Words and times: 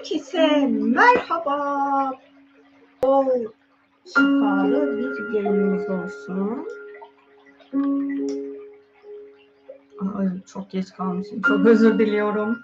Herkese 0.00 0.66
merhaba. 0.66 2.10
Bol 3.02 3.26
şifalı 4.06 4.98
bir 4.98 5.34
yayınımız 5.34 5.90
olsun. 5.90 6.68
Ay, 10.16 10.28
çok 10.52 10.70
geç 10.70 10.92
kalmışım. 10.92 11.42
Çok 11.42 11.66
özür 11.66 11.98
diliyorum. 11.98 12.58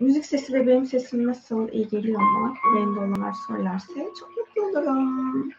Müzik 0.00 0.26
sesi 0.26 0.52
ve 0.52 0.66
benim 0.66 0.86
sesim 0.86 1.26
nasıl 1.26 1.68
iyi 1.68 1.88
geliyor 1.88 2.20
mu? 2.20 2.54
Yayında 2.74 3.00
olanlar 3.00 3.34
söylerse 3.48 3.94
çok 4.20 4.30
mutlu 4.36 4.62
olurum. 4.62 5.52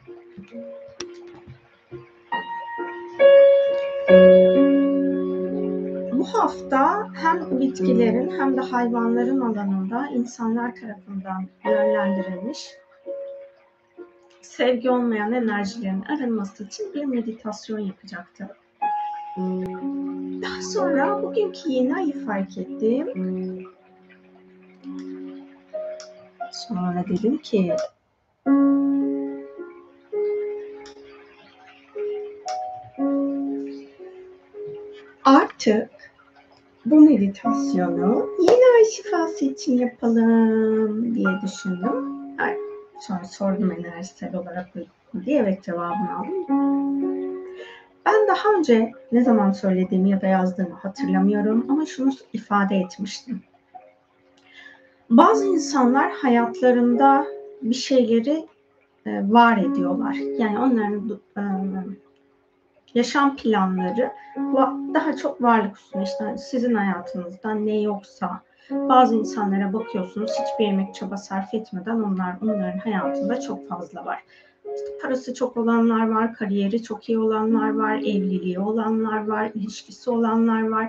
Hafta 6.40 7.08
hem 7.14 7.60
bitkilerin 7.60 8.40
hem 8.40 8.58
de 8.58 8.62
hayvanların 8.62 9.42
alanında 9.42 10.08
insanlar 10.08 10.76
tarafından 10.76 11.46
yönlendirilmiş 11.66 12.70
sevgi 14.42 14.90
olmayan 14.90 15.34
enerjilerin 15.34 16.02
arınması 16.02 16.64
için 16.64 16.94
bir 16.94 17.06
meditasyon 17.06 17.80
yapacaktım. 17.80 18.48
Daha 20.42 20.62
sonra 20.62 21.24
bugünkü 21.24 21.70
yeni 21.70 21.96
ayı 21.96 22.26
fark 22.26 22.58
ettim. 22.58 23.08
Sonra 26.52 27.06
dedim 27.10 27.38
ki 27.38 27.76
artık 35.24 35.99
bu 36.86 37.00
meditasyonu 37.00 38.30
yeni 38.40 38.76
ay 38.76 38.86
şifası 38.96 39.46
için 39.46 39.78
yapalım 39.78 41.16
diye 41.16 41.30
düşündüm. 41.44 42.06
Ay, 42.40 42.58
sonra 43.00 43.24
sordum 43.24 43.72
enerjisel 43.72 44.36
olarak 44.36 44.70
diye 45.26 45.40
evet 45.40 45.64
cevabını 45.64 46.18
aldım. 46.20 47.40
Ben 48.06 48.28
daha 48.28 48.54
önce 48.58 48.92
ne 49.12 49.24
zaman 49.24 49.52
söylediğimi 49.52 50.10
ya 50.10 50.22
da 50.22 50.28
yazdığımı 50.28 50.76
hatırlamıyorum 50.76 51.66
ama 51.70 51.86
şunu 51.86 52.12
ifade 52.34 52.76
etmiştim. 52.76 53.42
Bazı 55.10 55.46
insanlar 55.46 56.12
hayatlarında 56.12 57.26
bir 57.62 57.76
şeyleri 57.76 58.48
e, 59.06 59.32
var 59.32 59.58
ediyorlar. 59.58 60.14
Yani 60.14 60.60
onların 60.60 61.20
e, 61.38 61.42
yaşam 62.94 63.36
planları 63.36 64.12
daha 64.94 65.16
çok 65.16 65.42
varlık 65.42 65.78
üstüne 65.78 66.04
işte 66.04 66.38
sizin 66.38 66.76
hayatınızda 66.76 67.54
ne 67.54 67.82
yoksa 67.82 68.42
bazı 68.72 69.16
insanlara 69.16 69.74
bakıyorsunuz 69.74 70.32
hiçbir 70.32 70.66
emek 70.66 70.96
çaba 70.96 71.18
sarf 71.18 71.54
etmeden 71.54 71.96
onlar 71.96 72.36
onların 72.44 72.80
hayatında 72.80 73.40
çok 73.40 73.70
fazla 73.70 74.06
var. 74.06 74.24
İşte 74.76 74.98
parası 75.02 75.34
çok 75.34 75.58
olanlar 75.58 76.10
var, 76.10 76.34
kariyeri 76.34 76.84
çok 76.84 77.10
iyi 77.10 77.20
olanlar 77.20 77.76
var, 77.76 77.98
evliliği 77.98 78.60
olanlar 78.60 79.28
var, 79.28 79.52
ilişkisi 79.54 80.10
olanlar 80.10 80.70
var. 80.70 80.88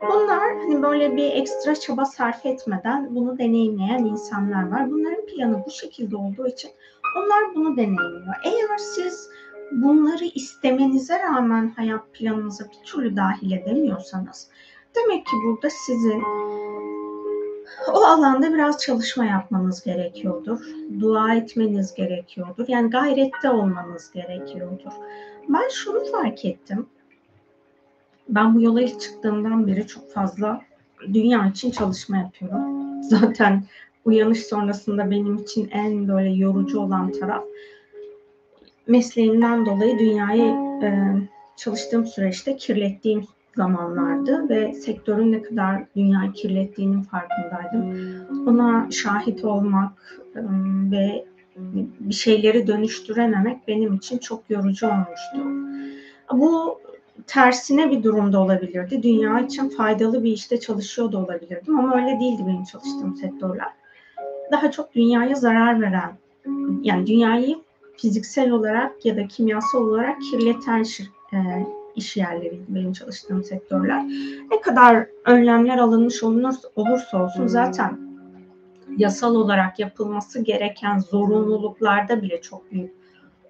Bunlar 0.00 0.56
hani 0.58 0.82
böyle 0.82 1.16
bir 1.16 1.32
ekstra 1.32 1.74
çaba 1.74 2.04
sarf 2.04 2.46
etmeden 2.46 3.14
bunu 3.14 3.38
deneyimleyen 3.38 4.04
insanlar 4.04 4.70
var. 4.70 4.90
Bunların 4.90 5.26
planı 5.26 5.62
bu 5.66 5.70
şekilde 5.70 6.16
olduğu 6.16 6.46
için 6.46 6.70
onlar 7.16 7.54
bunu 7.54 7.76
deneyimliyor. 7.76 8.34
Eğer 8.44 8.78
siz 8.78 9.30
bunları 9.72 10.24
istemenize 10.24 11.18
rağmen 11.18 11.72
hayat 11.76 12.12
planınıza 12.12 12.64
bir 12.64 12.86
türlü 12.86 13.16
dahil 13.16 13.52
edemiyorsanız 13.52 14.48
demek 14.94 15.26
ki 15.26 15.32
burada 15.44 15.68
sizin 15.70 16.22
o 17.92 17.98
alanda 17.98 18.54
biraz 18.54 18.78
çalışma 18.78 19.24
yapmanız 19.24 19.84
gerekiyordur. 19.84 20.60
Dua 21.00 21.34
etmeniz 21.34 21.94
gerekiyordur. 21.94 22.64
Yani 22.68 22.90
gayrette 22.90 23.50
olmanız 23.50 24.10
gerekiyordur. 24.12 24.92
Ben 25.48 25.68
şunu 25.72 26.04
fark 26.04 26.44
ettim. 26.44 26.86
Ben 28.28 28.54
bu 28.54 28.60
yola 28.60 28.82
ilk 28.82 29.00
çıktığımdan 29.00 29.66
beri 29.66 29.86
çok 29.86 30.12
fazla 30.12 30.60
dünya 31.12 31.46
için 31.46 31.70
çalışma 31.70 32.16
yapıyorum. 32.16 33.02
Zaten 33.02 33.64
uyanış 34.04 34.46
sonrasında 34.46 35.10
benim 35.10 35.36
için 35.36 35.68
en 35.70 36.08
böyle 36.08 36.30
yorucu 36.30 36.80
olan 36.80 37.12
taraf 37.12 37.44
mesleğimden 38.86 39.66
dolayı 39.66 39.98
dünyayı 39.98 40.54
e, 40.82 40.90
çalıştığım 41.56 42.06
süreçte 42.06 42.56
kirlettiğim 42.56 43.24
zamanlardı 43.56 44.48
ve 44.48 44.72
sektörün 44.72 45.32
ne 45.32 45.42
kadar 45.42 45.82
dünyayı 45.96 46.32
kirlettiğinin 46.32 47.02
farkındaydım. 47.02 47.94
Ona 48.48 48.90
şahit 48.90 49.44
olmak 49.44 50.22
e, 50.36 50.40
ve 50.90 51.24
bir 52.00 52.14
şeyleri 52.14 52.66
dönüştürememek 52.66 53.68
benim 53.68 53.94
için 53.94 54.18
çok 54.18 54.50
yorucu 54.50 54.86
olmuştu. 54.86 55.38
Bu 56.32 56.80
tersine 57.26 57.90
bir 57.90 58.02
durumda 58.02 58.40
olabilirdi. 58.40 59.02
Dünya 59.02 59.40
için 59.40 59.68
faydalı 59.68 60.24
bir 60.24 60.32
işte 60.32 60.60
çalışıyor 60.60 61.12
da 61.12 61.18
olabilirdim 61.18 61.78
ama 61.78 61.96
öyle 61.96 62.20
değildi 62.20 62.42
benim 62.46 62.64
çalıştığım 62.64 63.16
sektörler. 63.16 63.68
Daha 64.52 64.70
çok 64.70 64.94
dünyaya 64.94 65.34
zarar 65.34 65.80
veren, 65.80 66.12
yani 66.82 67.06
dünyayı 67.06 67.56
fiziksel 67.96 68.50
olarak 68.50 69.06
ya 69.06 69.16
da 69.16 69.26
kimyasal 69.28 69.80
olarak 69.80 70.20
kirleten 70.22 70.84
e, 71.32 71.38
iş 71.96 72.16
yerleri 72.16 72.60
benim 72.68 72.92
çalıştığım 72.92 73.44
sektörler. 73.44 74.04
Ne 74.50 74.60
kadar 74.60 75.06
önlemler 75.24 75.78
alınmış 75.78 76.22
olursa 76.76 77.24
olsun 77.24 77.46
zaten 77.46 78.06
yasal 78.96 79.34
olarak 79.34 79.78
yapılması 79.78 80.42
gereken 80.42 80.98
zorunluluklarda 80.98 82.22
bile 82.22 82.40
çok 82.40 82.72
büyük 82.72 82.92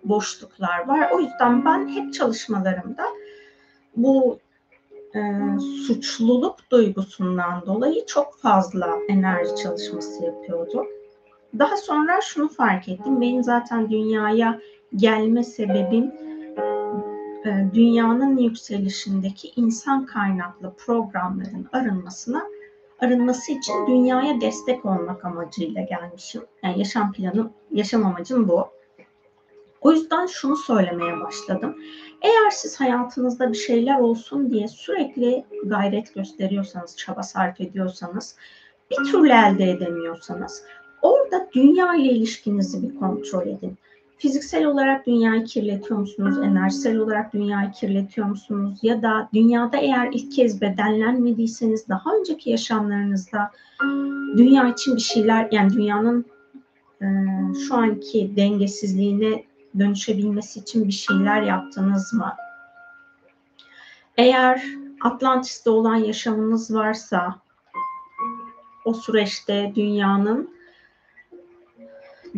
boşluklar 0.04 0.88
var. 0.88 1.10
O 1.10 1.20
yüzden 1.20 1.64
ben 1.64 1.88
hep 1.88 2.14
çalışmalarımda 2.14 3.04
bu 3.96 4.38
e, 5.14 5.20
suçluluk 5.86 6.70
duygusundan 6.70 7.66
dolayı 7.66 8.06
çok 8.06 8.38
fazla 8.38 8.98
enerji 9.08 9.56
çalışması 9.56 10.24
yapıyordum. 10.24 10.86
Daha 11.58 11.76
sonra 11.76 12.20
şunu 12.20 12.48
fark 12.48 12.88
ettim. 12.88 13.20
Benim 13.20 13.42
zaten 13.42 13.90
dünyaya 13.90 14.60
gelme 14.96 15.44
sebebim 15.44 16.12
e, 17.44 17.74
dünyanın 17.74 18.36
yükselişindeki 18.36 19.52
insan 19.56 20.06
kaynaklı 20.06 20.72
programların 20.86 21.68
arınmasına 21.72 22.42
arınması 23.00 23.52
için 23.52 23.86
dünyaya 23.86 24.40
destek 24.40 24.84
olmak 24.84 25.24
amacıyla 25.24 25.82
gelmişim. 25.82 26.42
Yani 26.62 26.78
yaşam 26.78 27.12
planım, 27.12 27.52
yaşam 27.70 28.06
amacım 28.06 28.48
bu. 28.48 28.68
O 29.80 29.92
yüzden 29.92 30.26
şunu 30.26 30.56
söylemeye 30.56 31.20
başladım. 31.20 31.76
Eğer 32.22 32.50
siz 32.50 32.80
hayatınızda 32.80 33.52
bir 33.52 33.58
şeyler 33.58 33.98
olsun 33.98 34.50
diye 34.50 34.68
sürekli 34.68 35.44
gayret 35.64 36.14
gösteriyorsanız, 36.14 36.96
çaba 36.96 37.22
sarf 37.22 37.60
ediyorsanız, 37.60 38.36
bir 38.90 38.96
türlü 38.96 39.28
elde 39.28 39.70
edemiyorsanız 39.70 40.64
orada 41.02 41.48
dünya 41.54 41.94
ile 41.94 42.12
ilişkinizi 42.12 42.82
bir 42.82 42.98
kontrol 42.98 43.46
edin. 43.46 43.78
Fiziksel 44.18 44.64
olarak 44.64 45.06
dünyayı 45.06 45.44
kirletiyor 45.44 46.00
musunuz? 46.00 46.38
Enerjisel 46.38 46.96
olarak 46.96 47.32
dünyayı 47.32 47.70
kirletiyor 47.70 48.26
musunuz? 48.26 48.78
Ya 48.82 49.02
da 49.02 49.28
dünyada 49.34 49.76
eğer 49.76 50.08
ilk 50.12 50.32
kez 50.32 50.60
bedenlenmediyseniz 50.60 51.88
daha 51.88 52.16
önceki 52.16 52.50
yaşamlarınızda 52.50 53.50
dünya 54.36 54.68
için 54.68 54.96
bir 54.96 55.00
şeyler 55.00 55.48
yani 55.50 55.72
dünyanın 55.72 56.24
e, 57.02 57.06
şu 57.68 57.74
anki 57.74 58.32
dengesizliğine 58.36 59.44
dönüşebilmesi 59.78 60.60
için 60.60 60.88
bir 60.88 60.92
şeyler 60.92 61.42
yaptınız 61.42 62.12
mı? 62.12 62.32
Eğer 64.16 64.64
Atlantis'te 65.00 65.70
olan 65.70 65.96
yaşamınız 65.96 66.74
varsa 66.74 67.36
o 68.84 68.94
süreçte 68.94 69.72
dünyanın 69.74 70.55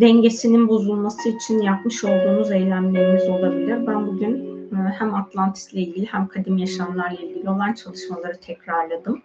dengesinin 0.00 0.69
bozulması 0.69 1.29
için 1.29 1.62
yapmış 1.62 2.05
olduğunuz 2.05 2.50
eylemleriniz 2.50 3.29
olabilir. 3.29 3.87
Ben 3.87 4.06
bugün 4.06 4.59
e, 4.73 4.77
hem 4.77 5.15
Atlantis 5.15 5.73
ile 5.73 5.81
ilgili 5.81 6.06
hem 6.06 6.29
kadim 6.29 6.59
yaşamlarla 6.59 7.21
ilgili 7.21 7.50
olan 7.50 7.73
çalışmaları 7.73 8.41
tekrarladım. 8.41 9.23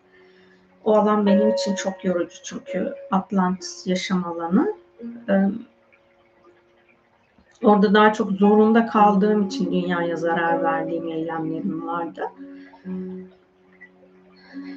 O 0.83 0.95
alan 0.95 1.25
benim 1.25 1.49
için 1.49 1.75
çok 1.75 2.05
yorucu 2.05 2.37
çünkü 2.43 2.93
Atlantis 3.11 3.87
yaşam 3.87 4.25
alanı. 4.25 4.73
E, 5.29 5.33
orada 7.63 7.93
daha 7.93 8.13
çok 8.13 8.31
zorunda 8.31 8.85
kaldığım 8.85 9.47
için 9.47 9.71
dünyaya 9.71 10.15
zarar 10.15 10.63
verdiğim 10.63 11.07
eylemlerim 11.07 11.87
vardı. 11.87 12.21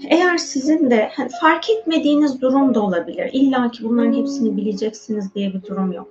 Eğer 0.09 0.37
sizin 0.37 0.91
de 0.91 1.11
hani 1.15 1.29
fark 1.41 1.71
etmediğiniz 1.71 2.41
durum 2.41 2.75
da 2.75 2.81
olabilir. 2.83 3.31
İlla 3.33 3.71
ki 3.71 3.85
bunların 3.85 4.13
hepsini 4.13 4.57
bileceksiniz 4.57 5.35
diye 5.35 5.55
bir 5.55 5.63
durum 5.63 5.93
yok. 5.93 6.09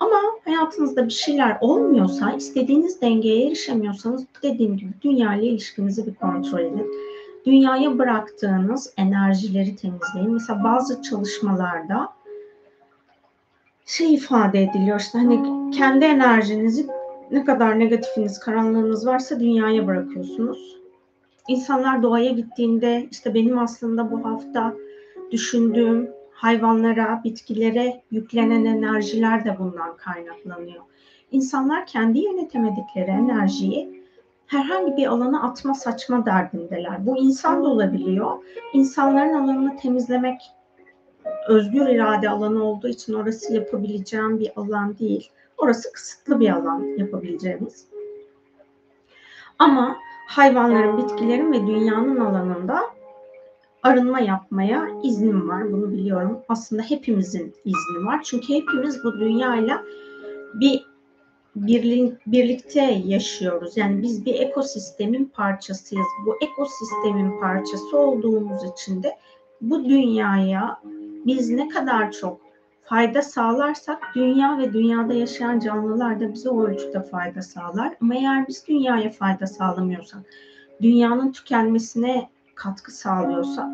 Ama 0.00 0.20
hayatınızda 0.44 1.06
bir 1.06 1.12
şeyler 1.12 1.58
olmuyorsa, 1.60 2.32
istediğiniz 2.32 3.00
dengeye 3.00 3.46
erişemiyorsanız 3.46 4.24
dediğim 4.42 4.76
gibi 4.76 4.90
dünya 5.02 5.34
ile 5.34 5.46
ilişkinizi 5.46 6.06
bir 6.06 6.14
kontrol 6.14 6.58
edin. 6.58 6.90
dünyaya 7.46 7.98
bıraktığınız 7.98 8.92
enerjileri 8.96 9.76
temizleyin. 9.76 10.32
Mesela 10.32 10.64
bazı 10.64 11.02
çalışmalarda 11.02 12.08
şey 13.86 14.14
ifade 14.14 14.62
ediliyor 14.62 15.00
işte 15.00 15.18
hani 15.18 15.70
kendi 15.70 16.04
enerjinizi 16.04 16.86
ne 17.30 17.44
kadar 17.44 17.78
negatifiniz, 17.78 18.38
karanlığınız 18.38 19.06
varsa 19.06 19.40
dünyaya 19.40 19.86
bırakıyorsunuz. 19.86 20.83
İnsanlar 21.48 22.02
doğaya 22.02 22.30
gittiğinde 22.30 23.08
işte 23.10 23.34
benim 23.34 23.58
aslında 23.58 24.10
bu 24.10 24.24
hafta 24.24 24.74
düşündüğüm 25.30 26.10
hayvanlara, 26.32 27.20
bitkilere 27.24 28.02
yüklenen 28.10 28.64
enerjiler 28.64 29.44
de 29.44 29.58
bundan 29.58 29.96
kaynaklanıyor. 29.96 30.82
İnsanlar 31.30 31.86
kendi 31.86 32.18
yönetemedikleri 32.18 33.10
enerjiyi 33.10 34.04
herhangi 34.46 34.96
bir 34.96 35.06
alana 35.06 35.42
atma 35.42 35.74
saçma 35.74 36.26
derdindeler. 36.26 37.06
Bu 37.06 37.16
insan 37.16 37.64
da 37.64 37.68
olabiliyor. 37.68 38.44
İnsanların 38.72 39.34
alanını 39.34 39.76
temizlemek 39.76 40.40
özgür 41.48 41.86
irade 41.86 42.28
alanı 42.28 42.64
olduğu 42.64 42.88
için 42.88 43.14
orası 43.14 43.54
yapabileceğim 43.54 44.38
bir 44.40 44.50
alan 44.56 44.98
değil. 44.98 45.30
Orası 45.58 45.92
kısıtlı 45.92 46.40
bir 46.40 46.50
alan 46.50 46.98
yapabileceğimiz. 46.98 47.86
Ama 49.58 49.96
hayvanların, 50.26 50.98
bitkilerin 50.98 51.52
ve 51.52 51.66
dünyanın 51.66 52.16
alanında 52.16 52.80
arınma 53.82 54.20
yapmaya 54.20 54.88
iznim 55.02 55.48
var. 55.48 55.72
Bunu 55.72 55.92
biliyorum. 55.92 56.38
Aslında 56.48 56.82
hepimizin 56.82 57.54
izni 57.64 58.06
var. 58.06 58.22
Çünkü 58.22 58.54
hepimiz 58.54 59.04
bu 59.04 59.20
dünyayla 59.20 59.82
bir 60.54 60.94
birlikte 62.26 63.02
yaşıyoruz. 63.04 63.76
Yani 63.76 64.02
biz 64.02 64.26
bir 64.26 64.34
ekosistemin 64.34 65.24
parçasıyız. 65.24 66.06
Bu 66.26 66.36
ekosistemin 66.40 67.40
parçası 67.40 67.98
olduğumuz 67.98 68.64
için 68.64 69.02
de 69.02 69.16
bu 69.60 69.84
dünyaya 69.84 70.80
biz 71.26 71.50
ne 71.50 71.68
kadar 71.68 72.12
çok 72.12 72.43
fayda 72.84 73.22
sağlarsak 73.22 74.02
dünya 74.14 74.58
ve 74.58 74.72
dünyada 74.72 75.14
yaşayan 75.14 75.58
canlılar 75.60 76.20
da 76.20 76.32
bize 76.32 76.48
o 76.48 76.66
ölçüde 76.66 77.02
fayda 77.02 77.42
sağlar. 77.42 77.94
Ama 78.00 78.14
eğer 78.14 78.48
biz 78.48 78.68
dünyaya 78.68 79.10
fayda 79.10 79.46
sağlamıyorsak, 79.46 80.20
dünyanın 80.82 81.32
tükenmesine 81.32 82.30
katkı 82.54 82.92
sağlıyorsak 82.92 83.68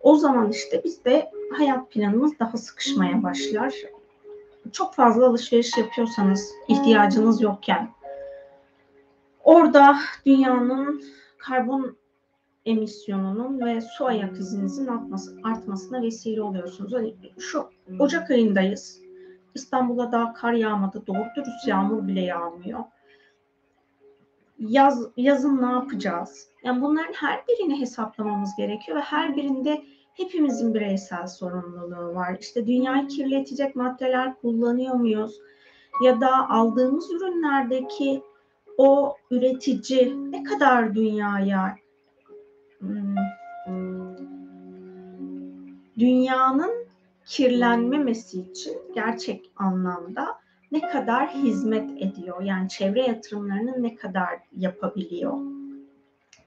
o 0.00 0.16
zaman 0.16 0.50
işte 0.50 0.84
bizde 0.84 1.30
hayat 1.58 1.90
planımız 1.90 2.38
daha 2.38 2.56
sıkışmaya 2.56 3.22
başlar. 3.22 3.74
Çok 4.72 4.94
fazla 4.94 5.26
alışveriş 5.26 5.78
yapıyorsanız 5.78 6.52
ihtiyacınız 6.68 7.42
yokken 7.42 7.96
orada 9.46 9.96
dünyanın 10.26 11.02
karbon 11.38 11.96
emisyonunun 12.66 13.66
ve 13.66 13.80
su 13.80 14.06
ayak 14.06 14.38
izinizin 14.38 14.86
artması, 14.86 15.36
artmasına 15.44 16.02
vesile 16.02 16.42
oluyorsunuz. 16.42 16.92
Hani 16.92 17.14
şu 17.38 17.70
Ocak 17.98 18.30
ayındayız. 18.30 19.00
İstanbul'a 19.54 20.12
daha 20.12 20.32
kar 20.32 20.52
yağmadı. 20.52 21.06
Doğru 21.06 21.26
dürüst 21.36 21.68
yağmur 21.68 22.08
bile 22.08 22.20
yağmıyor. 22.20 22.80
Yaz, 24.58 25.08
yazın 25.16 25.62
ne 25.62 25.66
yapacağız? 25.66 26.48
Yani 26.64 26.82
bunların 26.82 27.12
her 27.12 27.46
birini 27.48 27.80
hesaplamamız 27.80 28.56
gerekiyor 28.56 28.98
ve 28.98 29.02
her 29.02 29.36
birinde 29.36 29.82
hepimizin 30.14 30.74
bireysel 30.74 31.26
sorumluluğu 31.26 32.14
var. 32.14 32.36
İşte 32.40 32.66
dünyayı 32.66 33.08
kirletecek 33.08 33.76
maddeler 33.76 34.34
kullanıyor 34.40 34.94
muyuz? 34.94 35.40
Ya 36.02 36.20
da 36.20 36.50
aldığımız 36.50 37.10
ürünlerdeki 37.10 38.22
o 38.78 39.16
üretici 39.30 40.32
ne 40.32 40.42
kadar 40.42 40.94
dünyaya 40.94 41.76
dünyanın 45.98 46.86
kirlenmemesi 47.26 48.40
için 48.40 48.78
gerçek 48.94 49.50
anlamda 49.56 50.38
ne 50.72 50.80
kadar 50.80 51.28
hizmet 51.28 51.90
ediyor? 51.90 52.42
Yani 52.42 52.68
çevre 52.68 53.02
yatırımlarını 53.02 53.82
ne 53.82 53.94
kadar 53.94 54.38
yapabiliyor? 54.56 55.38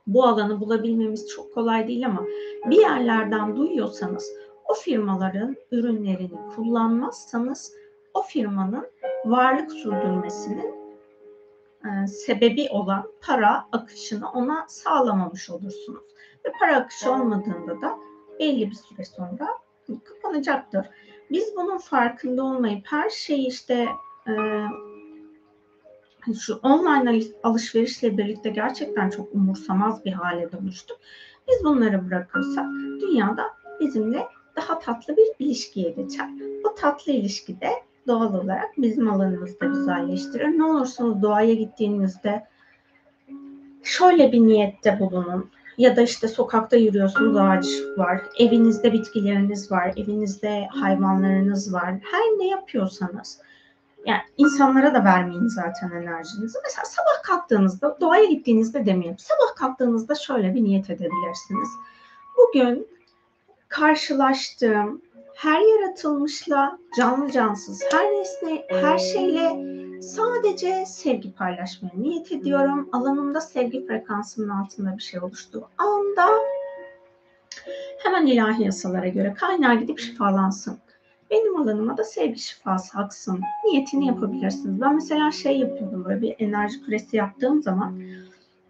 Bu 0.07 0.25
alanı 0.25 0.59
bulabilmemiz 0.59 1.29
çok 1.29 1.53
kolay 1.53 1.87
değil 1.87 2.05
ama 2.05 2.25
bir 2.65 2.77
yerlerden 2.77 3.57
duyuyorsanız 3.57 4.31
o 4.69 4.73
firmaların 4.73 5.55
ürünlerini 5.71 6.39
kullanmazsanız 6.55 7.73
o 8.13 8.21
firmanın 8.21 8.87
varlık 9.25 9.71
sürdürmesinin 9.71 10.75
e, 11.85 12.07
sebebi 12.07 12.67
olan 12.69 13.11
para 13.21 13.65
akışını 13.71 14.31
ona 14.31 14.65
sağlamamış 14.67 15.49
olursunuz. 15.49 16.03
Ve 16.45 16.51
para 16.59 16.75
akışı 16.75 17.11
olmadığında 17.11 17.81
da 17.81 17.97
belli 18.39 18.69
bir 18.69 18.75
süre 18.75 19.05
sonra 19.05 19.47
kapanacaktır. 20.03 20.87
Biz 21.31 21.55
bunun 21.55 21.77
farkında 21.77 22.43
olmayıp 22.43 22.85
her 22.87 23.09
şeyi 23.09 23.47
işte 23.47 23.87
e, 24.27 24.33
hani 26.19 26.35
şu 26.35 26.55
online 26.55 27.23
alışverişle 27.43 28.17
birlikte 28.17 28.49
gerçekten 28.49 29.09
çok 29.09 29.33
umursamaz 29.33 30.05
bir 30.05 30.13
hale 30.13 30.51
dönüştük. 30.51 30.97
Biz 31.47 31.63
bunları 31.63 32.07
bırakırsak 32.07 32.65
dünyada 33.01 33.43
bizimle 33.79 34.27
daha 34.55 34.79
tatlı 34.79 35.17
bir 35.17 35.27
ilişkiye 35.39 35.91
geçer. 35.91 36.29
Bu 36.63 36.75
tatlı 36.75 37.11
ilişkide 37.11 37.69
doğal 38.07 38.33
olarak 38.33 38.69
bizim 38.77 39.09
alanımızda 39.09 39.65
güzelleştirir. 39.65 40.57
Ne 40.57 40.63
olursunuz 40.63 41.21
doğaya 41.21 41.53
gittiğinizde 41.53 42.47
şöyle 43.83 44.31
bir 44.31 44.39
niyette 44.39 44.99
bulunun 44.99 45.49
ya 45.79 45.95
da 45.95 46.01
işte 46.01 46.27
sokakta 46.27 46.75
yürüyorsunuz 46.75 47.37
ağaç 47.37 47.65
var, 47.97 48.21
evinizde 48.39 48.93
bitkileriniz 48.93 49.71
var, 49.71 49.93
evinizde 49.97 50.67
hayvanlarınız 50.71 51.73
var. 51.73 51.95
Her 52.11 52.21
ne 52.21 52.47
yapıyorsanız 52.47 53.41
yani 54.05 54.21
insanlara 54.37 54.93
da 54.93 55.03
vermeyin 55.03 55.47
zaten 55.47 55.91
enerjinizi. 55.91 56.57
Mesela 56.63 56.85
sabah 56.85 57.23
kalktığınızda, 57.23 57.97
doğaya 58.01 58.25
gittiğinizde 58.25 58.85
demeyin. 58.85 59.15
Sabah 59.17 59.55
kalktığınızda 59.55 60.15
şöyle 60.15 60.55
bir 60.55 60.63
niyet 60.63 60.89
edebilirsiniz. 60.89 61.69
Bugün 62.37 62.87
karşılaştığım 63.67 65.01
her 65.35 65.61
yaratılmışla, 65.61 66.79
canlı 66.97 67.31
cansız, 67.31 67.83
her 67.91 68.11
nesne, 68.11 68.65
her 68.69 68.97
şeyle 68.97 69.78
Sadece 70.01 70.85
sevgi 70.85 71.33
paylaşmaya 71.33 71.93
niyet 71.97 72.31
ediyorum. 72.31 72.89
Alanımda 72.91 73.41
sevgi 73.41 73.87
frekansının 73.87 74.49
altında 74.49 74.97
bir 74.97 75.03
şey 75.03 75.19
oluştuğu 75.19 75.67
anda 75.77 76.29
hemen 78.03 78.25
ilahi 78.25 78.63
yasalara 78.63 79.07
göre 79.07 79.33
kaynağa 79.33 79.73
gidip 79.73 79.99
şifalansın. 79.99 80.77
Benim 81.31 81.61
alanıma 81.61 81.97
da 81.97 82.03
sevgi 82.03 82.39
şifası 82.39 82.97
aksın. 82.97 83.41
Niyetini 83.65 84.07
yapabilirsiniz. 84.07 84.81
Ben 84.81 84.95
mesela 84.95 85.31
şey 85.31 85.59
yapıyordum 85.59 86.05
böyle 86.05 86.21
bir 86.21 86.35
enerji 86.39 86.81
küresi 86.81 87.17
yaptığım 87.17 87.63
zaman 87.63 88.01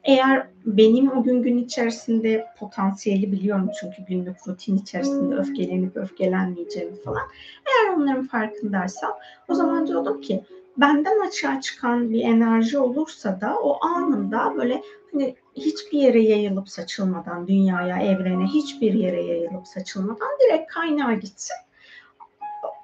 eğer 0.04 0.48
benim 0.66 1.18
o 1.18 1.24
gün 1.24 1.42
gün 1.44 1.58
içerisinde 1.58 2.48
potansiyeli 2.60 3.32
biliyorum 3.32 3.70
çünkü 3.80 4.04
günlük 4.08 4.48
rutin 4.48 4.78
içerisinde 4.78 5.36
öfkelenip 5.36 5.98
öfkelenmeyeceğimi 5.98 7.02
falan. 7.02 7.24
Eğer 7.68 7.96
onların 7.96 8.28
farkındaysam 8.28 9.14
o 9.48 9.54
zaman 9.54 9.88
diyordum 9.88 10.22
ki 10.22 10.44
benden 10.80 11.28
açığa 11.28 11.62
çıkan 11.62 12.10
bir 12.10 12.24
enerji 12.24 12.80
olursa 12.80 13.42
da 13.42 13.60
o 13.60 13.86
anında 13.86 14.54
böyle 14.58 14.82
hani 15.12 15.36
hiçbir 15.56 15.98
yere 15.98 16.22
yayılıp 16.22 16.70
saçılmadan 16.70 17.48
dünyaya, 17.48 17.98
evrene 17.98 18.46
hiçbir 18.46 18.94
yere 18.94 19.24
yayılıp 19.24 19.68
saçılmadan 19.68 20.30
direkt 20.44 20.72
kaynağa 20.74 21.14
gitsin. 21.14 21.56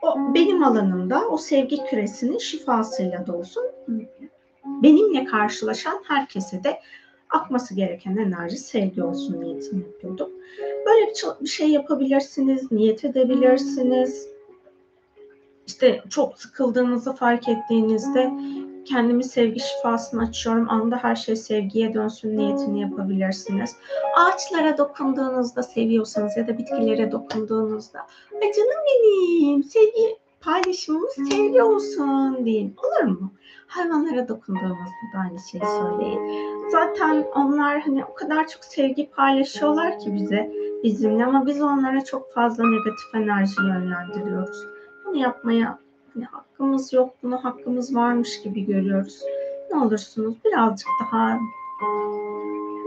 O, 0.01 0.33
benim 0.33 0.63
alanımda 0.63 1.27
o 1.29 1.37
sevgi 1.37 1.85
küresinin 1.85 2.37
şifasıyla 2.37 3.27
dolsun. 3.27 3.63
Benimle 4.65 5.25
karşılaşan 5.25 6.03
herkese 6.07 6.63
de 6.63 6.79
akması 7.29 7.75
gereken 7.75 8.17
enerji 8.17 8.57
sevgi 8.57 9.03
olsun 9.03 9.41
niyetini 9.41 9.83
yapıyordum. 9.83 10.29
Böyle 10.85 11.07
bir, 11.09 11.43
bir 11.43 11.49
şey 11.49 11.69
yapabilirsiniz, 11.69 12.71
niyet 12.71 13.05
edebilirsiniz 13.05 14.34
işte 15.67 16.03
çok 16.09 16.37
sıkıldığınızı 16.37 17.13
fark 17.13 17.49
ettiğinizde 17.49 18.31
kendimi 18.85 19.23
sevgi 19.23 19.59
şifasını 19.59 20.21
açıyorum. 20.21 20.69
Anda 20.69 20.97
her 20.97 21.15
şey 21.15 21.35
sevgiye 21.35 21.93
dönsün 21.93 22.37
niyetini 22.37 22.81
yapabilirsiniz. 22.81 23.75
Ağaçlara 24.17 24.77
dokunduğunuzda 24.77 25.63
seviyorsanız 25.63 26.37
ya 26.37 26.47
da 26.47 26.57
bitkilere 26.57 27.11
dokunduğunuzda 27.11 27.99
Ay 28.33 28.51
canım 28.51 28.79
benim 28.87 29.63
sevgi 29.63 30.17
paylaşımımız 30.41 31.13
sevgi 31.29 31.61
olsun 31.61 32.45
deyin. 32.45 32.75
Olur 32.83 33.11
mu? 33.11 33.33
Hayvanlara 33.67 34.27
dokunduğunuzda 34.27 35.05
da 35.13 35.19
aynı 35.19 35.39
şeyi 35.51 35.63
söyleyin. 35.65 36.19
Zaten 36.71 37.25
onlar 37.35 37.81
hani 37.81 38.05
o 38.05 38.13
kadar 38.13 38.47
çok 38.47 38.63
sevgi 38.63 39.09
paylaşıyorlar 39.09 39.99
ki 39.99 40.13
bize 40.13 40.51
bizimle 40.83 41.25
ama 41.25 41.45
biz 41.45 41.61
onlara 41.61 42.03
çok 42.03 42.33
fazla 42.33 42.63
negatif 42.63 43.15
enerji 43.15 43.61
yönlendiriyoruz 43.61 44.74
bunu 45.15 45.23
yapmaya 45.23 45.79
hani 46.13 46.25
hakkımız 46.25 46.93
yok, 46.93 47.15
buna 47.23 47.43
hakkımız 47.43 47.95
varmış 47.95 48.41
gibi 48.41 48.65
görüyoruz. 48.65 49.21
Ne 49.71 49.77
olursunuz 49.77 50.35
birazcık 50.45 50.87
daha 51.01 51.39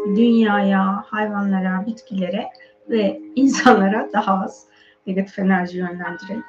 dünyaya, 0.06 1.04
hayvanlara, 1.06 1.86
bitkilere 1.86 2.46
ve 2.90 3.20
insanlara 3.34 4.08
daha 4.12 4.44
az 4.44 4.64
negatif 5.06 5.38
enerji 5.38 5.78
yönlendirelim. 5.78 6.44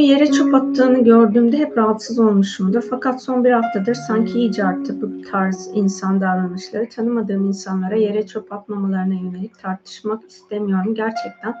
Yere 0.00 0.32
çöp 0.32 0.54
attığını 0.54 1.04
gördüğümde 1.04 1.58
hep 1.58 1.78
rahatsız 1.78 2.18
olmuşumdur. 2.18 2.82
Fakat 2.90 3.22
son 3.22 3.44
bir 3.44 3.50
haftadır 3.50 3.94
sanki 3.94 4.38
iyice 4.38 4.64
arttı 4.64 5.02
bu 5.02 5.22
tarz 5.30 5.70
insan 5.74 6.20
davranışları. 6.20 6.88
Tanımadığım 6.88 7.46
insanlara 7.46 7.96
yere 7.96 8.26
çöp 8.26 8.52
atmamalarına 8.52 9.14
yönelik 9.14 9.58
tartışmak 9.58 10.30
istemiyorum. 10.30 10.94
Gerçekten 10.94 11.54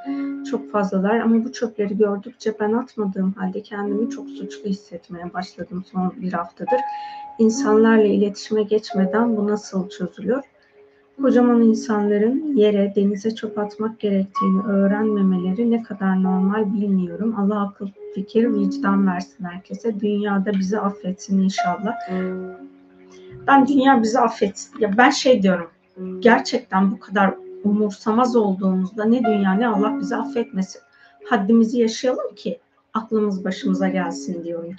çok 0.50 0.72
fazlalar 0.72 1.20
ama 1.20 1.44
bu 1.44 1.52
çöpleri 1.52 1.96
gördükçe 1.96 2.54
ben 2.60 2.72
atmadığım 2.72 3.32
halde 3.32 3.62
kendimi 3.62 4.10
çok 4.10 4.28
suçlu 4.28 4.64
hissetmeye 4.70 5.32
başladım 5.34 5.84
son 5.92 6.12
bir 6.16 6.32
haftadır. 6.32 6.80
İnsanlarla 7.38 8.06
iletişime 8.06 8.62
geçmeden 8.62 9.36
bu 9.36 9.48
nasıl 9.48 9.88
çözülüyor? 9.88 10.42
Kocaman 11.22 11.62
insanların 11.62 12.56
yere, 12.56 12.92
denize 12.96 13.34
çöp 13.34 13.58
atmak 13.58 14.00
gerektiğini 14.00 14.62
öğrenmemeleri 14.62 15.70
ne 15.70 15.82
kadar 15.82 16.22
normal 16.22 16.74
bilmiyorum. 16.74 17.34
Allah 17.38 17.62
akıl 17.62 17.88
fikir, 18.14 18.54
vicdan 18.54 19.06
versin 19.06 19.44
herkese. 19.44 20.00
Dünyada 20.00 20.52
bizi 20.52 20.78
affetsin 20.78 21.42
inşallah. 21.42 21.94
Ben 23.46 23.66
dünya 23.66 24.02
bizi 24.02 24.18
affetsin. 24.18 24.80
Ya 24.80 24.96
ben 24.98 25.10
şey 25.10 25.42
diyorum. 25.42 25.70
Gerçekten 26.18 26.90
bu 26.90 26.98
kadar 26.98 27.34
umursamaz 27.64 28.36
olduğumuzda 28.36 29.04
ne 29.04 29.24
dünya 29.24 29.52
ne 29.52 29.68
Allah 29.68 30.00
bizi 30.00 30.16
affetmesin. 30.16 30.80
Haddimizi 31.24 31.80
yaşayalım 31.80 32.34
ki 32.36 32.58
aklımız 32.94 33.44
başımıza 33.44 33.88
gelsin 33.88 34.44
diyorum. 34.44 34.70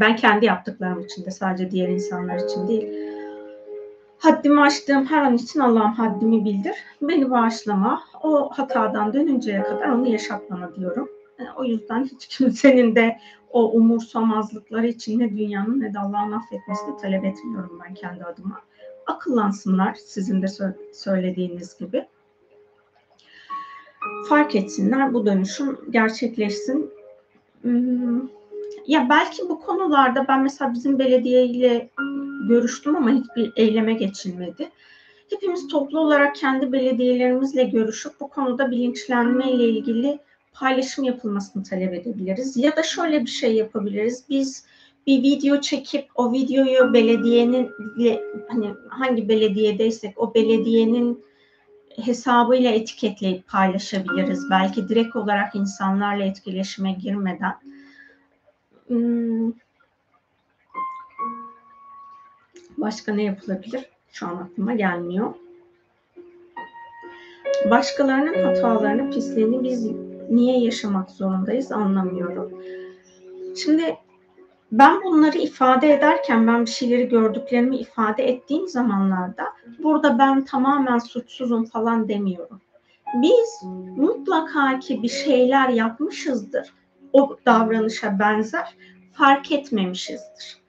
Ben 0.00 0.16
kendi 0.16 0.44
yaptıklarım 0.44 1.00
için 1.00 1.24
de 1.24 1.30
sadece 1.30 1.70
diğer 1.70 1.88
insanlar 1.88 2.36
için 2.36 2.68
değil 2.68 3.15
Haddimi 4.26 4.60
aştığım 4.60 5.06
her 5.06 5.22
an 5.22 5.34
için 5.34 5.60
Allah'ım 5.60 5.92
haddimi 5.92 6.44
bildir. 6.44 6.74
Beni 7.02 7.30
bağışlama. 7.30 8.02
O 8.22 8.50
hatadan 8.50 9.12
dönünceye 9.12 9.62
kadar 9.62 9.88
onu 9.88 10.08
yaşatmana 10.08 10.74
diyorum. 10.74 11.08
E, 11.38 11.42
o 11.56 11.64
yüzden 11.64 12.04
hiç 12.04 12.26
kimsenin 12.26 12.96
de 12.96 13.18
o 13.50 13.72
umursamazlıkları 13.72 14.86
için 14.86 15.18
ne 15.18 15.36
dünyanın 15.36 15.80
ne 15.80 15.94
de 15.94 15.98
Allah'ın 15.98 16.32
affetmesini 16.32 16.96
talep 16.96 17.24
etmiyorum 17.24 17.80
ben 17.84 17.94
kendi 17.94 18.24
adıma. 18.24 18.60
Akıllansınlar 19.06 19.94
sizin 19.94 20.42
de 20.42 20.46
söylediğiniz 20.92 21.78
gibi. 21.78 22.06
Fark 24.28 24.54
etsinler 24.54 25.14
bu 25.14 25.26
dönüşüm 25.26 25.78
gerçekleşsin. 25.90 26.90
Hmm, 27.62 28.20
ya 28.86 29.06
belki 29.10 29.48
bu 29.48 29.60
konularda 29.60 30.28
ben 30.28 30.42
mesela 30.42 30.74
bizim 30.74 30.98
belediye 30.98 31.46
ile 31.46 31.90
görüştüm 32.48 32.96
ama 32.96 33.10
hiçbir 33.10 33.52
eyleme 33.56 33.94
geçilmedi. 33.94 34.70
Hepimiz 35.30 35.68
toplu 35.68 36.00
olarak 36.00 36.36
kendi 36.36 36.72
belediyelerimizle 36.72 37.64
görüşüp 37.64 38.20
bu 38.20 38.28
konuda 38.28 38.70
bilinçlenme 38.70 39.52
ile 39.52 39.68
ilgili 39.68 40.18
paylaşım 40.52 41.04
yapılmasını 41.04 41.62
talep 41.62 41.94
edebiliriz. 41.94 42.56
Ya 42.56 42.76
da 42.76 42.82
şöyle 42.82 43.20
bir 43.20 43.30
şey 43.30 43.54
yapabiliriz. 43.54 44.24
Biz 44.30 44.64
bir 45.06 45.22
video 45.22 45.60
çekip 45.60 46.08
o 46.14 46.32
videoyu 46.32 46.92
belediyenin 46.92 47.70
hani 48.48 48.74
hangi 48.88 49.28
belediyedeysek 49.28 50.18
o 50.18 50.34
belediyenin 50.34 51.24
hesabıyla 52.04 52.70
etiketleyip 52.70 53.48
paylaşabiliriz. 53.48 54.50
Belki 54.50 54.88
direkt 54.88 55.16
olarak 55.16 55.54
insanlarla 55.54 56.24
etkileşime 56.24 56.92
girmeden. 56.92 57.54
Hmm, 58.86 59.52
Başka 62.76 63.14
ne 63.14 63.22
yapılabilir? 63.22 63.86
Şu 64.12 64.26
an 64.26 64.36
aklıma 64.36 64.74
gelmiyor. 64.74 65.34
Başkalarının 67.70 68.44
hatalarını, 68.44 69.10
pisliğini 69.10 69.64
biz 69.64 69.90
niye 70.30 70.58
yaşamak 70.58 71.10
zorundayız 71.10 71.72
anlamıyorum. 71.72 72.62
Şimdi 73.56 73.96
ben 74.72 75.04
bunları 75.04 75.38
ifade 75.38 75.92
ederken, 75.92 76.46
ben 76.46 76.60
bir 76.60 76.70
şeyleri 76.70 77.08
gördüklerimi 77.08 77.76
ifade 77.76 78.28
ettiğim 78.28 78.68
zamanlarda 78.68 79.44
burada 79.78 80.18
ben 80.18 80.44
tamamen 80.44 80.98
suçsuzum 80.98 81.64
falan 81.64 82.08
demiyorum. 82.08 82.60
Biz 83.14 83.62
mutlaka 83.96 84.78
ki 84.78 85.02
bir 85.02 85.08
şeyler 85.08 85.68
yapmışızdır. 85.68 86.72
O 87.12 87.36
davranışa 87.46 88.18
benzer 88.18 88.76
fark 89.12 89.52
etmemişizdir 89.52 90.65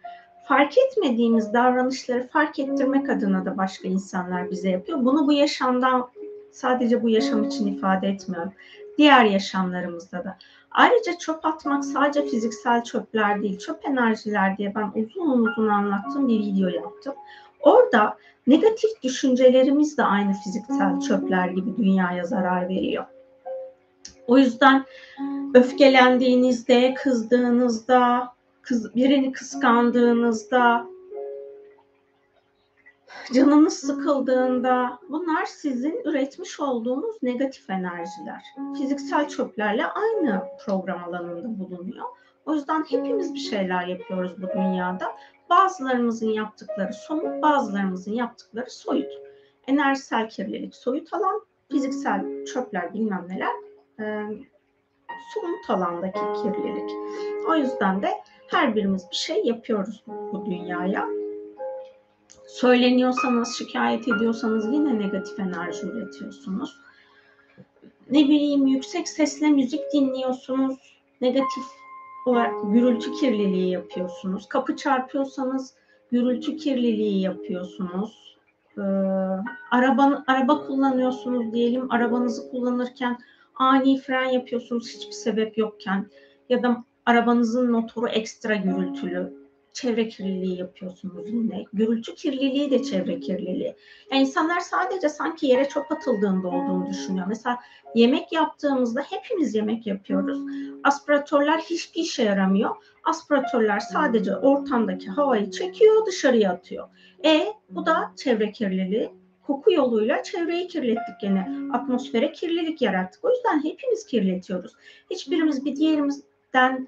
fark 0.48 0.78
etmediğimiz 0.78 1.54
davranışları 1.54 2.28
fark 2.28 2.60
ettirmek 2.60 3.10
adına 3.10 3.46
da 3.46 3.58
başka 3.58 3.88
insanlar 3.88 4.52
bize 4.52 4.70
yapıyor. 4.70 5.06
Bunu 5.06 5.28
bu 5.28 5.34
yaşamdan 5.34 6.10
sadece 6.52 7.04
bu 7.04 7.10
yaşam 7.10 7.44
için 7.44 7.68
ifade 7.68 8.08
etmiyorum. 8.08 8.54
Diğer 8.98 9.26
yaşamlarımızda 9.26 10.24
da. 10.24 10.38
Ayrıca 10.72 11.18
çöp 11.18 11.46
atmak 11.46 11.86
sadece 11.86 12.26
fiziksel 12.26 12.84
çöpler 12.84 13.42
değil, 13.44 13.60
çöp 13.60 13.86
enerjiler 13.86 14.58
diye 14.58 14.76
ben 14.76 14.92
uzun 14.96 15.46
uzun 15.46 15.68
anlattığım 15.68 16.28
bir 16.28 16.40
video 16.40 16.70
yaptım. 16.70 17.14
Orada 17.60 18.18
negatif 18.48 19.04
düşüncelerimiz 19.04 19.98
de 19.98 20.04
aynı 20.04 20.34
fiziksel 20.34 21.00
çöpler 21.00 21.48
gibi 21.48 21.78
dünyaya 21.78 22.24
zarar 22.24 22.70
veriyor. 22.70 23.06
O 24.28 24.38
yüzden 24.38 24.86
öfkelendiğinizde, 25.54 26.94
kızdığınızda, 26.94 28.37
kız, 28.68 28.96
birini 28.96 29.32
kıskandığınızda, 29.32 30.88
canınız 33.34 33.74
sıkıldığında 33.74 35.00
bunlar 35.10 35.46
sizin 35.46 36.02
üretmiş 36.06 36.60
olduğunuz 36.60 37.24
negatif 37.24 37.70
enerjiler. 37.70 38.44
Fiziksel 38.78 39.28
çöplerle 39.28 39.86
aynı 39.86 40.44
program 40.66 41.04
alanında 41.04 41.60
bulunuyor. 41.60 42.06
O 42.46 42.54
yüzden 42.54 42.84
hepimiz 42.90 43.34
bir 43.34 43.40
şeyler 43.40 43.88
yapıyoruz 43.88 44.42
bu 44.42 44.48
dünyada. 44.50 45.16
Bazılarımızın 45.50 46.30
yaptıkları 46.30 46.94
somut, 46.94 47.42
bazılarımızın 47.42 48.14
yaptıkları 48.14 48.70
soyut. 48.70 49.12
Enerjisel 49.68 50.30
kirlilik 50.30 50.76
soyut 50.76 51.14
alan, 51.14 51.42
fiziksel 51.72 52.46
çöpler 52.46 52.94
bilmem 52.94 53.26
neler 53.30 53.54
e, 54.00 54.24
somut 55.34 55.70
alandaki 55.70 56.20
kirlilik. 56.42 56.92
O 57.50 57.56
yüzden 57.56 58.02
de 58.02 58.12
her 58.48 58.76
birimiz 58.76 59.06
bir 59.12 59.16
şey 59.16 59.44
yapıyoruz 59.44 60.04
bu 60.08 60.46
dünyaya. 60.46 61.08
Söyleniyorsanız, 62.48 63.58
şikayet 63.58 64.08
ediyorsanız 64.08 64.74
yine 64.74 65.00
negatif 65.00 65.40
enerji 65.40 65.88
üretiyorsunuz. 65.88 66.78
Ne 68.10 68.20
bileyim 68.20 68.68
yüksek 68.68 69.08
sesle 69.10 69.50
müzik 69.50 69.82
dinliyorsunuz, 69.94 70.78
negatif 71.22 71.64
gürültü 72.64 73.12
kirliliği 73.12 73.72
yapıyorsunuz. 73.72 74.50
Kapı 74.50 74.76
çarpıyorsanız 74.76 75.74
gürültü 76.12 76.58
kirliliği 76.58 77.22
yapıyorsunuz. 77.22 78.38
Ee, 78.78 78.82
araba, 79.72 80.24
araba 80.28 80.68
kullanıyorsunuz 80.68 81.54
diyelim, 81.54 81.92
arabanızı 81.92 82.52
kullanırken 82.52 83.18
ani 83.56 83.98
fren 83.98 84.30
yapıyorsunuz 84.30 84.90
hiçbir 84.96 85.14
sebep 85.14 85.58
yokken 85.58 86.08
ya 86.50 86.64
da 86.64 86.84
Arabanızın 87.08 87.72
motoru 87.72 88.08
ekstra 88.08 88.56
gürültülü. 88.56 89.34
Çevre 89.74 90.08
kirliliği 90.08 90.60
yapıyorsunuz 90.60 91.30
yine. 91.30 91.66
Gürültü 91.74 92.16
kirliliği 92.16 92.72
de 92.72 92.84
çevre 92.84 93.20
kirliliği. 93.20 93.76
Yani 94.12 94.22
insanlar 94.22 94.60
sadece 94.60 95.10
sanki 95.10 95.48
yere 95.48 95.70
çöp 95.70 95.92
atıldığında 95.92 96.48
olduğunu 96.48 96.90
düşünüyor. 96.90 97.26
Mesela 97.28 97.60
yemek 97.96 98.32
yaptığımızda 98.32 99.02
hepimiz 99.02 99.56
yemek 99.56 99.88
yapıyoruz. 99.88 100.40
Aspiratörler 100.84 101.58
hiçbir 101.58 102.02
işe 102.02 102.24
yaramıyor. 102.24 102.76
Aspiratörler 103.04 103.80
sadece 103.80 104.36
ortamdaki 104.36 105.10
havayı 105.10 105.52
çekiyor, 105.52 106.06
dışarıya 106.06 106.52
atıyor. 106.52 106.88
E 107.26 107.48
bu 107.70 107.86
da 107.86 108.14
çevre 108.16 108.52
kirliliği 108.52 109.12
koku 109.44 109.72
yoluyla 109.72 110.24
çevreyi 110.24 110.68
kirlettik 110.68 111.20
gene. 111.22 111.50
Atmosfere 111.74 112.32
kirlilik 112.32 112.82
yarattık. 112.82 113.26
O 113.26 113.30
yüzden 113.30 113.64
hepimiz 113.64 114.06
kirletiyoruz. 114.06 114.74
Hiçbirimiz 115.12 115.66
bir 115.66 115.76
diğerimizden 115.76 116.88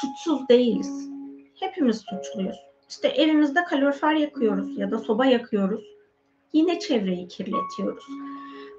suçsuz 0.00 0.48
değiliz. 0.48 1.08
Hepimiz 1.60 1.96
suçluyuz. 1.96 2.56
İşte 2.88 3.08
evimizde 3.08 3.64
kalorifer 3.64 4.14
yakıyoruz 4.14 4.78
ya 4.78 4.90
da 4.90 4.98
soba 4.98 5.26
yakıyoruz. 5.26 5.84
Yine 6.52 6.78
çevreyi 6.78 7.28
kirletiyoruz. 7.28 8.04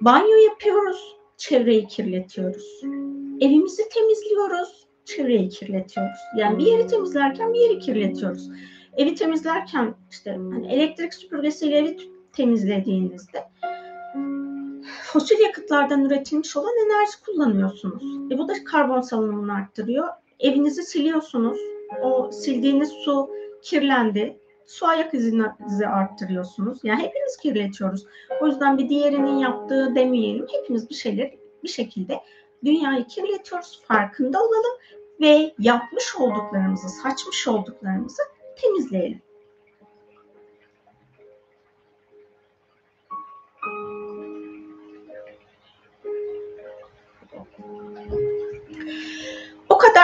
Banyo 0.02 0.36
yapıyoruz, 0.50 1.16
çevreyi 1.38 1.88
kirletiyoruz. 1.88 2.82
Evimizi 3.42 3.90
temizliyoruz, 3.90 4.88
çevreyi 5.06 5.50
kirletiyoruz. 5.50 6.20
Yani 6.38 6.58
bir 6.58 6.66
yeri 6.66 6.88
temizlerken 6.88 7.54
bir 7.54 7.60
yeri 7.60 7.80
kirletiyoruz. 7.80 8.50
evi 8.98 9.16
temizlerken 9.16 9.96
işte 10.12 10.32
hani 10.32 10.74
elektrik 10.74 11.14
süpürgesiyle 11.14 11.78
evi 11.78 11.98
temizlediğinizde 12.34 13.44
fosil 15.04 15.40
yakıtlardan 15.40 16.06
üretilmiş 16.06 16.58
olan 16.58 16.74
enerji 16.86 17.22
kullanıyorsunuz. 17.25 18.32
E 18.32 18.38
bu 18.38 18.48
da 18.48 18.54
karbon 18.64 19.02
salınımını 19.02 19.54
arttırıyor. 19.54 20.08
Evinizi 20.39 20.84
siliyorsunuz. 20.84 21.60
O 22.04 22.32
sildiğiniz 22.32 22.89
su 22.89 23.30
kirlendi. 23.62 24.39
Su 24.65 24.88
ayak 24.88 25.13
izinizi 25.13 25.88
arttırıyorsunuz. 25.88 26.80
Yani 26.84 27.04
hepimiz 27.04 27.38
kirletiyoruz. 27.38 28.06
O 28.42 28.48
yüzden 28.48 28.77
bir 28.77 28.89
diğerinin 28.89 29.38
yaptığı 29.38 29.96
demeyelim. 29.96 30.48
Hepimiz 30.51 30.89
bir 30.89 30.96
şeyler 30.96 31.32
bir 31.63 31.70
şekilde 31.70 32.20
dünyayı 32.65 33.06
kirletiyoruz. 33.06 33.82
Farkında 33.88 34.39
olalım 34.39 34.77
ve 35.22 35.54
yapmış 35.60 36.15
olduklarımızı, 36.15 36.89
saçmış 36.89 37.48
olduklarımızı 37.48 38.22
temizleyelim. 38.62 39.22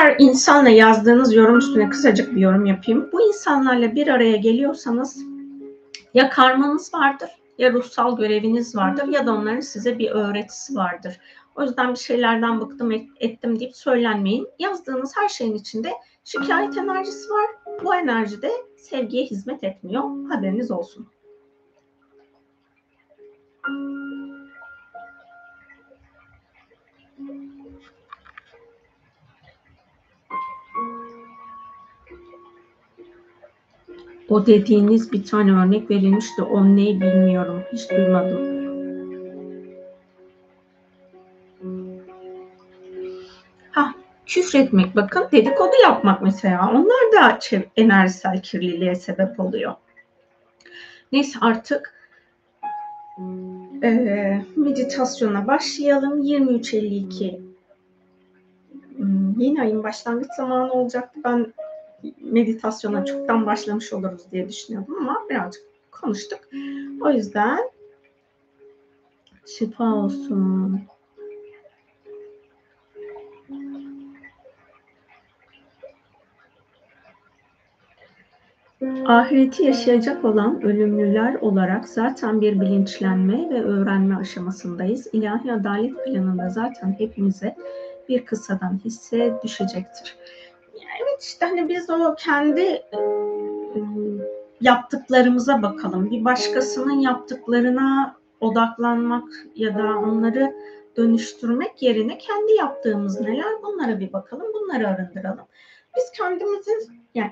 Kadar 0.02 0.16
insanla 0.20 0.70
yazdığınız 0.70 1.34
yorum 1.34 1.58
üstüne 1.58 1.90
kısacık 1.90 2.36
bir 2.36 2.42
yorum 2.42 2.66
yapayım. 2.66 3.10
Bu 3.14 3.28
insanlarla 3.28 3.96
bir 3.96 4.08
araya 4.08 4.36
geliyorsanız 4.36 5.26
ya 6.14 6.30
karmanız 6.30 6.94
vardır 6.94 7.30
ya 7.58 7.74
ruhsal 7.74 8.18
göreviniz 8.18 8.76
vardır 8.76 9.08
ya 9.08 9.26
da 9.26 9.34
onların 9.34 9.60
size 9.60 10.00
bir 10.00 10.12
öğretisi 10.12 10.76
vardır. 10.76 11.20
O 11.56 11.64
yüzden 11.64 11.94
bir 11.94 12.00
şeylerden 12.00 12.62
bıktım 12.62 12.92
ettim 13.20 13.60
deyip 13.60 13.76
söylenmeyin. 13.76 14.48
Yazdığınız 14.60 15.14
her 15.18 15.30
şeyin 15.30 15.56
içinde 15.56 15.92
şikayet 16.24 16.78
enerjisi 16.78 17.30
var. 17.30 17.50
Bu 17.84 17.96
enerji 17.96 18.42
de 18.42 18.52
sevgiye 18.78 19.26
hizmet 19.26 19.64
etmiyor. 19.64 20.04
Haberiniz 20.30 20.72
olsun. 20.72 21.08
O 34.32 34.46
dediğiniz 34.46 35.12
bir 35.12 35.24
tane 35.26 35.52
örnek 35.52 35.90
verilmişti. 35.90 36.42
O 36.42 36.66
ne 36.66 37.02
bilmiyorum. 37.02 37.64
Hiç 37.74 37.92
duymadım. 37.92 38.62
Ha, 43.72 43.94
küfretmek 44.26 44.96
bakın 44.96 45.28
dedikodu 45.32 45.72
yapmak 45.84 46.22
mesela. 46.22 46.72
Onlar 46.72 47.12
da 47.14 47.40
enerjisel 47.76 48.42
kirliliğe 48.42 48.96
sebep 48.96 49.40
oluyor. 49.40 49.74
Neyse 51.12 51.40
artık 51.42 51.94
e, 53.84 54.42
meditasyona 54.56 55.48
başlayalım. 55.48 56.24
23.52 56.24 57.40
hmm, 58.98 59.40
yeni 59.40 59.62
ayın 59.62 59.84
başlangıç 59.84 60.32
zamanı 60.38 60.72
olacaktı. 60.72 61.20
Ben 61.24 61.54
meditasyona 62.22 63.06
çoktan 63.06 63.46
başlamış 63.46 63.94
oluruz 63.94 64.32
diye 64.32 64.50
düşünüyordum 64.50 64.96
ama 65.00 65.26
birazcık 65.30 65.64
konuştuk. 65.92 66.40
O 67.02 67.10
yüzden 67.10 67.60
şifa 69.46 69.94
olsun. 69.94 70.82
Ahireti 79.06 79.64
yaşayacak 79.64 80.26
olan 80.26 80.62
ölümlüler 80.62 81.36
olarak 81.36 81.90
zaten 81.90 82.42
bir 82.42 82.62
bilinçlenme 82.62 83.50
ve 83.50 83.64
öğrenme 83.64 84.16
aşamasındayız. 84.16 85.08
İlahi 85.14 85.54
adalet 85.54 86.06
planında 86.06 86.50
zaten 86.50 86.96
hepimize 86.98 87.56
bir 88.10 88.26
kısadan 88.26 88.80
hisse 88.86 89.40
düşecektir. 89.44 90.18
Evet 91.02 91.24
işte 91.24 91.46
hani 91.46 91.70
biz 91.70 91.90
o 91.90 92.16
kendi 92.16 92.82
yaptıklarımıza 94.62 95.62
bakalım. 95.62 96.12
Bir 96.12 96.26
başkasının 96.26 97.00
yaptıklarına 97.00 98.16
odaklanmak 98.40 99.30
ya 99.56 99.78
da 99.78 99.98
onları 99.98 100.56
dönüştürmek 100.98 101.82
yerine 101.82 102.18
kendi 102.18 102.52
yaptığımız 102.52 103.22
neler 103.22 103.64
bunlara 103.64 104.00
bir 104.00 104.14
bakalım. 104.14 104.48
Bunları 104.54 104.88
arındıralım. 104.88 105.46
Biz 105.98 106.12
kendimizi 106.12 106.72
yani 107.16 107.32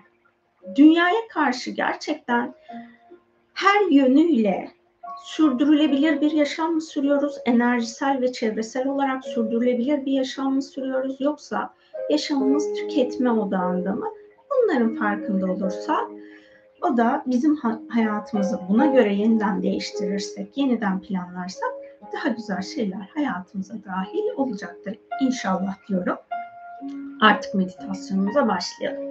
dünyaya 0.76 1.28
karşı 1.30 1.72
gerçekten 1.72 2.54
her 3.54 3.92
yönüyle 3.92 4.72
sürdürülebilir 5.24 6.22
bir 6.22 6.32
yaşam 6.32 6.74
mı 6.74 6.82
sürüyoruz? 6.82 7.36
Enerjisel 7.46 8.22
ve 8.22 8.32
çevresel 8.32 8.88
olarak 8.88 9.26
sürdürülebilir 9.26 10.06
bir 10.06 10.12
yaşam 10.12 10.54
mı 10.54 10.62
sürüyoruz? 10.62 11.22
Yoksa 11.22 11.74
yaşamımız 12.10 12.74
tüketme 12.74 13.32
odağında 13.32 13.92
mı? 13.92 14.08
Bunların 14.52 14.96
farkında 14.96 15.52
olursak 15.52 16.08
o 16.82 16.98
da 16.98 17.24
bizim 17.26 17.56
hayatımızı 17.90 18.60
buna 18.70 18.86
göre 18.86 19.14
yeniden 19.14 19.64
değiştirirsek, 19.64 20.58
yeniden 20.58 21.02
planlarsak 21.02 21.70
daha 22.14 22.30
güzel 22.30 22.62
şeyler 22.62 23.12
hayatımıza 23.16 23.74
dahil 23.86 24.24
olacaktır. 24.36 25.00
İnşallah 25.22 25.76
diyorum. 25.90 26.18
Artık 27.22 27.56
meditasyonumuza 27.56 28.48
başlayalım. 28.48 29.10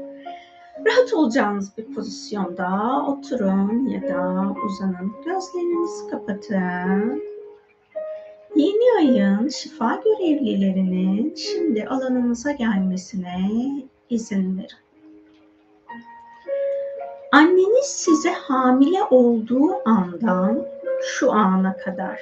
Rahat 0.86 1.12
olacağınız 1.14 1.72
bir 1.78 1.94
pozisyonda 1.94 3.02
oturun 3.06 3.86
ya 3.86 4.02
da 4.02 4.54
uzanın. 4.66 5.12
Gözlerinizi 5.24 6.10
kapatın. 6.10 7.22
Yeni 8.56 8.98
ayın 8.98 9.48
şifa 9.48 10.00
görevlilerinin 10.04 11.34
şimdi 11.34 11.84
alanınıza 11.84 12.52
gelmesine 12.52 13.50
izin 14.10 14.58
verin. 14.58 14.68
Anneniz 17.32 17.86
size 17.86 18.30
hamile 18.30 19.02
olduğu 19.10 19.88
andan 19.88 20.66
şu 21.02 21.32
ana 21.32 21.76
kadar 21.76 22.20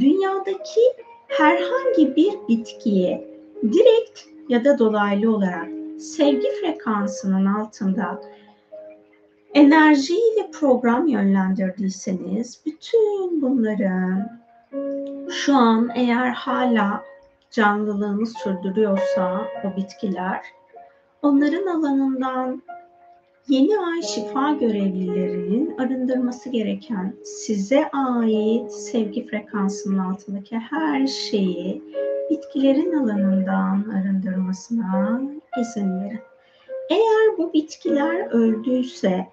dünyadaki 0.00 0.80
herhangi 1.28 2.16
bir 2.16 2.32
bitkiye 2.48 3.28
direkt 3.62 4.20
ya 4.48 4.64
da 4.64 4.78
dolaylı 4.78 5.34
olarak 5.34 5.68
sevgi 5.98 6.48
frekansının 6.60 7.46
altında 7.46 8.22
enerji 9.54 10.14
ve 10.14 10.50
program 10.52 11.06
yönlendirdiyseniz 11.06 12.60
bütün 12.66 13.42
bunların 13.42 14.41
şu 15.30 15.54
an 15.56 15.90
eğer 15.94 16.30
hala 16.30 17.04
canlılığını 17.50 18.26
sürdürüyorsa 18.26 19.46
o 19.64 19.76
bitkiler 19.76 20.40
onların 21.22 21.66
alanından 21.66 22.62
yeni 23.48 23.78
ay 23.78 24.02
şifa 24.02 24.52
görevlilerinin 24.52 25.78
arındırması 25.78 26.50
gereken 26.50 27.14
size 27.24 27.90
ait 27.90 28.72
sevgi 28.72 29.26
frekansının 29.26 29.98
altındaki 29.98 30.58
her 30.58 31.06
şeyi 31.06 31.82
bitkilerin 32.30 32.92
alanından 32.92 33.84
arındırmasına 34.00 35.20
izin 35.60 36.00
verin. 36.00 36.20
Eğer 36.90 37.38
bu 37.38 37.52
bitkiler 37.52 38.30
öldüyse 38.30 39.26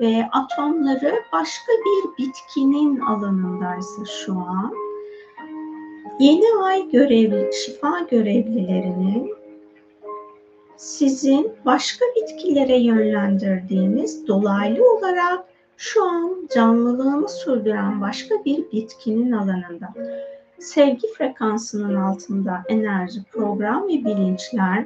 ve 0.00 0.28
atomları 0.32 1.14
başka 1.32 1.72
bir 1.72 2.24
bitkinin 2.24 3.00
alanındaysa 3.00 4.04
şu 4.04 4.32
an 4.32 4.85
yeni 6.18 6.64
ay 6.64 6.90
görev, 6.90 7.52
şifa 7.52 8.00
görevlilerinin 8.10 9.34
sizin 10.76 11.52
başka 11.64 12.04
bitkilere 12.16 12.76
yönlendirdiğiniz 12.76 14.28
dolaylı 14.28 14.90
olarak 14.90 15.44
şu 15.76 16.04
an 16.04 16.48
canlılığını 16.54 17.28
sürdüren 17.28 18.00
başka 18.00 18.34
bir 18.44 18.72
bitkinin 18.72 19.32
alanında 19.32 19.94
sevgi 20.58 21.12
frekansının 21.18 21.94
altında 21.94 22.62
enerji, 22.68 23.20
program 23.32 23.88
ve 23.88 24.04
bilinçler 24.04 24.84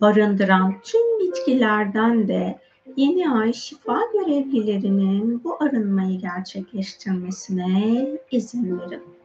barındıran 0.00 0.74
tüm 0.84 1.18
bitkilerden 1.20 2.28
de 2.28 2.58
yeni 2.96 3.30
ay 3.30 3.52
şifa 3.52 4.00
görevlilerinin 4.12 5.44
bu 5.44 5.62
arınmayı 5.62 6.18
gerçekleştirmesine 6.18 8.08
izin 8.30 8.80
verin. 8.80 9.17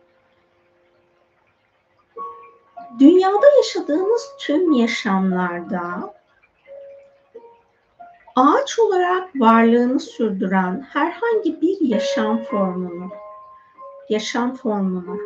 Dünyada 2.99 3.47
yaşadığımız 3.57 4.29
tüm 4.39 4.71
yaşamlarda 4.71 6.13
ağaç 8.35 8.79
olarak 8.79 9.29
varlığını 9.35 9.99
sürdüren 9.99 10.87
herhangi 10.89 11.61
bir 11.61 11.81
yaşam 11.81 12.43
formunu, 12.43 13.09
yaşam 14.09 14.55
formunu 14.55 15.17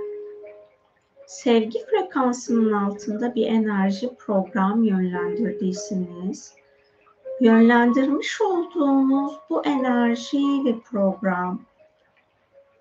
sevgi 1.28 1.86
frekansının 1.86 2.74
altında 2.74 3.36
bir 3.36 3.48
enerji 3.48 4.16
program 4.16 4.84
yönlendirdiyseniz 4.84 6.54
yönlendirmiş 7.42 8.42
olduğumuz 8.42 9.34
bu 9.50 9.66
enerji 9.66 10.66
ve 10.66 10.80
program 10.80 11.62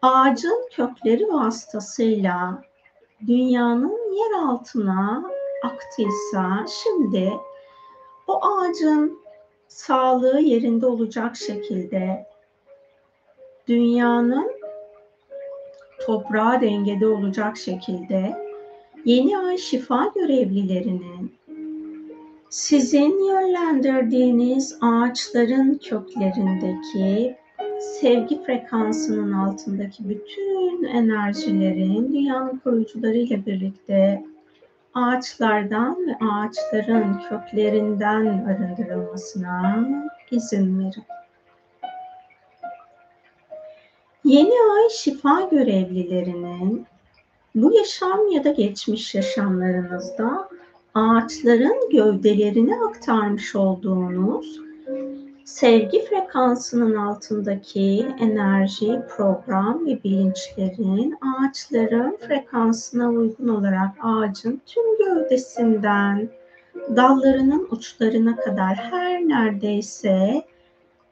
ağacın 0.03 0.69
kökleri 0.73 1.29
vasıtasıyla 1.29 2.63
dünyanın 3.27 4.17
yer 4.17 4.43
altına 4.43 5.25
aktıysa 5.63 6.67
şimdi 6.69 7.33
o 8.27 8.41
ağacın 8.47 9.19
sağlığı 9.69 10.41
yerinde 10.41 10.87
olacak 10.87 11.37
şekilde 11.37 12.27
dünyanın 13.69 14.51
toprağa 16.07 16.61
dengede 16.61 17.07
olacak 17.07 17.57
şekilde 17.57 18.47
yeni 19.05 19.39
ay 19.39 19.59
şifa 19.59 20.13
görevlilerinin 20.15 21.37
sizin 22.51 23.29
yönlendirdiğiniz 23.29 24.79
ağaçların 24.81 25.75
köklerindeki 25.75 27.37
sevgi 27.81 28.43
frekansının 28.43 29.33
altındaki 29.33 30.09
bütün 30.09 30.85
enerjilerin 30.85 32.13
dünyanın 32.13 32.59
koruyucularıyla 32.65 33.47
birlikte 33.47 34.25
ağaçlardan 34.95 36.07
ve 36.07 36.17
ağaçların 36.27 37.21
köklerinden 37.29 38.27
arındırılmasına 38.27 39.87
izin 40.31 40.79
verin. 40.79 41.05
Yeni 44.25 44.55
ay 44.75 44.89
şifa 44.91 45.41
görevlilerinin 45.51 46.87
bu 47.55 47.77
yaşam 47.77 48.29
ya 48.33 48.45
da 48.45 48.51
geçmiş 48.51 49.15
yaşamlarınızda 49.15 50.49
ağaçların 50.95 51.91
gövdelerini 51.91 52.75
aktarmış 52.89 53.57
olduğunuz 53.57 54.61
sevgi 55.47 56.05
frekansının 56.05 56.95
altındaki 56.95 58.07
enerji, 58.21 59.01
program 59.17 59.87
ve 59.87 60.03
bilinçlerin 60.05 61.19
ağaçların 61.21 62.17
frekansına 62.17 63.11
uygun 63.11 63.49
olarak 63.49 63.91
ağacın 64.03 64.61
tüm 64.67 64.99
gövdesinden 64.99 66.29
dallarının 66.97 67.69
uçlarına 67.71 68.37
kadar 68.37 68.75
her 68.75 69.21
neredeyse 69.21 70.43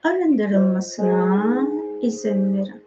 arındırılmasına 0.02 1.68
izin 2.02 2.54
verin. 2.54 2.84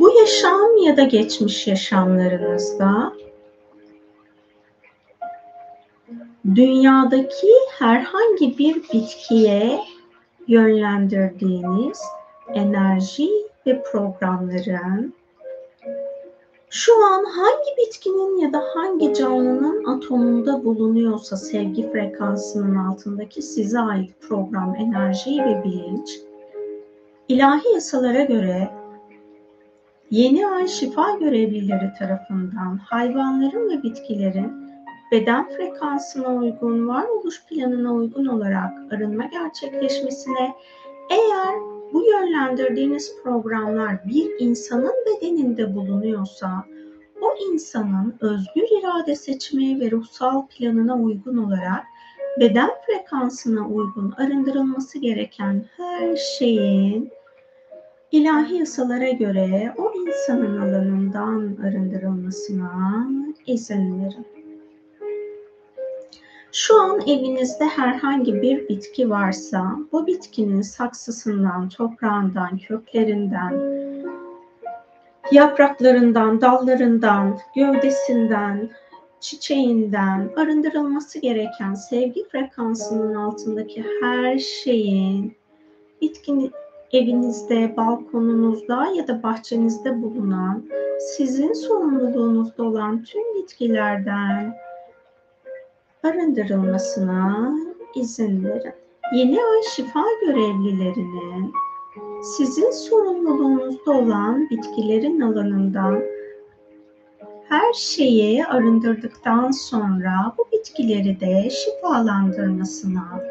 Bu 0.00 0.18
yaşam 0.18 0.76
ya 0.86 0.96
da 0.96 1.04
geçmiş 1.04 1.66
yaşamlarınızda 1.66 3.12
dünyadaki 6.54 7.48
herhangi 7.78 8.58
bir 8.58 8.74
bitkiye 8.92 9.80
yönlendirdiğiniz 10.48 12.00
enerji 12.54 13.30
ve 13.66 13.82
programların 13.82 15.14
şu 16.70 17.04
an 17.04 17.24
hangi 17.24 17.76
bitkinin 17.78 18.36
ya 18.40 18.52
da 18.52 18.64
hangi 18.74 19.14
canlının 19.14 19.84
atomunda 19.84 20.64
bulunuyorsa 20.64 21.36
sevgi 21.36 21.92
frekansının 21.92 22.76
altındaki 22.76 23.42
size 23.42 23.80
ait 23.80 24.20
program, 24.20 24.74
enerji 24.76 25.30
ve 25.30 25.64
bilinç 25.64 26.20
ilahi 27.28 27.74
yasalara 27.74 28.22
göre 28.22 28.70
yeni 30.10 30.46
ay 30.46 30.68
şifa 30.68 31.10
görevlileri 31.10 31.92
tarafından 31.98 32.76
hayvanların 32.76 33.70
ve 33.70 33.82
bitkilerin 33.82 34.65
beden 35.12 35.48
frekansına 35.48 36.34
uygun, 36.34 36.88
varoluş 36.88 37.44
planına 37.46 37.94
uygun 37.94 38.26
olarak 38.26 38.92
arınma 38.92 39.24
gerçekleşmesine 39.24 40.54
eğer 41.10 41.54
bu 41.92 42.04
yönlendirdiğiniz 42.04 43.22
programlar 43.22 44.08
bir 44.08 44.30
insanın 44.38 44.94
bedeninde 45.06 45.74
bulunuyorsa 45.74 46.64
o 47.20 47.52
insanın 47.52 48.14
özgür 48.20 48.78
irade 48.80 49.16
seçmeye 49.16 49.80
ve 49.80 49.90
ruhsal 49.90 50.46
planına 50.46 50.96
uygun 50.96 51.36
olarak 51.36 51.84
beden 52.40 52.70
frekansına 52.86 53.68
uygun 53.68 54.14
arındırılması 54.16 54.98
gereken 54.98 55.64
her 55.76 56.16
şeyin 56.16 57.10
ilahi 58.12 58.56
yasalara 58.56 59.10
göre 59.10 59.74
o 59.78 59.92
insanın 60.00 60.56
alanından 60.56 61.56
arındırılmasına 61.62 63.06
izin 63.46 64.04
verin. 64.04 64.35
Şu 66.58 66.80
an 66.80 67.00
evinizde 67.00 67.64
herhangi 67.64 68.42
bir 68.42 68.68
bitki 68.68 69.10
varsa 69.10 69.76
bu 69.92 70.06
bitkinin 70.06 70.62
saksısından, 70.62 71.68
toprağından, 71.68 72.58
köklerinden, 72.58 73.54
yapraklarından, 75.32 76.40
dallarından, 76.40 77.38
gövdesinden, 77.56 78.70
çiçeğinden 79.20 80.30
arındırılması 80.36 81.18
gereken 81.18 81.74
sevgi 81.74 82.28
frekansının 82.28 83.14
altındaki 83.14 83.84
her 84.02 84.38
şeyin 84.38 85.36
bitkinin 86.02 86.52
evinizde, 86.92 87.76
balkonunuzda 87.76 88.86
ya 88.86 89.08
da 89.08 89.22
bahçenizde 89.22 90.02
bulunan 90.02 90.64
sizin 90.98 91.52
sorumluluğunuzda 91.52 92.62
olan 92.62 93.04
tüm 93.04 93.34
bitkilerden 93.34 94.65
arındırılmasına 96.06 97.52
izin 97.94 98.44
verin. 98.44 98.72
Yeni 99.14 99.38
ay 99.38 99.62
şifa 99.74 100.04
görevlilerinin 100.20 101.52
sizin 102.22 102.70
sorumluluğunuzda 102.70 103.92
olan 103.92 104.50
bitkilerin 104.50 105.20
alanından 105.20 106.02
her 107.48 107.72
şeyi 107.72 108.46
arındırdıktan 108.46 109.50
sonra 109.50 110.34
bu 110.38 110.46
bitkileri 110.52 111.20
de 111.20 111.50
şifalandırmasına 111.50 113.22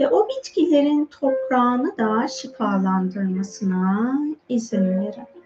ve 0.00 0.08
o 0.08 0.28
bitkilerin 0.28 1.06
toprağını 1.06 1.98
da 1.98 2.28
şifalandırmasına 2.28 4.18
izin 4.48 5.00
verin. 5.00 5.39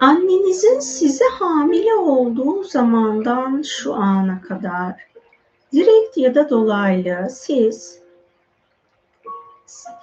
Annenizin 0.00 0.78
size 0.78 1.24
hamile 1.24 1.94
olduğu 1.94 2.64
zamandan 2.64 3.62
şu 3.62 3.94
ana 3.94 4.40
kadar 4.40 4.94
direkt 5.72 6.16
ya 6.16 6.34
da 6.34 6.50
dolaylı 6.50 7.28
siz 7.30 8.00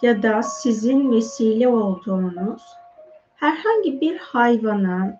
ya 0.02 0.24
da 0.24 0.44
sizin 0.44 1.12
vesile 1.12 1.68
olduğunuz 1.68 2.62
herhangi 3.36 4.02
bir 4.02 4.18
hayvanın 4.18 5.16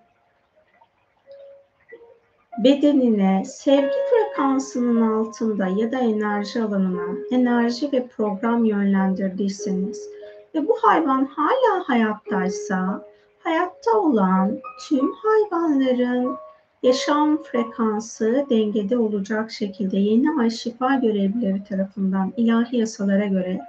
bedenine 2.64 3.46
sevgi 3.46 3.98
frekansının 4.10 5.02
altında 5.02 5.68
ya 5.68 5.92
da 5.92 6.00
enerji 6.00 6.62
alanına 6.62 7.18
enerji 7.32 7.92
ve 7.92 8.08
program 8.08 8.66
yönlendirdiyseniz 8.66 10.10
ve 10.56 10.68
bu 10.68 10.78
hayvan 10.82 11.26
hala 11.26 11.90
hayattaysa 11.90 13.08
hayatta 13.48 14.00
olan 14.00 14.60
tüm 14.88 15.12
hayvanların 15.14 16.38
yaşam 16.84 17.44
frekansı 17.44 18.46
dengede 18.50 18.98
olacak 18.98 19.52
şekilde 19.52 19.98
yeni 19.98 20.40
ay 20.40 20.50
şifa 20.50 20.96
görevlileri 20.96 21.64
tarafından 21.64 22.34
ilahi 22.38 22.78
yasalara 22.78 23.26
göre 23.26 23.60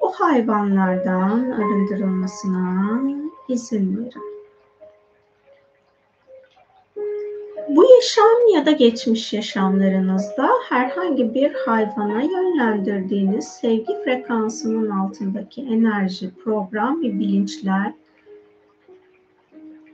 o 0.00 0.12
hayvanlardan 0.12 1.50
arındırılmasına 1.50 3.00
izin 3.48 3.96
verin. 3.96 4.30
Bu 7.68 7.84
yaşam 7.94 8.54
ya 8.54 8.66
da 8.66 8.70
geçmiş 8.70 9.32
yaşamlarınızda 9.32 10.50
herhangi 10.68 11.34
bir 11.34 11.54
hayvana 11.54 12.22
yönlendirdiğiniz 12.22 13.48
sevgi 13.48 14.02
frekansının 14.04 14.90
altındaki 14.90 15.62
enerji, 15.62 16.30
program 16.44 17.02
ve 17.02 17.18
bilinçler 17.18 17.92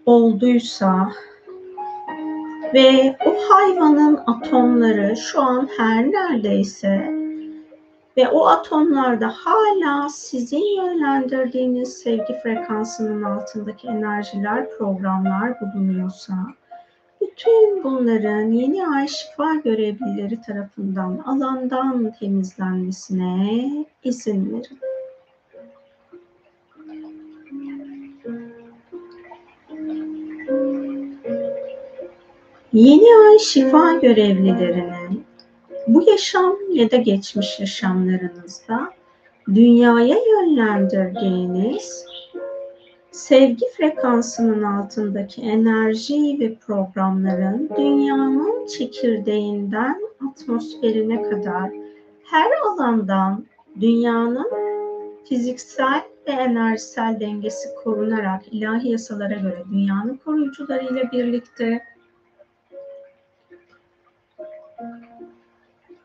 olduysa 0.07 1.13
ve 2.75 3.17
o 3.27 3.35
hayvanın 3.49 4.21
atomları 4.27 5.17
şu 5.17 5.43
an 5.43 5.69
her 5.77 6.11
neredeyse 6.13 7.13
ve 8.17 8.29
o 8.29 8.47
atomlarda 8.47 9.29
hala 9.29 10.09
sizin 10.09 10.77
yönlendirdiğiniz 10.83 11.93
sevgi 11.93 12.39
frekansının 12.43 13.23
altındaki 13.23 13.87
enerjiler, 13.89 14.71
programlar 14.79 15.55
bulunuyorsa 15.61 16.35
bütün 17.21 17.85
bunların 17.85 18.53
yeni 18.53 18.87
ay 18.87 19.09
şifa 19.09 19.55
görevlileri 19.55 20.41
tarafından 20.41 21.19
alandan 21.19 22.13
temizlenmesine 22.21 23.87
izin 24.05 24.53
verin. 24.53 24.96
Yeni 32.77 33.29
ay 33.29 33.39
şifa 33.39 33.93
görevlilerinin 33.93 35.25
bu 35.87 36.03
yaşam 36.03 36.57
ya 36.73 36.91
da 36.91 36.97
geçmiş 36.97 37.61
yaşamlarınızda 37.61 38.91
dünyaya 39.47 40.17
yönlendirdiğiniz 40.31 42.05
sevgi 43.11 43.65
frekansının 43.77 44.63
altındaki 44.63 45.43
enerji 45.43 46.37
ve 46.41 46.55
programların 46.55 47.71
dünyanın 47.77 48.67
çekirdeğinden 48.67 50.01
atmosferine 50.31 51.23
kadar 51.23 51.71
her 52.25 52.51
alandan 52.67 53.47
dünyanın 53.81 54.51
fiziksel 55.29 56.03
ve 56.29 56.33
enerjisel 56.33 57.21
dengesi 57.21 57.69
korunarak 57.85 58.43
ilahi 58.51 58.89
yasalara 58.89 59.35
göre 59.35 59.63
dünyanın 59.73 60.17
koruyucularıyla 60.25 61.13
birlikte 61.13 61.83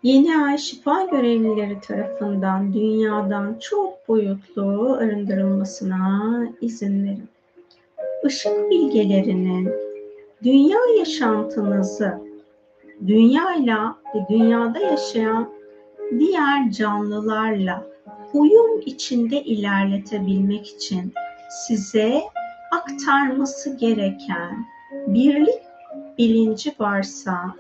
Yeni 0.04 0.38
ay 0.38 0.58
şifa 0.58 1.04
görevlileri 1.04 1.80
tarafından 1.80 2.74
dünyadan 2.74 3.56
çok 3.60 4.08
boyutlu 4.08 4.98
arındırılmasına 5.00 6.48
izin 6.62 7.04
verin. 7.06 7.30
Işık 8.28 8.70
bilgelerinin 8.70 9.70
dünya 10.44 10.80
yaşantınızı 11.00 12.22
dünyayla 13.08 13.98
ve 14.16 14.20
dünyada 14.30 14.80
yaşayan 14.80 15.50
diğer 16.20 16.72
canlılarla 16.72 17.86
uyum 18.34 18.82
içinde 18.86 19.44
ilerletebilmek 19.44 20.68
için 20.68 21.14
size 21.68 22.22
aktarması 22.72 23.78
gereken 23.78 24.66
birlik 25.08 25.62
bilinci 26.18 26.74
varsa 26.80 27.56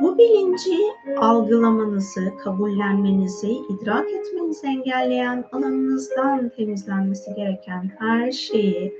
bu 0.00 0.18
bilinci 0.18 0.78
algılamanızı, 1.16 2.32
kabullenmenizi, 2.44 3.50
idrak 3.50 4.10
etmenizi 4.10 4.66
engelleyen 4.66 5.44
alanınızdan 5.52 6.48
temizlenmesi 6.48 7.34
gereken 7.34 7.90
her 7.98 8.32
şeyi 8.32 8.94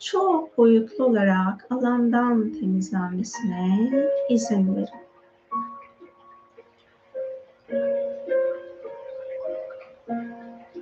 çok 0.00 0.58
boyutlu 0.58 1.04
olarak 1.04 1.66
alandan 1.70 2.52
temizlenmesine 2.52 3.90
izin 4.30 4.76
verin. 4.76 4.88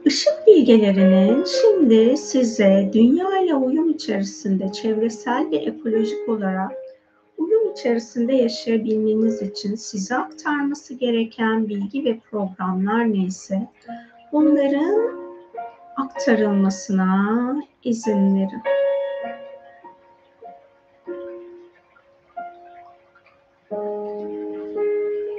Işık 0.05 0.47
bilgelerinin 0.47 1.45
şimdi 1.45 2.17
size 2.17 2.91
dünya 2.93 3.39
ile 3.39 3.55
uyum 3.55 3.91
içerisinde 3.91 4.73
çevresel 4.73 5.51
ve 5.51 5.57
ekolojik 5.57 6.29
olarak 6.29 6.73
içerisinde 7.79 8.33
yaşayabilmeniz 8.33 9.43
için 9.43 9.75
size 9.75 10.17
aktarması 10.17 10.95
gereken 10.95 11.69
bilgi 11.69 12.05
ve 12.05 12.19
programlar 12.31 13.13
neyse 13.13 13.69
bunların 14.33 15.19
aktarılmasına 15.97 17.63
izin 17.85 18.37
verin. 18.37 18.63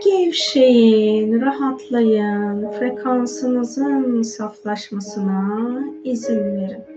Gevşeyin, 0.06 1.42
rahatlayın, 1.42 2.72
frekansınızın 2.72 4.22
saflaşmasına 4.22 5.84
izin 6.04 6.56
verin. 6.56 6.89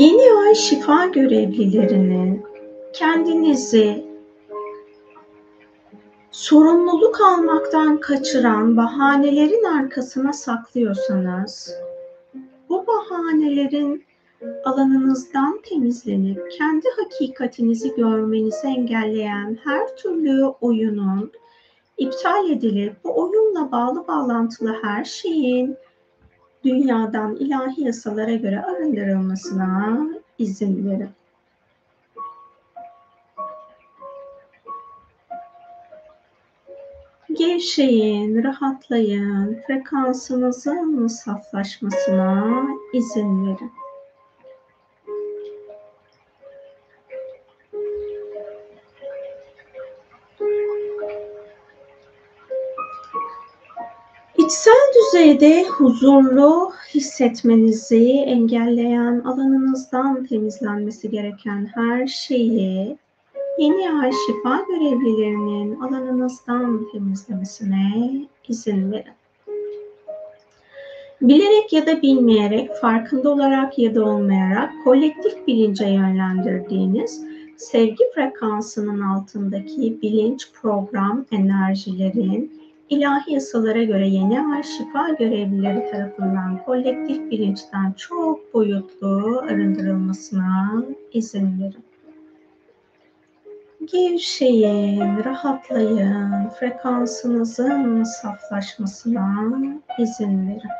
Yeni 0.00 0.32
ay 0.46 0.54
şifa 0.54 1.06
görevlilerinin 1.06 2.42
kendinizi 2.92 4.04
sorumluluk 6.30 7.20
almaktan 7.20 8.00
kaçıran 8.00 8.76
bahanelerin 8.76 9.64
arkasına 9.64 10.32
saklıyorsanız 10.32 11.74
bu 12.68 12.86
bahanelerin 12.86 14.04
alanınızdan 14.64 15.60
temizlenip 15.62 16.50
kendi 16.50 16.86
hakikatinizi 16.96 17.94
görmenizi 17.94 18.66
engelleyen 18.66 19.58
her 19.64 19.96
türlü 19.96 20.44
oyunun 20.44 21.32
iptal 21.98 22.50
edilip 22.50 23.04
bu 23.04 23.20
oyunla 23.20 23.72
bağlı 23.72 24.08
bağlantılı 24.08 24.76
her 24.82 25.04
şeyin 25.04 25.76
dünyadan 26.64 27.36
ilahi 27.36 27.84
yasalara 27.84 28.34
göre 28.34 28.62
arındırılmasına 28.62 30.00
izin 30.38 30.90
verin. 30.90 31.10
Gevşeyin, 37.38 38.44
rahatlayın, 38.44 39.60
frekansınızın 39.66 41.06
saflaşmasına 41.06 42.66
izin 42.92 43.46
verin. 43.46 43.72
Düzeyde 55.30 55.68
huzurlu 55.68 56.72
hissetmenizi 56.94 58.10
engelleyen 58.10 59.20
alanınızdan 59.20 60.24
temizlenmesi 60.24 61.10
gereken 61.10 61.68
her 61.74 62.06
şeyi 62.06 62.96
yeni 63.58 63.92
ay 63.92 64.10
şifa 64.26 64.60
görevlilerinin 64.68 65.80
alanınızdan 65.80 66.86
temizlemesine 66.92 68.12
izin 68.48 68.92
verin. 68.92 69.12
Bilerek 71.22 71.72
ya 71.72 71.86
da 71.86 72.02
bilmeyerek, 72.02 72.74
farkında 72.74 73.30
olarak 73.30 73.78
ya 73.78 73.94
da 73.94 74.04
olmayarak 74.04 74.72
kolektif 74.84 75.46
bilince 75.46 75.86
yönlendirdiğiniz 75.86 77.24
sevgi 77.56 78.04
frekansının 78.14 79.00
altındaki 79.00 80.02
bilinç, 80.02 80.52
program, 80.62 81.26
enerjilerin 81.32 82.59
ilahi 82.90 83.32
yasalara 83.32 83.82
göre 83.82 84.08
yeni 84.08 84.40
ay 84.40 84.62
şifa 84.62 85.08
görevlileri 85.08 85.90
tarafından 85.90 86.64
kolektif 86.64 87.30
bilinçten 87.30 87.92
çok 87.92 88.54
boyutlu 88.54 89.38
arındırılmasına 89.38 90.84
izin 91.12 91.60
verin. 91.60 91.84
Gevşeyin, 93.92 95.24
rahatlayın, 95.24 96.48
frekansınızın 96.48 98.04
saflaşmasına 98.04 99.52
izin 99.98 100.48
verin. 100.48 100.70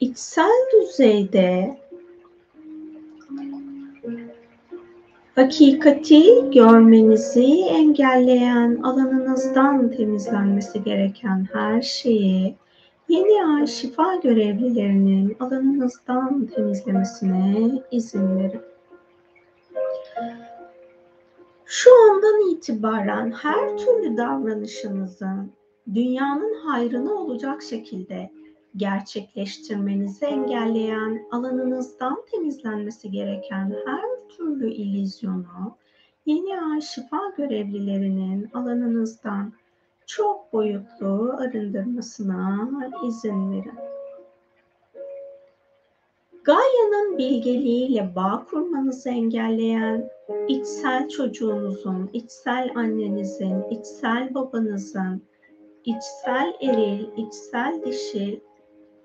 İçsel 0.00 0.68
düzeyde 0.72 1.78
hakikati 5.34 6.50
görmenizi 6.50 7.64
engelleyen 7.64 8.82
alanınızdan 8.82 9.90
temizlenmesi 9.90 10.84
gereken 10.84 11.48
her 11.52 11.82
şeyi 11.82 12.56
yeni 13.08 13.44
ay 13.46 13.66
şifa 13.66 14.14
görevlilerinin 14.14 15.36
alanınızdan 15.40 16.46
temizlemesine 16.46 17.70
izin 17.90 18.38
verin. 18.38 18.60
Şu 21.64 21.90
andan 22.02 22.50
itibaren 22.50 23.30
her 23.30 23.78
türlü 23.78 24.16
davranışınızın 24.16 25.52
dünyanın 25.94 26.54
hayrına 26.66 27.12
olacak 27.12 27.62
şekilde 27.62 28.30
gerçekleştirmenizi 28.76 30.24
engelleyen 30.24 31.26
alanınızdan 31.32 32.24
temizlenmesi 32.30 33.10
gereken 33.10 33.74
her 33.86 34.28
türlü 34.36 34.70
ilizyonu 34.70 35.76
yeni 36.26 36.60
ay 36.60 36.80
şifa 36.80 37.32
görevlilerinin 37.36 38.50
alanınızdan 38.54 39.52
çok 40.06 40.52
boyutlu 40.52 41.36
arındırmasına 41.38 42.68
izin 43.06 43.52
verin. 43.52 43.78
Gaia'nın 46.44 47.18
bilgeliğiyle 47.18 48.12
bağ 48.16 48.46
kurmanızı 48.50 49.10
engelleyen 49.10 50.10
içsel 50.48 51.08
çocuğunuzun, 51.08 52.10
içsel 52.12 52.70
annenizin, 52.74 53.62
içsel 53.70 54.34
babanızın, 54.34 55.22
içsel 55.84 56.54
eril, 56.60 57.06
içsel 57.16 57.82
dişil 57.86 58.40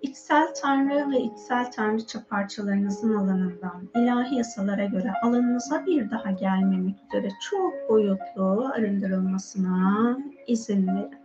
içsel 0.01 0.53
tanrı 0.61 1.11
ve 1.11 1.19
içsel 1.19 1.71
tanrıça 1.71 2.19
parçalarınızın 2.29 3.15
alanından 3.15 3.89
ilahi 3.95 4.35
yasalara 4.35 4.85
göre 4.85 5.13
alanınıza 5.23 5.85
bir 5.85 6.11
daha 6.11 6.31
gelmemek 6.31 6.95
üzere 7.07 7.29
çok 7.49 7.89
boyutlu 7.89 8.71
arındırılmasına 8.73 10.17
izin 10.47 10.87
verin. 10.87 11.19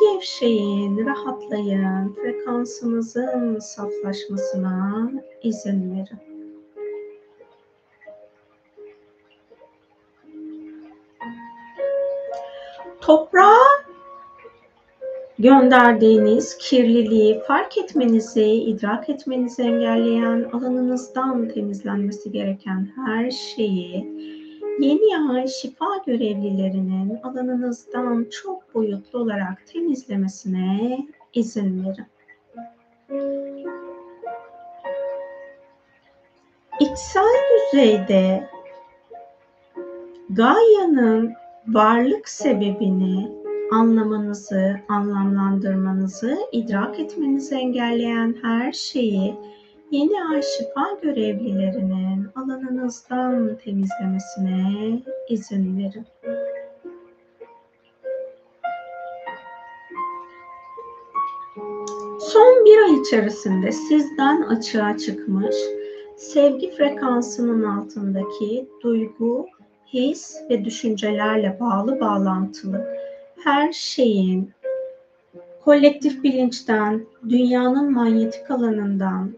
Gevşeyin, 0.00 1.06
rahatlayın, 1.06 2.14
frekansınızın 2.14 3.58
saflaşmasına 3.58 5.10
izin 5.42 5.92
verin. 5.94 6.18
Toprağa 13.00 13.85
gönderdiğiniz 15.38 16.58
kirliliği 16.58 17.40
fark 17.40 17.78
etmenizi, 17.78 18.44
idrak 18.44 19.08
etmenizi 19.08 19.62
engelleyen, 19.62 20.50
alanınızdan 20.52 21.48
temizlenmesi 21.48 22.32
gereken 22.32 22.88
her 22.96 23.30
şeyi 23.30 24.16
yeni 24.80 25.30
ay 25.32 25.46
şifa 25.46 26.02
görevlilerinin 26.06 27.18
alanınızdan 27.22 28.26
çok 28.42 28.74
boyutlu 28.74 29.18
olarak 29.18 29.66
temizlemesine 29.66 30.98
izin 31.32 31.84
verin. 31.84 32.06
İçsel 36.80 37.34
düzeyde 37.72 38.48
Gaia'nın 40.30 41.32
varlık 41.68 42.28
sebebini 42.28 43.35
anlamanızı, 43.72 44.76
anlamlandırmanızı, 44.88 46.38
idrak 46.52 47.00
etmenizi 47.00 47.54
engelleyen 47.54 48.36
her 48.42 48.72
şeyi 48.72 49.34
yeni 49.90 50.24
ay 50.24 50.42
şifa 50.42 50.98
görevlilerinin 51.02 52.28
alanınızdan 52.34 53.58
temizlemesine 53.64 55.02
izin 55.28 55.78
verin. 55.78 56.06
Son 62.20 62.64
bir 62.64 62.78
ay 62.82 63.00
içerisinde 63.00 63.72
sizden 63.72 64.42
açığa 64.42 64.98
çıkmış 64.98 65.56
sevgi 66.16 66.70
frekansının 66.70 67.62
altındaki 67.62 68.68
duygu, 68.82 69.46
his 69.92 70.36
ve 70.50 70.64
düşüncelerle 70.64 71.56
bağlı 71.60 72.00
bağlantılı 72.00 72.96
her 73.46 73.72
şeyin 73.72 74.52
kolektif 75.64 76.22
bilinçten, 76.22 77.06
dünyanın 77.28 77.92
manyetik 77.92 78.50
alanından, 78.50 79.32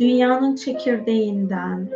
dünyanın 0.00 0.56
çekirdeğinden, 0.56 1.90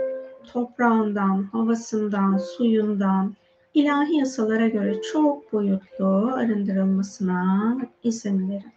toprağından, 0.52 1.42
havasından, 1.52 2.38
suyundan, 2.38 3.34
ilahi 3.74 4.16
yasalara 4.16 4.68
göre 4.68 5.02
çok 5.02 5.52
boyutlu 5.52 6.30
arındırılmasına 6.34 7.76
izin 8.02 8.50
verin. 8.50 8.72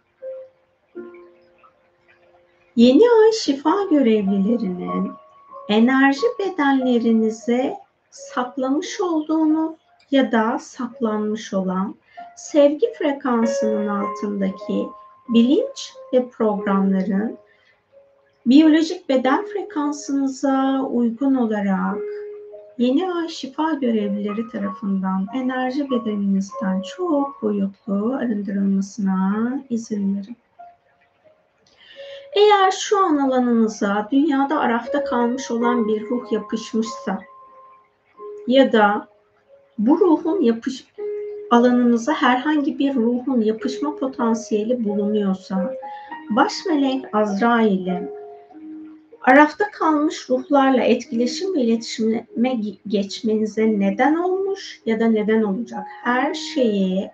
Yeni 2.76 3.02
ay 3.02 3.32
şifa 3.32 3.84
görevlilerinin 3.90 5.10
enerji 5.68 6.26
bedenlerinize 6.38 7.76
saklamış 8.10 9.00
olduğunu 9.00 9.79
ya 10.10 10.32
da 10.32 10.58
saklanmış 10.58 11.54
olan 11.54 11.94
sevgi 12.36 12.92
frekansının 12.98 13.88
altındaki 13.88 14.88
bilinç 15.28 15.92
ve 16.12 16.28
programların 16.28 17.38
biyolojik 18.46 19.08
beden 19.08 19.46
frekansınıza 19.46 20.82
uygun 20.90 21.34
olarak 21.34 21.98
yeni 22.78 23.12
ay 23.12 23.28
şifa 23.28 23.72
görevlileri 23.72 24.48
tarafından 24.48 25.26
enerji 25.34 25.90
bedeninizden 25.90 26.82
çok 26.96 27.42
boyutlu 27.42 28.14
arındırılmasına 28.14 29.62
izin 29.70 30.16
verin. 30.16 30.36
Eğer 32.32 32.70
şu 32.70 32.98
an 32.98 33.16
alanınıza 33.16 34.08
dünyada 34.12 34.60
arafta 34.60 35.04
kalmış 35.04 35.50
olan 35.50 35.88
bir 35.88 36.08
ruh 36.08 36.32
yapışmışsa 36.32 37.18
ya 38.46 38.72
da 38.72 39.09
bu 39.86 40.00
ruhun 40.00 40.40
yapış 40.40 40.84
alanınıza 41.50 42.12
herhangi 42.12 42.78
bir 42.78 42.94
ruhun 42.94 43.40
yapışma 43.40 43.96
potansiyeli 43.96 44.84
bulunuyorsa 44.84 45.74
baş 46.30 46.52
melek 46.66 47.14
Azrail'e 47.14 48.12
arafta 49.22 49.70
kalmış 49.70 50.30
ruhlarla 50.30 50.82
etkileşim 50.82 51.54
ve 51.54 51.60
iletişime 51.60 52.56
geçmenize 52.86 53.80
neden 53.80 54.14
olmuş 54.14 54.80
ya 54.86 55.00
da 55.00 55.06
neden 55.06 55.42
olacak 55.42 55.84
her 56.02 56.34
şeyi 56.34 57.10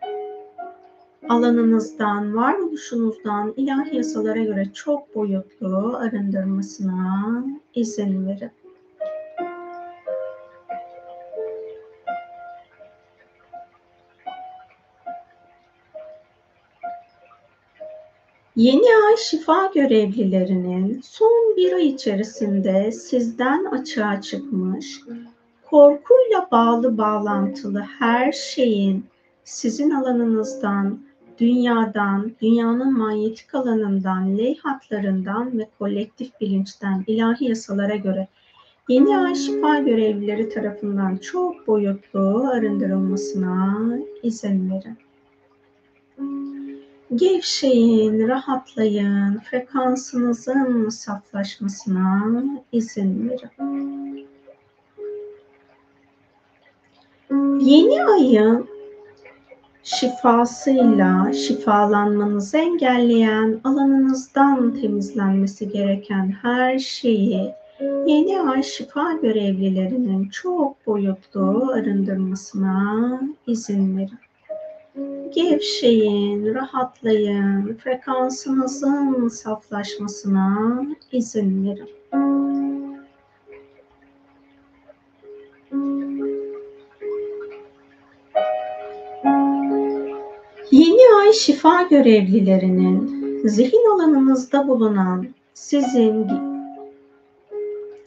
alanınızdan, 1.29 2.37
varoluşunuzdan 2.37 3.55
ilahi 3.57 3.97
yasalara 3.97 4.45
göre 4.45 4.67
çok 4.75 5.15
boyutlu 5.15 5.97
arındırmasına 5.97 7.45
izin 7.75 8.27
verin. 8.27 8.51
Yeni 18.57 18.87
ay 19.09 19.17
şifa 19.17 19.71
görevlilerinin 19.75 21.01
son 21.05 21.57
bir 21.57 21.73
ay 21.73 21.89
içerisinde 21.89 22.93
sizden 22.93 23.65
açığa 23.65 24.21
çıkmış, 24.21 25.01
korkuyla 25.71 26.49
bağlı 26.53 26.99
bağlantılı 26.99 27.81
her 27.99 28.33
şeyin 28.33 29.05
sizin 29.45 29.91
alanınızdan, 29.91 31.01
dünyadan, 31.41 32.33
dünyanın 32.43 32.99
manyetik 32.99 33.55
alanından, 33.55 34.39
ley 34.39 34.59
hatlarından 34.59 35.59
ve 35.59 35.69
kolektif 35.79 36.41
bilinçten 36.41 37.05
ilahi 37.07 37.45
yasalara 37.45 37.97
göre 37.97 38.29
yeni 38.89 39.19
ay 39.19 39.35
şifa 39.35 39.79
görevlileri 39.79 40.49
tarafından 40.49 41.17
çok 41.17 41.67
boyutlu 41.67 42.49
arındırılmasına 42.53 43.99
izin 44.23 44.71
verin. 44.71 44.97
Gevşeyin, 47.15 48.29
rahatlayın, 48.29 49.39
frekansınızın 49.39 50.89
saflaşmasına 50.89 52.35
izin 52.73 53.31
verin. 53.31 54.27
Yeni 57.61 58.05
ayın 58.05 58.69
şifasıyla 59.83 61.33
şifalanmanızı 61.33 62.59
engelleyen, 62.59 63.61
alanınızdan 63.65 64.75
temizlenmesi 64.75 65.69
gereken 65.69 66.35
her 66.43 66.79
şeyi 66.79 67.55
yeni 68.07 68.41
ay 68.41 68.63
şifa 68.63 69.13
görevlilerinin 69.13 70.29
çok 70.29 70.87
boyutlu 70.87 71.71
arındırmasına 71.73 73.21
izin 73.47 73.97
verin. 73.97 74.26
Gevşeyin, 75.35 76.55
rahatlayın, 76.55 77.77
frekansınızın 77.77 79.29
saflaşmasına 79.29 80.83
izin 81.13 81.65
verin. 81.65 81.89
Yeni 90.71 91.21
ay 91.21 91.33
şifa 91.33 91.83
görevlilerinin 91.83 93.27
zihin 93.45 93.95
alanınızda 93.95 94.69
bulunan 94.69 95.27
sizin 95.55 96.29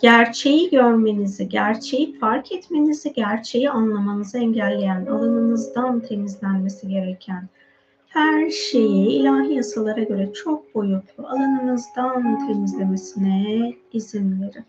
gerçeği 0.02 0.70
görmenizi, 0.70 1.50
gerçeği 1.50 2.20
fark 2.20 2.52
etmenizi, 2.52 3.14
gerçeği 3.14 3.70
anlamanızı 3.70 4.38
engelleyen, 4.38 5.06
alanınızdan 5.06 6.00
temizlenmesi 6.00 6.88
gereken 6.88 7.50
her 8.08 8.50
şeyi 8.50 9.08
ilahi 9.08 9.54
yasalara 9.54 10.04
göre 10.04 10.34
çok 10.34 10.76
boyutlu 10.76 11.28
alanınızdan 11.28 12.48
temizlemesine 12.48 13.74
izin 13.94 14.42
verin. 14.42 14.66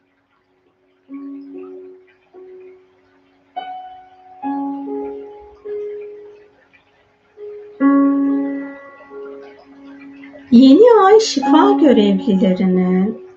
Yeni 10.51 11.05
ay 11.05 11.21
şifa 11.21 11.71
görevlilerinin 11.81 13.30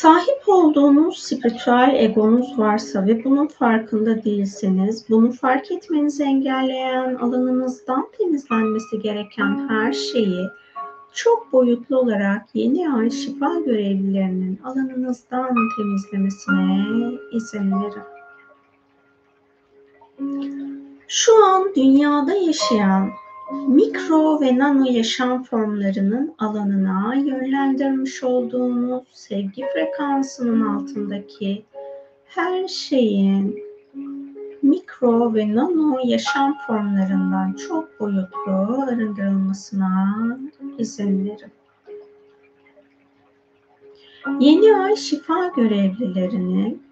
Sahip 0.00 0.42
olduğunuz 0.46 1.18
spiritüel 1.18 1.94
egonuz 1.96 2.58
varsa 2.58 3.06
ve 3.06 3.24
bunun 3.24 3.46
farkında 3.46 4.24
değilseniz, 4.24 5.04
bunu 5.10 5.32
fark 5.32 5.70
etmenizi 5.70 6.22
engelleyen 6.22 7.14
alanınızdan 7.14 8.08
temizlenmesi 8.18 8.98
gereken 9.02 9.68
her 9.68 9.92
şeyi 9.92 10.46
çok 11.14 11.52
boyutlu 11.52 11.98
olarak 11.98 12.46
yeni 12.54 12.92
ay 12.92 13.10
şifa 13.10 13.54
görevlilerinin 13.66 14.60
alanınızdan 14.64 15.54
temizlemesine 15.76 17.18
izin 17.32 17.72
verin. 17.72 18.02
Şu 21.08 21.44
an 21.44 21.74
dünyada 21.76 22.34
yaşayan 22.34 23.10
mikro 23.50 24.40
ve 24.40 24.58
nano 24.58 24.84
yaşam 24.90 25.42
formlarının 25.42 26.34
alanına 26.38 27.14
yönlendirmiş 27.14 28.22
olduğunuz 28.22 29.02
sevgi 29.12 29.64
frekansının 29.72 30.60
altındaki 30.60 31.64
her 32.24 32.68
şeyin 32.68 33.62
mikro 34.62 35.34
ve 35.34 35.54
nano 35.54 35.98
yaşam 36.04 36.58
formlarından 36.66 37.52
çok 37.52 38.00
boyutlu 38.00 38.82
arındırılmasına 38.88 40.38
izin 40.78 41.24
verin. 41.24 41.52
Yeni 44.40 44.76
ay 44.76 44.96
şifa 44.96 45.46
görevlilerinin 45.56 46.82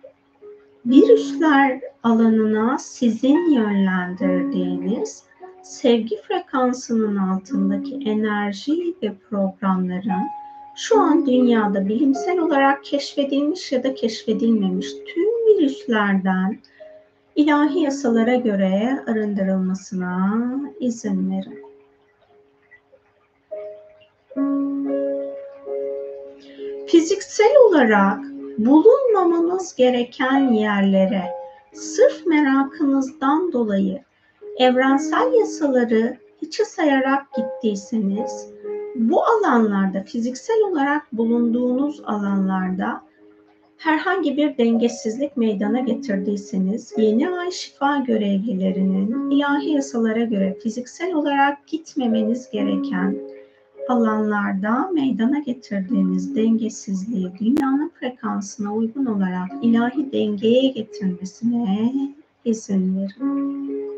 virüsler 0.87 1.81
alanına 2.03 2.79
sizin 2.79 3.51
yönlendirdiğiniz 3.51 5.28
sevgi 5.63 6.17
frekansının 6.23 7.17
altındaki 7.17 7.95
enerji 7.95 8.95
ve 9.03 9.15
programların 9.31 10.29
şu 10.77 11.01
an 11.01 11.27
dünyada 11.27 11.89
bilimsel 11.89 12.39
olarak 12.39 12.85
keşfedilmiş 12.85 13.73
ya 13.73 13.85
da 13.85 13.95
keşfedilmemiş 13.95 14.87
tüm 15.15 15.29
virüslerden 15.47 16.59
ilahi 17.37 17.81
yasalara 17.81 18.35
göre 18.35 19.05
arındırılmasına 19.07 20.41
izin 20.81 21.31
verin. 21.31 21.69
Fiziksel 26.87 27.57
olarak 27.69 28.19
bulunmamanız 28.59 29.75
gereken 29.75 30.53
yerlere 30.53 31.25
sırf 31.73 32.27
merakınızdan 32.27 33.53
dolayı 33.53 34.08
evrensel 34.59 35.33
yasaları 35.41 36.17
hiçe 36.43 36.65
sayarak 36.65 37.27
gittiyseniz 37.37 38.49
bu 38.95 39.23
alanlarda 39.25 40.03
fiziksel 40.03 40.61
olarak 40.71 41.13
bulunduğunuz 41.13 42.01
alanlarda 42.05 43.03
herhangi 43.77 44.37
bir 44.37 44.59
dengesizlik 44.59 45.37
meydana 45.37 45.81
getirdiyseniz 45.81 46.93
yeni 46.97 47.31
ay 47.31 47.51
şifa 47.51 47.97
görevlilerinin 47.97 49.31
ilahi 49.31 49.71
yasalara 49.71 50.25
göre 50.25 50.59
fiziksel 50.63 51.15
olarak 51.15 51.67
gitmemeniz 51.67 52.51
gereken 52.51 53.19
alanlarda 53.89 54.91
meydana 54.93 55.39
getirdiğiniz 55.39 56.37
dengesizliği 56.37 57.33
dünyanın 57.41 57.93
frekansına 58.01 58.75
uygun 58.75 59.07
olarak 59.07 59.49
ilahi 59.63 60.13
dengeye 60.13 60.69
getirmesine 60.69 61.93
izin 62.45 62.97
verin. 62.97 63.98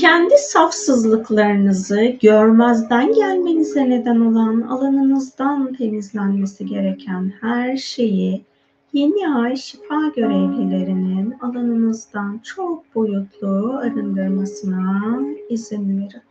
Kendi 0.00 0.38
safsızlıklarınızı 0.38 2.04
görmezden 2.22 3.12
gelmenize 3.12 3.90
neden 3.90 4.20
olan 4.20 4.60
alanınızdan 4.60 5.72
temizlenmesi 5.72 6.66
gereken 6.66 7.32
her 7.40 7.76
şeyi 7.76 8.44
yeni 8.92 9.28
ay 9.28 9.56
şifa 9.56 10.12
görevlilerinin 10.16 11.34
alanınızdan 11.40 12.40
çok 12.44 12.94
boyutlu 12.94 13.78
arındırmasına 13.82 15.20
izin 15.50 15.98
verin. 15.98 16.27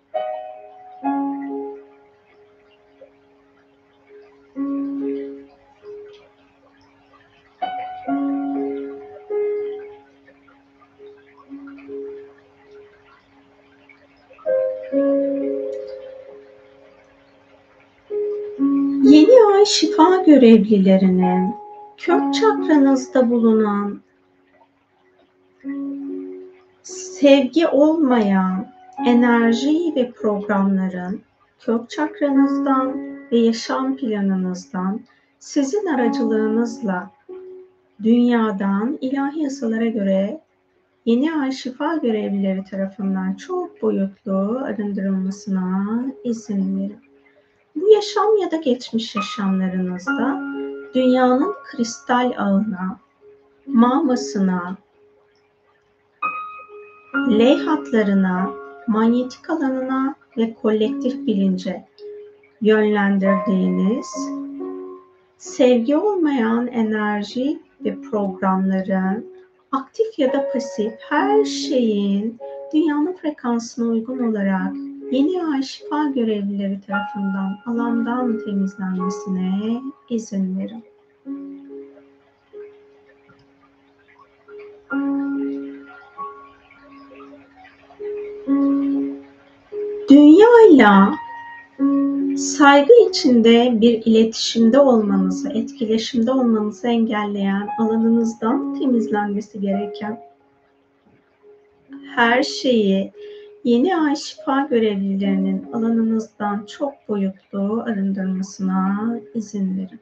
Görevlilerinin 20.39 21.55
kök 21.97 22.33
çakranızda 22.33 23.29
bulunan. 23.29 24.01
Sevgi 26.83 27.67
olmayan 27.67 28.67
enerji 29.05 29.93
ve 29.95 30.11
programların 30.11 31.21
kök 31.59 31.89
çakranızdan 31.89 32.97
ve 33.31 33.37
yaşam 33.37 33.97
planınızdan 33.97 35.01
sizin 35.39 35.85
aracılığınızla 35.85 37.11
dünyadan 38.03 38.97
ilahi 39.01 39.39
yasalara 39.43 39.87
göre 39.87 40.41
yeni 41.05 41.33
ay 41.33 41.51
şifa 41.51 41.95
görevlileri 41.95 42.63
tarafından 42.63 43.33
çok 43.33 43.81
boyutlu 43.81 44.61
arındırılmasına 44.65 46.05
izin 46.23 46.79
verin. 46.79 47.06
Bu 47.81 47.91
yaşam 47.91 48.37
ya 48.41 48.51
da 48.51 48.55
geçmiş 48.55 49.15
yaşamlarınızda 49.15 50.41
dünyanın 50.93 51.53
kristal 51.63 52.33
ağına, 52.37 52.99
mamasına, 53.67 54.77
leyhatlarına, 57.29 58.49
manyetik 58.87 59.49
alanına 59.49 60.15
ve 60.37 60.53
kolektif 60.53 61.27
bilince 61.27 61.85
yönlendirdiğiniz 62.61 64.07
sevgi 65.37 65.97
olmayan 65.97 66.67
enerji 66.67 67.59
ve 67.85 68.01
programların 68.01 69.25
aktif 69.71 70.19
ya 70.19 70.33
da 70.33 70.49
pasif 70.53 70.93
her 71.09 71.45
şeyin 71.45 72.39
dünyanın 72.73 73.13
frekansına 73.13 73.87
uygun 73.87 74.19
olarak 74.31 74.73
yeni 75.11 75.45
ay 75.45 75.63
şifa 75.63 76.07
görevlileri 76.07 76.79
tarafından 76.87 77.59
alandan 77.65 78.39
temizlenmesine 78.45 79.81
izin 80.09 80.59
verin. 80.59 80.83
Dünyayla 90.09 91.15
saygı 92.37 92.93
içinde 93.09 93.77
bir 93.81 94.05
iletişimde 94.05 94.79
olmanızı, 94.79 95.49
etkileşimde 95.49 96.31
olmanızı 96.31 96.87
engelleyen 96.87 97.69
alanınızdan 97.79 98.79
temizlenmesi 98.79 99.61
gereken 99.61 100.19
her 102.15 102.43
şeyi 102.43 103.11
Yeni 103.67 103.97
ay 103.97 104.15
şifa 104.15 104.67
görevlilerinin 104.69 105.71
alanınızdan 105.73 106.65
çok 106.65 106.93
boyutlu 107.07 107.83
arındırmasına 107.87 109.19
izin 109.33 109.77
verin. 109.77 109.99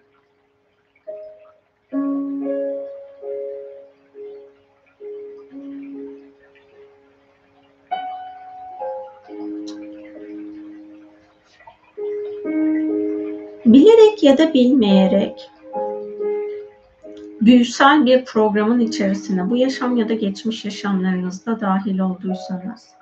Bilerek 13.66 14.24
ya 14.24 14.38
da 14.38 14.54
bilmeyerek 14.54 15.52
büyüsel 17.42 18.06
bir 18.06 18.26
programın 18.26 18.80
içerisine 18.80 19.50
bu 19.50 19.58
yaşam 19.58 19.98
ya 19.98 20.10
da 20.10 20.14
geçmiş 20.14 20.66
yaşamlarınızda 20.66 21.60
dahil 21.60 22.00
olduysanız 22.00 22.96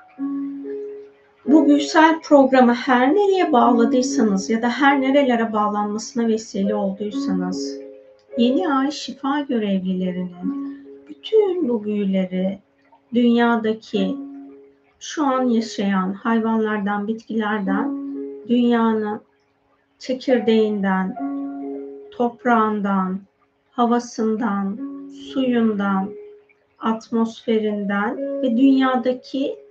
büyüsel 1.67 2.21
programı 2.21 2.73
her 2.73 3.15
nereye 3.15 3.51
bağladıysanız 3.51 4.49
ya 4.49 4.61
da 4.61 4.69
her 4.69 5.01
nerelere 5.01 5.53
bağlanmasına 5.53 6.27
vesile 6.27 6.75
olduysanız 6.75 7.77
yeni 8.37 8.73
ay 8.73 8.91
şifa 8.91 9.39
görevlilerinin 9.39 10.63
bütün 11.09 11.69
bu 11.69 11.83
büyüleri 11.83 12.59
dünyadaki 13.13 14.15
şu 14.99 15.25
an 15.25 15.43
yaşayan 15.43 16.13
hayvanlardan, 16.13 17.07
bitkilerden, 17.07 17.97
dünyanın 18.47 19.21
çekirdeğinden, 19.99 21.15
toprağından, 22.11 23.19
havasından, 23.71 24.79
suyundan, 25.33 26.09
atmosferinden 26.79 28.17
ve 28.17 28.57
dünyadaki 28.57 29.62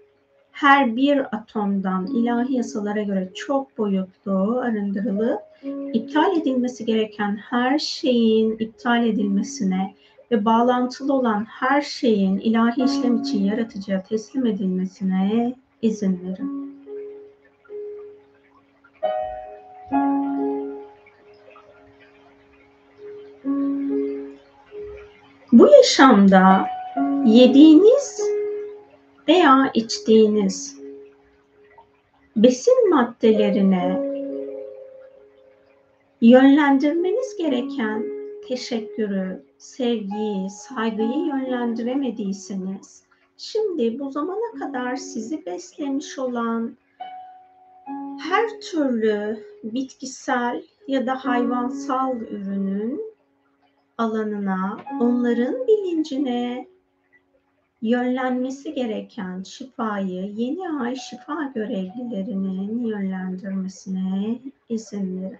her 0.62 0.96
bir 0.96 1.36
atomdan 1.36 2.06
ilahi 2.06 2.54
yasalara 2.54 3.02
göre 3.02 3.28
çok 3.34 3.78
boyutlu 3.78 4.60
arındırılıp 4.60 5.40
iptal 5.92 6.36
edilmesi 6.36 6.84
gereken 6.84 7.36
her 7.36 7.78
şeyin 7.78 8.56
iptal 8.58 9.06
edilmesine 9.06 9.94
ve 10.30 10.44
bağlantılı 10.44 11.12
olan 11.12 11.44
her 11.44 11.82
şeyin 11.82 12.38
ilahi 12.38 12.84
işlem 12.84 13.22
için 13.22 13.44
yaratıcıya 13.44 14.02
teslim 14.02 14.46
edilmesine 14.46 15.54
izin 15.82 16.20
verin. 16.24 16.72
Bu 25.52 25.68
yaşamda 25.68 26.66
yediğiniz 27.26 28.21
veya 29.28 29.70
içtiğiniz 29.74 30.78
besin 32.36 32.90
maddelerine 32.90 34.12
yönlendirmeniz 36.20 37.36
gereken 37.36 38.04
teşekkürü, 38.48 39.42
sevgiyi, 39.58 40.50
saygıyı 40.50 41.26
yönlendiremediyseniz 41.26 43.02
şimdi 43.36 43.98
bu 43.98 44.10
zamana 44.10 44.58
kadar 44.58 44.96
sizi 44.96 45.46
beslemiş 45.46 46.18
olan 46.18 46.76
her 48.20 48.60
türlü 48.60 49.44
bitkisel 49.64 50.62
ya 50.88 51.06
da 51.06 51.24
hayvansal 51.24 52.16
ürünün 52.16 53.00
alanına, 53.98 54.76
onların 55.00 55.66
bilincine 55.66 56.66
yönlenmesi 57.82 58.74
gereken 58.74 59.42
şifayı 59.42 60.32
yeni 60.32 60.70
ay 60.70 60.96
şifa 60.96 61.52
görevlilerinin 61.54 62.86
yönlendirmesine 62.86 64.38
izin 64.68 65.22
verin. 65.22 65.38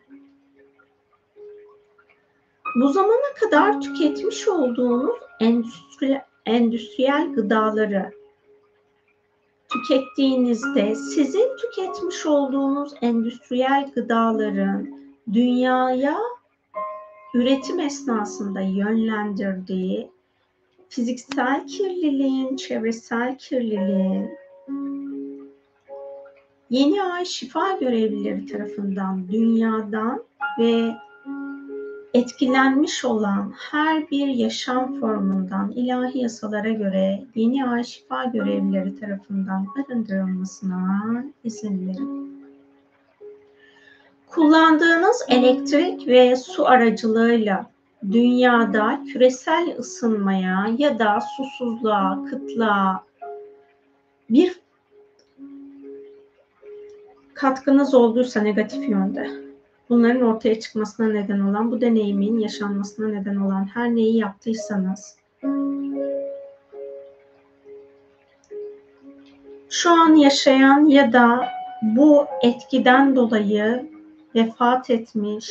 Bu 2.74 2.88
zamana 2.88 3.34
kadar 3.40 3.80
tüketmiş 3.80 4.48
olduğunuz 4.48 5.16
endüstri, 5.40 6.22
endüstriyel 6.46 7.32
gıdaları 7.32 8.12
tükettiğinizde 9.68 10.94
sizin 10.94 11.56
tüketmiş 11.56 12.26
olduğunuz 12.26 12.94
endüstriyel 13.02 13.90
gıdaların 13.94 15.02
dünyaya 15.32 16.18
üretim 17.34 17.80
esnasında 17.80 18.60
yönlendirdiği 18.60 20.11
fiziksel 20.92 21.66
kirliliğin, 21.66 22.56
çevresel 22.56 23.38
kirliliğin 23.38 24.30
yeni 26.70 27.02
ay 27.02 27.24
şifa 27.24 27.72
görevlileri 27.72 28.46
tarafından 28.46 29.28
dünyadan 29.28 30.22
ve 30.58 30.92
etkilenmiş 32.14 33.04
olan 33.04 33.52
her 33.70 34.10
bir 34.10 34.26
yaşam 34.26 35.00
formundan 35.00 35.70
ilahi 35.70 36.18
yasalara 36.18 36.70
göre 36.70 37.24
yeni 37.34 37.68
ay 37.68 37.84
şifa 37.84 38.24
görevlileri 38.24 39.00
tarafından 39.00 39.66
arındırılmasına 39.78 41.24
izin 41.44 41.88
verin. 41.88 42.42
Kullandığınız 44.26 45.24
elektrik 45.28 46.08
ve 46.08 46.36
su 46.36 46.66
aracılığıyla 46.66 47.71
dünyada 48.10 49.04
küresel 49.12 49.76
ısınmaya 49.78 50.66
ya 50.78 50.98
da 50.98 51.18
susuzluğa, 51.36 52.24
kıtlığa 52.30 53.04
bir 54.30 54.60
katkınız 57.34 57.94
olduysa 57.94 58.40
negatif 58.40 58.88
yönde, 58.88 59.30
bunların 59.88 60.22
ortaya 60.22 60.60
çıkmasına 60.60 61.06
neden 61.06 61.40
olan, 61.40 61.72
bu 61.72 61.80
deneyimin 61.80 62.38
yaşanmasına 62.38 63.08
neden 63.08 63.36
olan 63.36 63.64
her 63.74 63.94
neyi 63.94 64.16
yaptıysanız, 64.16 65.16
şu 69.70 69.90
an 69.90 70.14
yaşayan 70.14 70.84
ya 70.84 71.12
da 71.12 71.48
bu 71.82 72.26
etkiden 72.42 73.16
dolayı 73.16 73.90
vefat 74.34 74.90
etmiş 74.90 75.50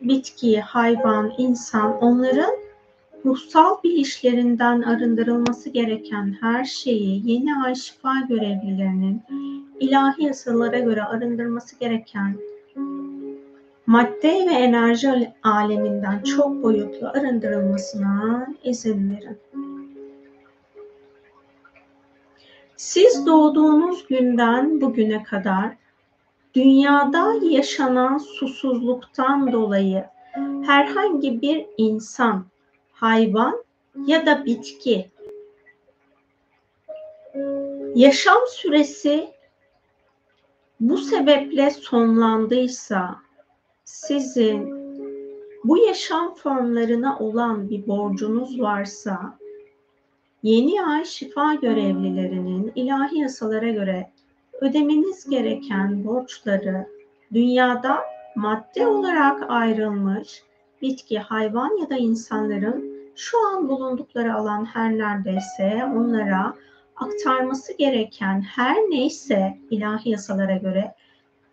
bitki, 0.00 0.60
hayvan, 0.60 1.32
insan 1.38 1.98
onların 2.02 2.54
ruhsal 3.24 3.82
bilişlerinden 3.84 4.82
arındırılması 4.82 5.70
gereken 5.70 6.36
her 6.40 6.64
şeyi 6.64 7.30
yeni 7.30 7.56
ay 7.64 7.74
şifa 7.74 8.14
görevlilerinin 8.28 9.22
ilahi 9.80 10.24
yasalara 10.24 10.78
göre 10.78 11.02
arındırması 11.02 11.78
gereken 11.78 12.36
madde 13.86 14.46
ve 14.50 14.54
enerji 14.54 15.32
aleminden 15.42 16.22
çok 16.22 16.62
boyutlu 16.62 17.08
arındırılmasına 17.08 18.46
izin 18.64 19.10
verin. 19.10 19.38
Siz 22.76 23.26
doğduğunuz 23.26 24.06
günden 24.06 24.80
bugüne 24.80 25.22
kadar 25.22 25.79
Dünyada 26.54 27.34
yaşanan 27.42 28.18
susuzluktan 28.18 29.52
dolayı 29.52 30.04
herhangi 30.62 31.42
bir 31.42 31.66
insan, 31.76 32.46
hayvan 32.92 33.64
ya 34.06 34.26
da 34.26 34.44
bitki 34.44 35.10
yaşam 37.94 38.38
süresi 38.48 39.30
bu 40.80 40.96
sebeple 40.98 41.70
sonlandıysa 41.70 43.16
sizin 43.84 44.80
bu 45.64 45.78
yaşam 45.78 46.34
formlarına 46.34 47.18
olan 47.18 47.70
bir 47.70 47.86
borcunuz 47.86 48.60
varsa 48.60 49.38
yeni 50.42 50.84
ay 50.84 51.04
şifa 51.04 51.54
görevlilerinin 51.54 52.72
ilahi 52.74 53.18
yasalara 53.18 53.70
göre 53.70 54.10
ödemeniz 54.60 55.30
gereken 55.30 56.04
borçları 56.04 56.86
dünyada 57.32 57.98
madde 58.36 58.86
olarak 58.86 59.50
ayrılmış 59.50 60.42
bitki, 60.82 61.18
hayvan 61.18 61.80
ya 61.80 61.90
da 61.90 61.96
insanların 61.96 62.90
şu 63.16 63.46
an 63.46 63.68
bulundukları 63.68 64.34
alan 64.34 64.64
her 64.64 64.98
neredeyse 64.98 65.84
onlara 65.96 66.54
aktarması 66.96 67.76
gereken 67.76 68.40
her 68.40 68.76
neyse 68.76 69.58
ilahi 69.70 70.10
yasalara 70.10 70.56
göre 70.56 70.94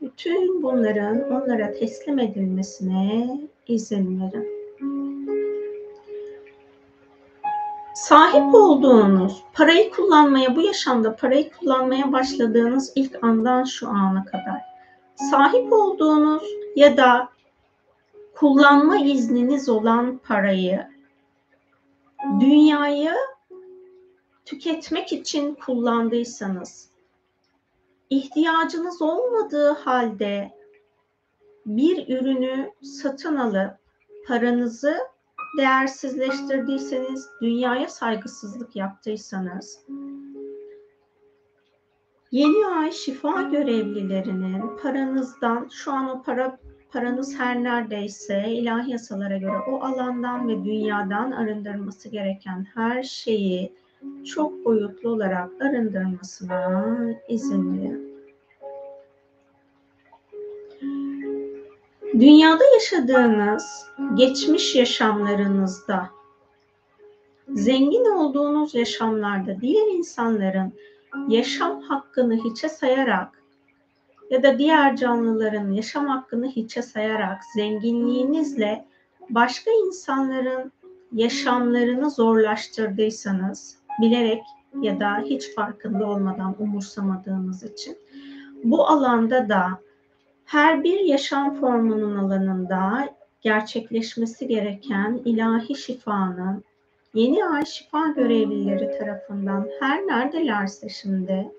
bütün 0.02 0.64
bunların 0.64 1.32
onlara 1.32 1.72
teslim 1.72 2.20
edilmesine 2.20 3.40
izin 3.68 4.22
verin. 4.22 4.57
Sahip 7.98 8.56
olduğunuz 8.56 9.44
parayı 9.54 9.92
kullanmaya, 9.92 10.56
bu 10.56 10.62
yaşamda 10.62 11.16
parayı 11.16 11.52
kullanmaya 11.52 12.12
başladığınız 12.12 12.92
ilk 12.96 13.24
andan 13.24 13.64
şu 13.64 13.90
ana 13.90 14.26
kadar. 14.26 14.62
Sahip 15.16 15.74
olduğunuz 15.74 16.44
ya 16.76 16.98
da 16.98 17.30
kullanma 18.36 18.98
izniniz 18.98 19.70
olan 19.70 20.18
parayı 20.18 20.88
dünyayı 22.40 23.14
tüketmek 24.46 25.14
için 25.14 25.56
kullandıysanız 25.56 26.90
ihtiyacınız 28.10 29.02
olmadığı 29.02 29.72
halde 29.72 30.52
bir 31.66 32.18
ürünü 32.18 32.72
satın 32.82 33.38
alıp 33.38 33.78
paranızı 34.28 34.98
değersizleştirdiyseniz, 35.58 37.30
dünyaya 37.42 37.88
saygısızlık 37.88 38.76
yaptıysanız, 38.76 39.86
yeni 42.32 42.68
ay 42.68 42.92
şifa 42.92 43.42
görevlilerinin 43.42 44.78
paranızdan, 44.82 45.68
şu 45.72 45.92
an 45.92 46.10
o 46.10 46.22
para 46.24 46.58
paranız 46.92 47.40
her 47.40 47.64
neredeyse 47.64 48.50
ilahi 48.50 48.92
yasalara 48.92 49.38
göre 49.38 49.58
o 49.72 49.82
alandan 49.82 50.48
ve 50.48 50.66
dünyadan 50.66 51.32
arındırması 51.32 52.10
gereken 52.10 52.66
her 52.74 53.04
şeyi 53.04 53.74
çok 54.26 54.66
boyutlu 54.66 55.10
olarak 55.10 55.62
arındırmasına 55.62 56.86
izin 57.30 57.78
verin. 57.78 58.07
Dünyada 62.20 62.64
yaşadığınız 62.74 63.86
geçmiş 64.14 64.76
yaşamlarınızda 64.76 66.10
zengin 67.50 68.06
olduğunuz 68.06 68.76
yaşamlarda 68.76 69.62
diğer 69.62 69.88
insanların 69.88 70.74
yaşam 71.28 71.82
hakkını 71.82 72.36
hiçe 72.44 72.70
sayarak 72.70 73.44
ya 74.30 74.44
da 74.44 74.58
diğer 74.58 74.96
canlıların 74.96 75.72
yaşam 75.72 76.08
hakkını 76.08 76.48
hiçe 76.48 76.82
sayarak 76.82 77.42
zenginliğinizle 77.56 78.86
başka 79.30 79.72
insanların 79.72 80.72
yaşamlarını 81.14 82.10
zorlaştırdıysanız 82.12 83.78
bilerek 84.02 84.44
ya 84.82 85.00
da 85.00 85.18
hiç 85.18 85.56
farkında 85.56 86.06
olmadan 86.06 86.56
umursamadığınız 86.60 87.64
için 87.64 87.98
bu 88.64 88.88
alanda 88.88 89.50
da 89.50 89.87
her 90.48 90.84
bir 90.84 91.00
yaşam 91.00 91.60
formunun 91.60 92.16
alanında 92.16 93.10
gerçekleşmesi 93.42 94.48
gereken 94.48 95.22
ilahi 95.26 95.76
şifanın 95.76 96.64
yeni 97.14 97.46
ay 97.46 97.66
şifa 97.66 98.08
görevlileri 98.08 99.00
tarafından 99.00 99.68
her 99.80 100.08
neredelerse 100.08 100.90
şimdi 100.90 101.52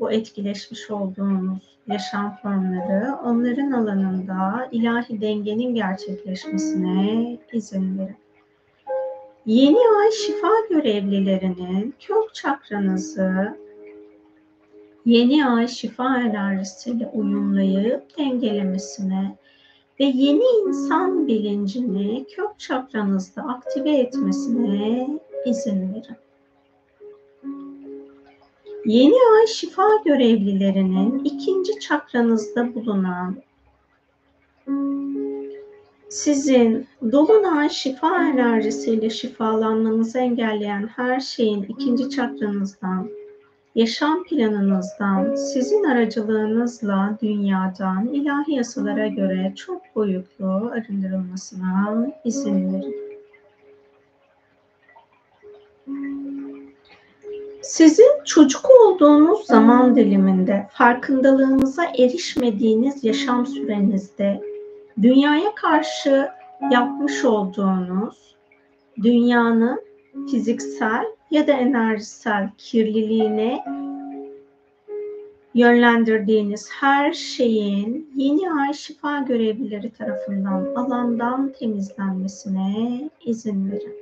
bu 0.00 0.12
etkileşmiş 0.12 0.90
olduğumuz 0.90 1.78
yaşam 1.86 2.36
formları 2.42 3.14
onların 3.24 3.72
alanında 3.72 4.68
ilahi 4.72 5.20
dengenin 5.20 5.74
gerçekleşmesine 5.74 7.38
izin 7.52 7.98
verin. 7.98 8.16
Yeni 9.46 9.78
ay 10.00 10.10
şifa 10.10 10.52
görevlilerinin 10.70 11.94
kök 12.00 12.34
çakranızı 12.34 13.56
yeni 15.06 15.46
ay 15.46 15.68
şifa 15.68 16.20
enerjisiyle 16.20 17.10
uyumlayıp 17.14 18.18
dengelemesine 18.18 19.36
ve 20.00 20.04
yeni 20.04 20.68
insan 20.68 21.26
bilincini 21.26 22.26
kök 22.36 22.58
çakranızda 22.58 23.42
aktive 23.42 23.96
etmesine 23.96 25.08
izin 25.46 25.94
verin. 25.94 26.16
Yeni 28.84 29.14
ay 29.38 29.46
şifa 29.46 29.88
görevlilerinin 30.04 31.24
ikinci 31.24 31.80
çakranızda 31.80 32.74
bulunan 32.74 33.36
sizin 36.12 36.86
dolunay 37.12 37.68
şifa 37.68 38.24
enerjisiyle 38.24 39.10
şifalanmanızı 39.10 40.18
engelleyen 40.18 40.86
her 40.96 41.20
şeyin 41.20 41.62
ikinci 41.62 42.10
çakranızdan, 42.10 43.10
yaşam 43.74 44.24
planınızdan, 44.24 45.34
sizin 45.34 45.84
aracılığınızla 45.84 47.18
dünyadan 47.22 48.08
ilahi 48.12 48.54
yasalara 48.54 49.06
göre 49.06 49.52
çok 49.56 49.82
boyutlu 49.96 50.70
arındırılmasına 50.72 52.06
izin 52.24 52.74
verin. 52.74 53.12
Sizin 57.62 58.24
çocuk 58.24 58.70
olduğunuz 58.84 59.46
zaman 59.46 59.96
diliminde 59.96 60.68
farkındalığınıza 60.72 61.84
erişmediğiniz 61.84 63.04
yaşam 63.04 63.46
sürenizde 63.46 64.40
dünyaya 65.02 65.54
karşı 65.54 66.28
yapmış 66.70 67.24
olduğunuz 67.24 68.36
dünyanın 69.02 69.82
fiziksel 70.30 71.04
ya 71.32 71.46
da 71.46 71.52
enerjisel 71.52 72.48
kirliliğine 72.58 73.64
yönlendirdiğiniz 75.54 76.68
her 76.80 77.12
şeyin 77.12 78.10
yeni 78.14 78.52
ay 78.52 78.72
şifa 78.72 79.18
görevlileri 79.18 79.92
tarafından 79.92 80.74
alandan 80.76 81.52
temizlenmesine 81.58 83.10
izin 83.24 83.70
verin. 83.70 83.96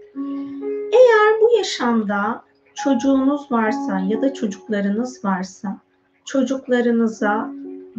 Eğer 0.92 1.40
bu 1.40 1.56
yaşamda 1.58 2.42
çocuğunuz 2.74 3.52
varsa 3.52 3.98
ya 3.98 4.22
da 4.22 4.34
çocuklarınız 4.34 5.24
varsa 5.24 5.78
çocuklarınıza 6.24 7.50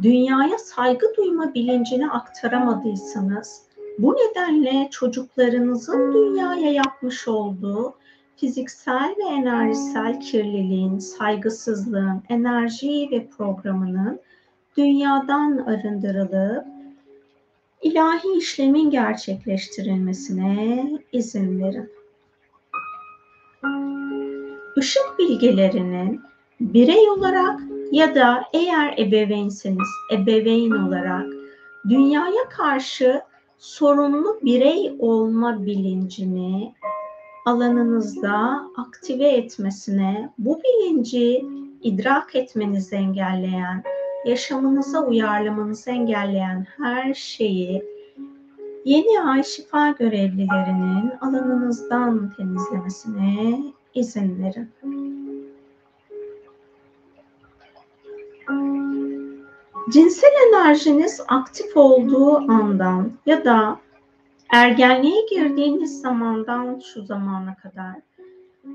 dünyaya 0.01 0.57
saygı 0.57 1.05
duyma 1.17 1.53
bilincini 1.53 2.09
aktaramadıysanız 2.09 3.61
bu 3.97 4.15
nedenle 4.15 4.88
çocuklarınızın 4.91 6.13
dünyaya 6.13 6.71
yapmış 6.71 7.27
olduğu 7.27 8.01
fiziksel 8.41 9.15
ve 9.19 9.23
enerjisel 9.23 10.19
kirliliğin, 10.19 10.99
saygısızlığın, 10.99 12.23
enerji 12.29 13.09
ve 13.11 13.27
programının 13.37 14.19
dünyadan 14.77 15.57
arındırılıp 15.57 16.65
ilahi 17.81 18.37
işlemin 18.37 18.89
gerçekleştirilmesine 18.89 20.85
izin 21.11 21.59
verin. 21.63 21.91
Işık 24.77 25.19
bilgelerinin 25.19 26.21
birey 26.59 27.09
olarak 27.09 27.59
ya 27.91 28.15
da 28.15 28.43
eğer 28.53 28.97
ebeveynseniz 28.97 29.89
ebeveyn 30.13 30.71
olarak 30.71 31.25
dünyaya 31.89 32.49
karşı 32.49 33.21
sorumlu 33.57 34.39
birey 34.43 34.95
olma 34.99 35.65
bilincini 35.65 36.73
alanınızda 37.45 38.67
aktive 38.77 39.27
etmesine, 39.27 40.29
bu 40.37 40.61
bilinci 40.63 41.45
idrak 41.81 42.35
etmenizi 42.35 42.95
engelleyen, 42.95 43.83
yaşamınıza 44.25 45.05
uyarlamanızı 45.05 45.89
engelleyen 45.89 46.67
her 46.77 47.13
şeyi 47.13 47.83
yeni 48.85 49.21
ay 49.21 49.43
şifa 49.43 49.89
görevlilerinin 49.89 51.11
alanınızdan 51.21 52.33
temizlemesine 52.37 53.59
izin 53.93 54.43
verin. 54.43 54.69
Cinsel 59.89 60.31
enerjiniz 60.47 61.21
aktif 61.27 61.77
olduğu 61.77 62.37
andan 62.37 63.11
ya 63.25 63.45
da 63.45 63.79
ergenliğe 64.52 65.26
girdiğiniz 65.30 66.02
zamandan 66.02 66.80
şu 66.80 67.02
zamana 67.02 67.56
kadar 67.56 67.95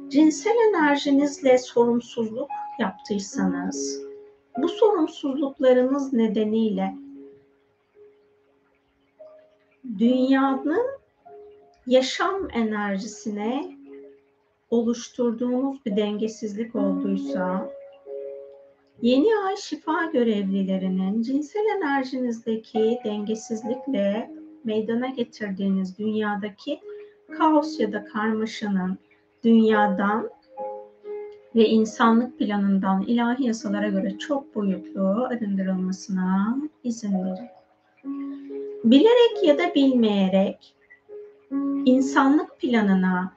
cinsel 0.09 0.57
enerjinizle 0.69 1.59
sorumsuzluk 1.59 2.51
yaptıysanız 2.79 4.03
bu 4.59 4.69
sorumsuzluklarınız 4.69 6.13
nedeniyle 6.13 6.95
dünyanın 9.99 10.87
yaşam 11.87 12.49
enerjisine 12.53 13.77
oluşturduğunuz 14.71 15.85
bir 15.87 15.97
dengesizlik 15.97 16.77
olduysa 16.77 17.71
Yeni 19.03 19.39
ay 19.47 19.57
şifa 19.57 20.05
görevlilerinin 20.05 21.23
cinsel 21.23 21.65
enerjinizdeki 21.77 22.99
dengesizlikle 23.05 24.36
meydana 24.67 25.07
getirdiğiniz 25.07 25.99
dünyadaki 25.99 26.81
kaos 27.39 27.81
ya 27.81 27.93
da 27.93 28.05
karmaşanın 28.05 28.99
dünyadan 29.45 30.31
ve 31.55 31.69
insanlık 31.69 32.39
planından 32.39 33.03
ilahi 33.03 33.45
yasalara 33.45 33.89
göre 33.89 34.19
çok 34.19 34.55
boyutlu 34.55 35.27
arındırılmasına 35.31 36.59
izin 36.85 37.25
verin. 37.25 37.49
Bilerek 38.85 39.45
ya 39.45 39.59
da 39.59 39.75
bilmeyerek 39.75 40.75
insanlık 41.85 42.61
planına 42.61 43.33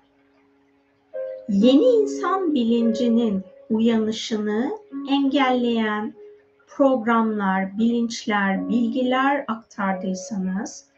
yeni 1.49 1.85
insan 1.85 2.53
bilincinin 2.53 3.43
uyanışını 3.69 4.71
engelleyen 5.09 6.13
programlar, 6.67 7.77
bilinçler, 7.77 8.69
bilgiler 8.69 9.45
aktardıysanız 9.47 10.89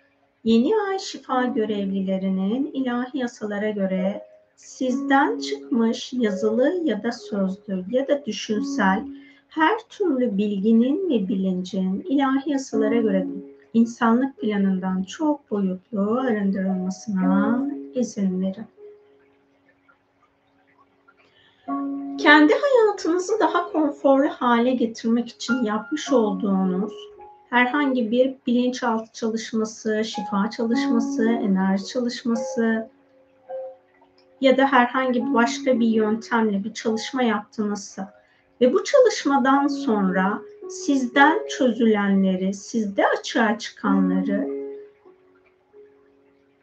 yeni 0.44 0.74
ay 0.90 1.00
şifa 1.00 1.46
görevlilerinin 1.46 2.72
ilahi 2.74 3.18
yasalara 3.18 3.70
göre 3.70 4.22
sizden 4.56 5.40
çıkmış 5.40 6.14
yazılı 6.14 6.82
ya 6.84 7.04
da 7.04 7.12
sözlü 7.12 7.86
ya 7.90 8.08
da 8.08 8.26
düşünsel 8.26 9.04
her 9.50 9.80
türlü 9.90 10.38
bilginin 10.38 11.10
ve 11.10 11.28
bilincin 11.28 12.06
ilahi 12.10 12.50
yasalara 12.52 12.96
göre 12.96 13.28
insanlık 13.74 14.38
planından 14.38 15.04
çok 15.04 15.52
boyutlu 15.52 16.20
arındırılmasına 16.20 17.68
izin 17.96 18.42
verin. 18.42 18.66
Kendi 22.18 22.54
hayatınızı 22.54 23.40
daha 23.40 23.72
konforlu 23.72 24.30
hale 24.30 24.72
getirmek 24.72 25.30
için 25.30 25.64
yapmış 25.64 26.12
olduğunuz 26.12 26.94
herhangi 27.52 28.12
bir 28.12 28.36
bilinçaltı 28.48 29.14
çalışması, 29.14 30.04
şifa 30.06 30.50
çalışması, 30.50 31.30
enerji 31.30 31.86
çalışması 31.86 32.90
ya 34.42 34.58
da 34.58 34.72
herhangi 34.72 35.26
bir 35.26 35.34
başka 35.34 35.80
bir 35.80 35.88
yöntemle 35.88 36.64
bir 36.64 36.74
çalışma 36.74 37.24
yaptınızsa 37.24 38.14
ve 38.62 38.74
bu 38.74 38.84
çalışmadan 38.84 39.68
sonra 39.68 40.42
sizden 40.70 41.48
çözülenleri, 41.48 42.54
sizde 42.54 43.08
açığa 43.08 43.58
çıkanları 43.58 44.48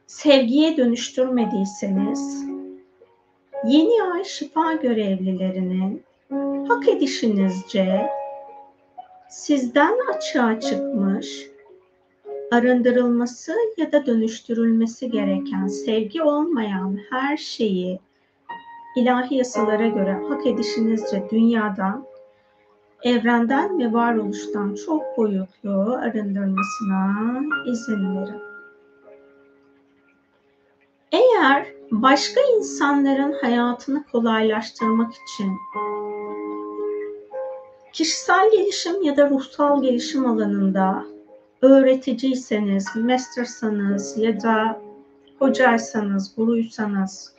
sevgiye 0.07 0.77
dönüştürmediyseniz 0.77 2.45
yeni 3.65 4.03
ay 4.03 4.25
şifa 4.25 4.73
görevlilerinin 4.73 6.03
hak 6.69 6.89
edişinizce 6.89 8.18
sizden 9.29 9.97
açığa 10.15 10.61
çıkmış 10.61 11.51
arındırılması 12.53 13.55
ya 13.77 13.93
da 13.93 14.07
dönüştürülmesi 14.07 15.11
gereken 15.11 15.67
sevgi 15.67 16.23
olmayan 16.23 16.99
her 17.11 17.37
şeyi 17.37 18.01
ilahi 18.97 19.35
yasalara 19.35 19.87
göre 19.87 20.23
hak 20.29 20.47
edişinizce 20.47 21.29
dünyadan, 21.31 22.05
evrenden 23.03 23.79
ve 23.79 23.93
varoluştan 23.93 24.75
çok 24.87 25.03
boyutlu 25.17 25.99
arındırmasına 26.03 27.41
izin 27.67 28.17
verin. 28.17 28.43
Eğer 31.13 31.67
başka 31.91 32.41
insanların 32.57 33.33
hayatını 33.33 34.05
kolaylaştırmak 34.13 35.13
için 35.15 35.53
kişisel 37.93 38.51
gelişim 38.53 39.03
ya 39.03 39.17
da 39.17 39.31
ruhsal 39.31 39.83
gelişim 39.83 40.27
alanında 40.27 41.05
öğreticiyseniz, 41.63 42.97
mastersanız 42.97 44.19
ya 44.19 44.43
da 44.43 44.81
hocaysanız, 45.39 46.37
guruysanız, 46.37 47.35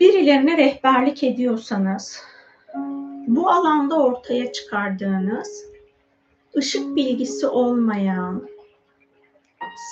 birilerine 0.00 0.56
rehberlik 0.56 1.22
ediyorsanız, 1.22 2.22
bu 3.26 3.50
alanda 3.50 4.02
ortaya 4.02 4.52
çıkardığınız 4.52 5.64
ışık 6.56 6.96
bilgisi 6.96 7.46
olmayan, 7.46 8.48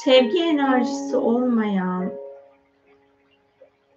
sevgi 0.05 0.43
enerjisi 0.43 1.17
olmayan, 1.17 2.13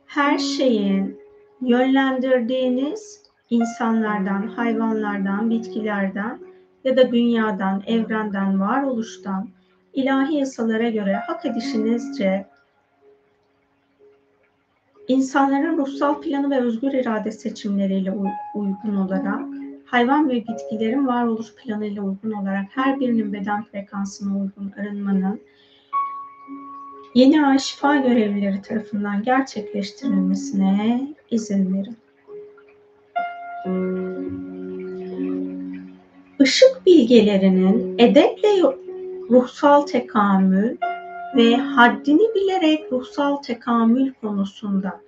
her 0.06 0.38
şeyin 0.38 1.20
yönlendirdiğiniz 1.62 3.25
insanlardan, 3.50 4.48
hayvanlardan, 4.48 5.50
bitkilerden 5.50 6.40
ya 6.84 6.98
da 6.98 7.12
dünyadan, 7.12 7.84
evrenden, 7.88 8.60
varoluştan 8.60 9.50
ilahi 9.94 10.36
yasalara 10.36 10.90
göre 10.90 11.16
hak 11.16 11.46
edişinizce 11.46 12.46
insanların 15.08 15.78
ruhsal 15.78 16.22
planı 16.22 16.50
ve 16.50 16.60
özgür 16.60 16.94
irade 16.94 17.32
seçimleriyle 17.32 18.12
uygun 18.56 18.96
olarak 18.96 19.42
hayvan 19.86 20.30
ve 20.30 20.34
bitkilerin 20.34 21.08
varoluş 21.08 21.56
planıyla 21.56 22.04
uygun 22.04 22.32
olarak 22.32 22.66
her 22.70 23.00
birinin 23.00 23.34
beden 23.34 23.64
frekansına 23.64 24.38
uygun 24.38 24.72
arınmanın 24.80 25.42
yeni 27.14 27.46
ay 27.46 27.60
şifa 27.60 27.96
görevlileri 27.96 28.62
tarafından 28.62 29.24
gerçekleştirilmesine 29.24 31.08
izin 31.32 31.74
verin. 31.74 31.98
Işık 36.40 36.86
bilgelerinin 36.86 37.96
edeple 38.00 38.62
ruhsal 39.30 39.82
tekamül 39.82 40.78
ve 41.36 41.56
haddini 41.56 42.36
bilerek 42.36 42.92
ruhsal 42.92 43.36
tekamül 43.36 44.14
konusunda 44.22 45.02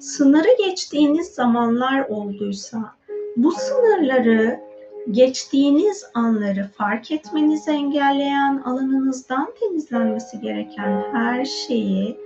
sınırı 0.00 0.48
geçtiğiniz 0.66 1.26
zamanlar 1.26 2.08
olduysa 2.08 2.94
bu 3.36 3.52
sınırları 3.52 4.60
geçtiğiniz 5.10 6.04
anları 6.14 6.70
fark 6.76 7.10
etmenizi 7.10 7.70
engelleyen 7.70 8.62
alanınızdan 8.64 9.48
temizlenmesi 9.60 10.40
gereken 10.40 11.02
her 11.12 11.44
şeyi 11.44 12.16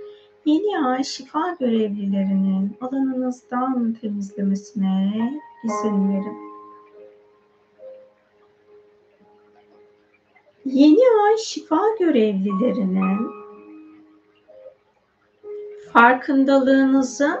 yeni 0.45 0.87
ay 0.87 1.03
şifa 1.03 1.55
görevlilerinin 1.59 2.77
alanınızdan 2.81 3.93
temizlemesine 4.01 5.33
izin. 5.65 6.25
Yeni 10.65 11.03
ay 11.25 11.37
şifa 11.37 11.81
görevlilerinin 11.99 13.29
farkındalığınızın 15.93 17.39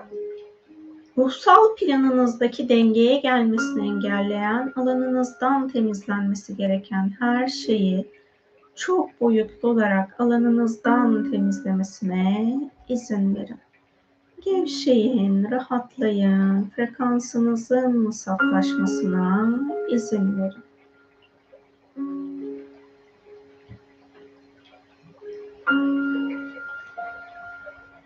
ruhsal 1.17 1.75
planınızdaki 1.75 2.69
dengeye 2.69 3.19
gelmesini 3.19 3.87
engelleyen 3.87 4.73
alanınızdan 4.75 5.67
temizlenmesi 5.67 6.55
gereken 6.57 7.11
her 7.19 7.47
şeyi 7.47 8.07
çok 8.75 9.21
boyutlu 9.21 9.69
olarak 9.69 10.19
alanınızdan 10.19 11.31
temizlemesine 11.31 12.59
izin 12.89 13.35
verin. 13.35 13.64
Gevşeyin, 14.45 15.51
rahatlayın, 15.51 16.69
frekansınızın 16.75 18.11
saflaşmasına 18.11 19.59
izin 19.89 20.37
verin. 20.37 20.63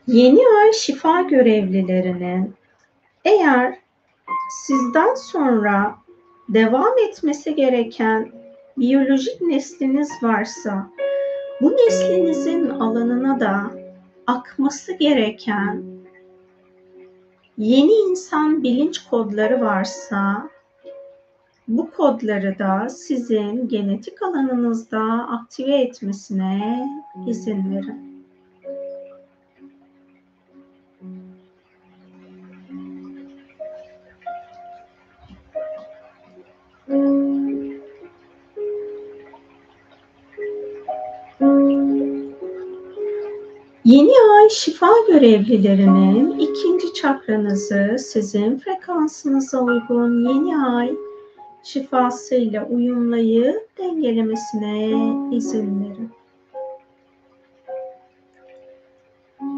Yeni 0.08 0.40
ay 0.60 0.74
şifa 0.74 1.22
görevlilerinin 1.22 2.54
eğer 3.26 3.78
sizden 4.66 5.16
sonra 5.16 5.96
devam 6.50 6.98
etmesi 7.10 7.56
gereken 7.56 8.32
biyolojik 8.78 9.42
nesliniz 9.42 10.10
varsa 10.22 10.90
bu 11.62 11.72
neslinizin 11.72 12.70
alanına 12.70 13.40
da 13.40 13.72
akması 14.28 14.94
gereken 14.94 15.89
yeni 17.60 17.94
insan 17.94 18.64
bilinç 18.64 19.00
kodları 19.00 19.62
varsa 19.62 20.50
bu 21.68 21.92
kodları 21.92 22.60
da 22.60 22.90
sizin 22.90 23.68
genetik 23.68 24.22
alanınızda 24.22 25.02
aktive 25.30 25.76
etmesine 25.76 26.90
izin 27.28 27.72
verin. 27.72 28.10
Yeni 43.86 44.12
ay 44.40 44.50
şifa 44.50 44.92
görevlilerinin 45.08 46.40
çakranızı 47.02 47.96
sizin 48.00 48.58
frekansınıza 48.58 49.60
uygun 49.60 50.30
yeni 50.30 50.58
ay 50.58 50.92
şifasıyla 51.64 52.66
uyumlayıp 52.66 53.78
dengelemesine 53.78 54.88
izin 55.32 55.84
verin. 55.84 56.10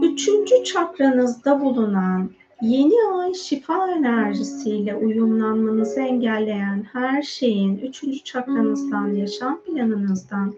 Üçüncü 0.02 0.64
çakranızda 0.64 1.62
bulunan 1.62 2.32
yeni 2.62 3.14
ay 3.14 3.34
şifa 3.34 3.92
enerjisiyle 3.92 4.96
uyumlanmanızı 4.96 6.02
engelleyen 6.02 6.86
her 6.94 7.22
şeyin 7.22 7.78
üçüncü 7.78 8.24
çakranızdan, 8.24 9.08
yaşam 9.08 9.62
planınızdan, 9.62 10.54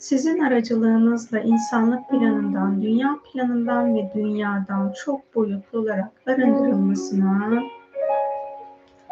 sizin 0.00 0.38
aracılığınızla 0.38 1.40
insanlık 1.40 2.08
planından, 2.08 2.82
dünya 2.82 3.18
planından 3.32 3.94
ve 3.94 4.10
dünyadan 4.14 4.92
çok 5.04 5.34
boyutlu 5.34 5.78
olarak 5.78 6.08
arındırılmasına 6.26 7.62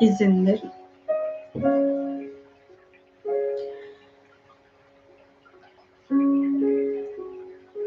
izin 0.01 0.47
verin. 0.47 0.71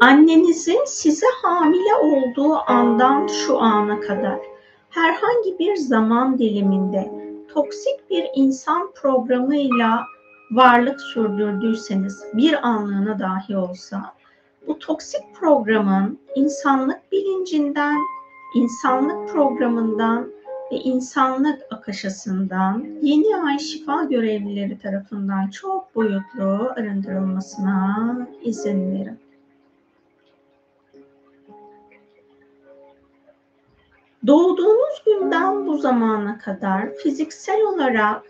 Annenizin 0.00 0.84
size 0.86 1.26
hamile 1.42 1.94
olduğu 2.02 2.56
andan 2.66 3.26
şu 3.26 3.58
ana 3.58 4.00
kadar 4.00 4.38
herhangi 4.90 5.58
bir 5.58 5.76
zaman 5.76 6.38
diliminde 6.38 7.12
toksik 7.54 8.10
bir 8.10 8.24
insan 8.34 8.90
programıyla 8.94 10.04
varlık 10.52 11.00
sürdürdüyseniz 11.00 12.24
bir 12.34 12.68
anlığına 12.68 13.18
dahi 13.18 13.56
olsa 13.56 14.14
bu 14.66 14.78
toksik 14.78 15.34
programın 15.34 16.18
insanlık 16.34 17.12
bilincinden, 17.12 17.98
insanlık 18.54 19.28
programından 19.28 20.28
ve 20.72 20.76
insanlık 20.76 21.62
akışasından 21.70 22.86
yeni 23.02 23.36
ay 23.36 23.58
şifa 23.58 24.04
görevlileri 24.04 24.78
tarafından 24.78 25.50
çok 25.50 25.94
boyutlu 25.94 26.72
arındırılmasına 26.76 28.28
izin 28.42 28.94
verin. 28.94 29.18
Doğduğunuz 34.26 35.02
günden 35.06 35.66
bu 35.66 35.78
zamana 35.78 36.38
kadar 36.38 36.94
fiziksel 36.94 37.62
olarak 37.62 38.22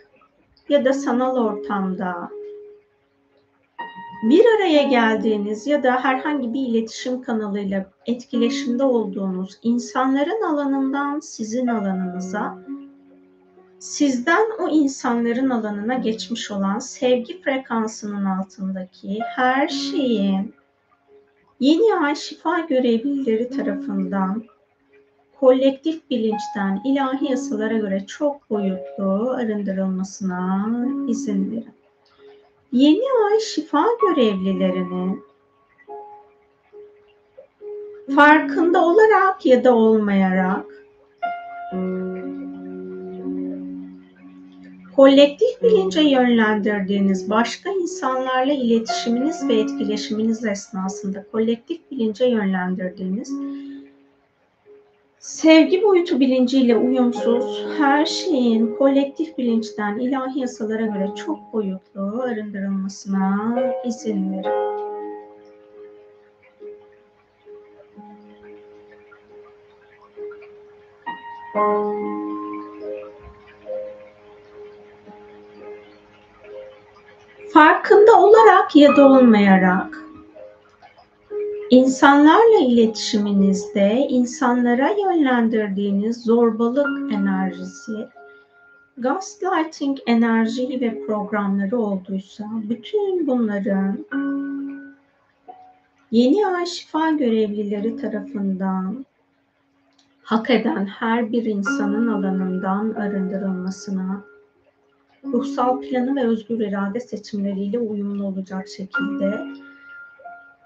ya 0.69 0.85
da 0.85 0.93
sanal 0.93 1.37
ortamda 1.37 2.31
bir 4.23 4.45
araya 4.57 4.83
geldiğiniz 4.83 5.67
ya 5.67 5.83
da 5.83 6.05
herhangi 6.05 6.55
bir 6.55 6.61
iletişim 6.61 7.23
kanalıyla 7.23 7.91
etkileşimde 8.07 8.85
olduğunuz 8.85 9.59
insanların 9.63 10.43
alanından 10.43 11.21
sizin 11.21 11.67
alanınıza 11.67 12.59
sizden 13.79 14.47
o 14.61 14.69
insanların 14.69 15.51
alanına 15.51 15.95
geçmiş 15.95 16.51
olan 16.51 16.79
sevgi 16.79 17.43
frekansının 17.43 18.25
altındaki 18.25 19.19
her 19.37 19.69
şeyin 19.69 20.55
yeni 21.61 21.95
ay 21.95 22.15
şifa 22.15 22.61
görevlileri 22.61 23.51
tarafından 23.51 24.45
kolektif 25.43 26.11
bilinçten 26.11 26.81
ilahi 26.85 27.31
yasalara 27.31 27.79
göre 27.79 28.07
çok 28.07 28.51
boyutlu 28.51 29.31
arındırılmasına 29.31 30.69
izin 31.09 31.51
verin. 31.51 31.75
Yeni 32.73 33.03
ay 33.31 33.41
şifa 33.41 33.85
görevlilerinin 34.01 35.23
farkında 38.15 38.85
olarak 38.85 39.47
ya 39.47 39.65
da 39.65 39.75
olmayarak 39.75 40.67
kolektif 44.97 45.63
bilince 45.63 46.01
yönlendirdiğiniz 46.01 47.31
başka 47.31 47.71
insanlarla 47.71 48.53
iletişiminiz 48.53 49.49
ve 49.49 49.55
etkileşiminiz 49.55 50.45
esnasında 50.45 51.25
kolektif 51.33 51.91
bilince 51.91 52.27
yönlendirdiğiniz 52.27 53.33
sevgi 55.23 55.83
boyutu 55.83 56.21
bilinciyle 56.21 56.77
uyumsuz 56.77 57.67
her 57.79 58.07
şeyin 58.07 58.77
kolektif 58.77 59.39
bilinçten 59.39 59.99
ilahi 59.99 60.41
yasalara 60.41 60.87
göre 60.87 61.09
çok 61.17 61.53
boyutlu 61.53 62.23
arındırılmasına 62.23 63.55
izin 63.85 64.33
verin. 64.33 64.73
Farkında 77.53 78.21
olarak 78.21 78.77
ya 78.77 78.97
da 78.97 79.07
olmayarak 79.09 80.03
insanlarla 81.73 82.59
iletişiminizde 82.69 84.07
insanlara 84.09 84.91
yönlendirdiğiniz 84.91 86.25
zorbalık 86.25 87.13
enerjisi, 87.13 88.09
gaslighting 88.99 89.99
enerji 90.07 90.81
ve 90.81 91.07
programları 91.07 91.79
olduysa 91.79 92.45
bütün 92.63 93.27
bunların 93.27 94.07
yeni 96.11 96.47
ay 96.47 96.67
şifa 96.67 97.11
görevlileri 97.11 97.97
tarafından 97.97 99.07
hak 100.23 100.51
eden 100.51 100.87
her 100.87 101.33
bir 101.33 101.45
insanın 101.45 102.09
alanından 102.09 102.91
arındırılmasına, 102.91 104.25
ruhsal 105.25 105.81
planı 105.81 106.17
ve 106.17 106.27
özgür 106.27 106.61
irade 106.61 107.01
seçimleriyle 107.01 107.79
uyumlu 107.79 108.25
olacak 108.27 108.69
şekilde 108.69 109.41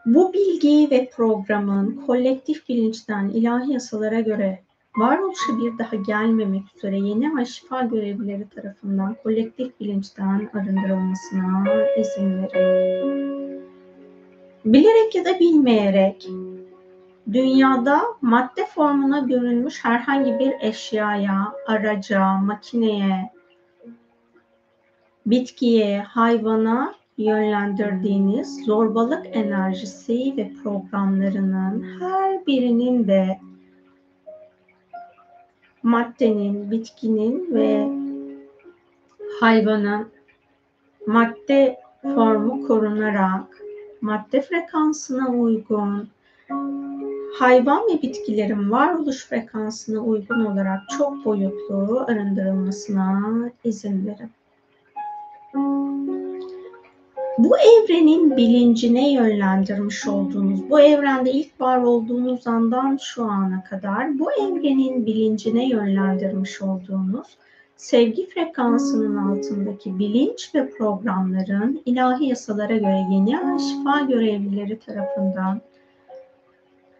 bu 0.06 0.32
bilgiyi 0.32 0.90
ve 0.90 1.10
programın 1.16 2.02
kolektif 2.06 2.68
bilinçten 2.68 3.28
ilahi 3.28 3.72
yasalara 3.72 4.20
göre 4.20 4.60
varoluşa 4.96 5.58
bir 5.58 5.78
daha 5.78 5.96
gelmemek 5.96 6.62
üzere 6.76 6.98
yeni 6.98 7.38
ay 7.38 7.46
şifa 7.46 7.82
görevlileri 7.82 8.48
tarafından 8.48 9.16
kolektif 9.22 9.80
bilinçten 9.80 10.50
arındırılmasına 10.54 11.64
izin 11.98 12.42
verin. 12.42 13.62
Bilerek 14.64 15.14
ya 15.14 15.24
da 15.24 15.40
bilmeyerek 15.40 16.28
Dünyada 17.32 18.02
madde 18.20 18.66
formuna 18.66 19.18
görünmüş 19.18 19.84
herhangi 19.84 20.38
bir 20.38 20.54
eşyaya, 20.60 21.52
araca, 21.66 22.36
makineye, 22.36 23.32
bitkiye, 25.26 26.00
hayvana 26.00 26.94
yönlendirdiğiniz 27.18 28.64
zorbalık 28.64 29.26
enerjisi 29.36 30.34
ve 30.36 30.50
programlarının 30.62 32.00
her 32.00 32.46
birinin 32.46 33.06
de 33.06 33.38
maddenin, 35.82 36.70
bitkinin 36.70 37.54
ve 37.54 37.88
hayvanın 39.40 40.08
madde 41.06 41.80
formu 42.02 42.66
korunarak 42.66 43.62
madde 44.00 44.40
frekansına 44.42 45.30
uygun 45.30 46.08
hayvan 47.38 47.82
ve 47.88 48.02
bitkilerin 48.02 48.70
varoluş 48.70 49.26
frekansına 49.26 50.00
uygun 50.00 50.44
olarak 50.44 50.80
çok 50.98 51.24
boyutlu 51.24 52.04
arındırılmasına 52.08 53.50
izin 53.64 54.06
verin. 54.06 54.30
Bu 57.38 57.58
evrenin 57.58 58.36
bilincine 58.36 59.12
yönlendirmiş 59.12 60.08
olduğunuz, 60.08 60.70
bu 60.70 60.80
evrende 60.80 61.30
ilk 61.30 61.60
var 61.60 61.82
olduğunuz 61.82 62.46
andan 62.46 62.98
şu 63.02 63.24
ana 63.24 63.64
kadar 63.64 64.18
bu 64.18 64.32
evrenin 64.32 65.06
bilincine 65.06 65.68
yönlendirmiş 65.68 66.62
olduğunuz 66.62 67.26
sevgi 67.76 68.28
frekansının 68.28 69.16
altındaki 69.16 69.98
bilinç 69.98 70.54
ve 70.54 70.70
programların 70.70 71.82
ilahi 71.86 72.26
yasalara 72.26 72.76
göre 72.76 73.06
yeni 73.10 73.60
şifa 73.60 74.00
görevlileri 74.00 74.78
tarafından 74.78 75.60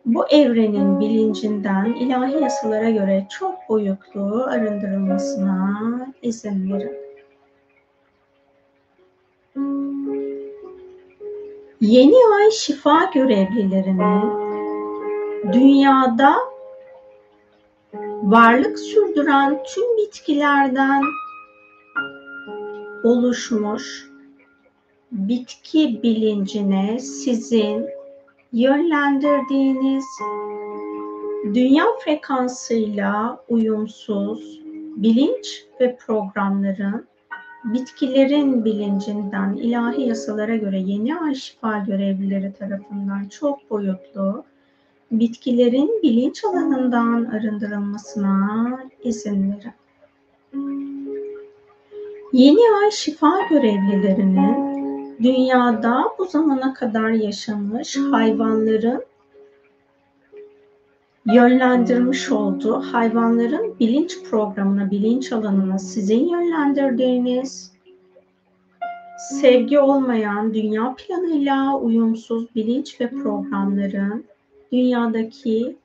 bu 0.07 0.29
evrenin 0.29 1.01
bilincinden 1.01 1.85
ilahi 1.85 2.43
yasalara 2.43 2.91
göre 2.91 3.27
çok 3.39 3.55
boyutlu 3.69 4.45
arındırılmasına 4.45 5.81
izin 6.23 6.73
verin. 6.73 7.06
Yeni 11.87 12.17
ay 12.37 12.51
şifa 12.51 13.11
görevlilerinin 13.15 14.31
dünyada 15.53 16.37
varlık 18.23 18.79
sürdüren 18.79 19.63
tüm 19.75 19.97
bitkilerden 19.97 21.03
oluşmuş 23.05 24.11
bitki 25.13 26.03
bilincine 26.03 26.99
sizin 26.99 27.87
yönlendirdiğiniz 28.53 30.05
dünya 31.45 31.85
frekansıyla 32.05 33.45
uyumsuz 33.49 34.61
bilinç 34.97 35.65
ve 35.81 35.97
programların 35.97 37.07
bitkilerin 37.67 38.65
bilincinden 38.65 39.53
ilahi 39.55 40.03
yasalara 40.03 40.57
göre 40.57 40.79
yeni 40.79 41.19
ay 41.19 41.35
şifa 41.35 41.79
görevlileri 41.79 42.53
tarafından 42.53 43.29
çok 43.29 43.71
boyutlu 43.71 44.45
bitkilerin 45.11 46.03
bilinç 46.03 46.45
alanından 46.45 47.25
arındırılmasına 47.25 48.79
izin 49.03 49.53
verin. 49.53 49.73
Yeni 52.33 52.77
ay 52.83 52.91
şifa 52.91 53.41
görevlilerinin 53.51 54.77
dünyada 55.23 56.05
bu 56.19 56.25
zamana 56.25 56.75
kadar 56.75 57.11
yaşamış 57.11 57.97
hayvanların 57.97 59.05
yönlendirmiş 61.27 62.33
olduğu 62.33 62.81
hayvanların 62.81 63.75
bilinç 63.81 64.23
programına, 64.31 64.91
bilinç 64.91 65.33
alanına 65.33 65.79
sizin 65.79 66.29
yönlendirdiğiniz 66.29 67.73
sevgi 69.31 69.79
olmayan 69.79 70.55
dünya 70.55 70.95
planıyla 70.99 71.79
uyumsuz 71.79 72.55
bilinç 72.55 73.01
ve 73.01 73.09
programların 73.11 74.25
dünyadaki 74.73 75.77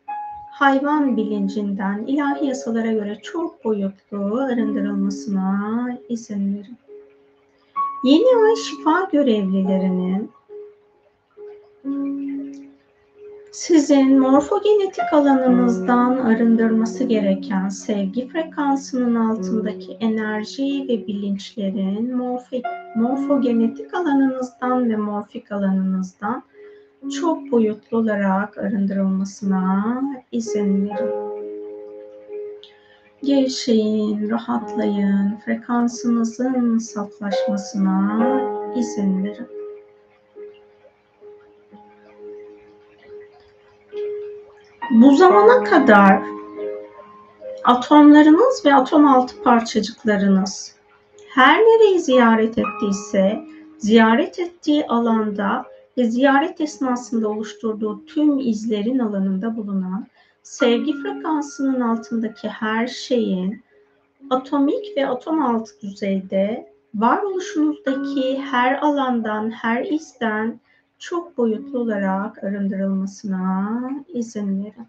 hayvan 0.52 1.18
bilincinden 1.18 2.04
ilahi 2.08 2.46
yasalara 2.46 2.92
göre 2.92 3.18
çok 3.24 3.66
boyutlu 3.66 4.40
arındırılmasına 4.40 5.98
izin 6.10 6.56
verin. 6.56 6.78
Yeni 8.04 8.46
ay 8.46 8.56
şifa 8.56 9.10
görevlilerinin 9.12 10.32
sizin 13.52 14.20
morfogenetik 14.20 15.14
alanınızdan 15.14 16.18
arındırması 16.18 17.04
gereken 17.04 17.70
sevgi 17.70 18.28
frekansının 18.28 19.16
altındaki 19.16 19.92
enerji 19.94 20.86
ve 20.90 21.08
bilinçlerin 21.08 22.18
morfik, 22.18 22.66
morfogenetik 22.96 23.94
alanınızdan 23.94 24.90
ve 24.90 24.96
morfik 24.96 25.52
alanınızdan 25.52 26.44
çok 27.20 27.52
boyutlu 27.52 27.98
olarak 27.98 28.58
arındırılmasına 28.58 30.02
izin 30.32 30.90
verin. 30.90 31.32
Gevşeyin, 33.24 34.30
rahatlayın, 34.30 35.36
frekansınızın 35.46 36.78
saflaşmasına 36.78 38.20
izin 38.76 39.24
verin. 39.24 39.61
Bu 44.94 45.16
zamana 45.16 45.64
kadar 45.64 46.22
atomlarınız 47.64 48.66
ve 48.66 48.76
atom 48.76 49.08
altı 49.08 49.44
parçacıklarınız 49.44 50.76
her 51.30 51.60
nereyi 51.60 52.00
ziyaret 52.00 52.58
ettiyse, 52.58 53.40
ziyaret 53.78 54.40
ettiği 54.40 54.88
alanda 54.88 55.66
ve 55.98 56.04
ziyaret 56.04 56.62
esnasında 56.62 57.30
oluşturduğu 57.30 58.06
tüm 58.06 58.40
izlerin 58.40 59.00
alanında 59.00 59.58
bulunan 59.58 60.08
sevgi 60.44 60.94
frekansının 60.94 61.82
altındaki 61.82 62.50
her 62.50 62.88
şeyin 62.88 63.64
atomik 64.30 64.98
ve 64.98 65.08
atom 65.08 65.42
altı 65.42 65.82
düzeyde 65.82 66.72
varoluşunuzdaki 66.96 68.42
her 68.42 68.82
alandan, 68.82 69.52
her 69.52 69.86
izden 69.86 70.60
çok 71.02 71.38
boyutlu 71.38 71.80
olarak 71.80 72.44
arındırılmasına 72.44 73.82
izin 74.08 74.64
verin. 74.64 74.88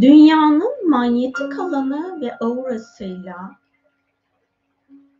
Dünyanın 0.00 0.88
manyetik 0.90 1.58
alanı 1.58 2.20
ve 2.20 2.36
aurasıyla 2.38 3.56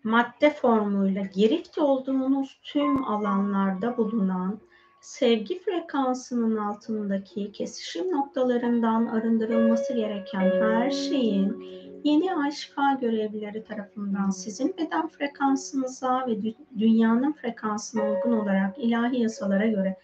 madde 0.05 0.51
formuyla 0.51 1.23
girifte 1.23 1.83
olduğunuz 1.83 2.61
tüm 2.63 3.05
alanlarda 3.05 3.97
bulunan 3.97 4.59
sevgi 5.01 5.59
frekansının 5.59 6.57
altındaki 6.57 7.53
kesişim 7.53 8.13
noktalarından 8.13 9.07
arındırılması 9.07 9.95
gereken 9.95 10.41
her 10.41 10.91
şeyin 10.91 11.67
yeni 12.07 12.35
ay 12.35 12.51
şifa 12.51 12.93
görevlileri 13.01 13.65
tarafından 13.65 14.31
sizin 14.31 14.77
beden 14.79 15.09
frekansınıza 15.09 16.27
ve 16.27 16.55
dünyanın 16.79 17.33
frekansına 17.33 18.11
uygun 18.11 18.33
olarak 18.33 18.79
ilahi 18.79 19.21
yasalara 19.21 19.67
göre 19.67 19.97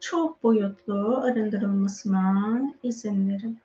çok 0.00 0.42
boyutlu 0.42 1.16
arındırılmasına 1.16 2.60
izin 2.82 3.28
verin. 3.28 3.58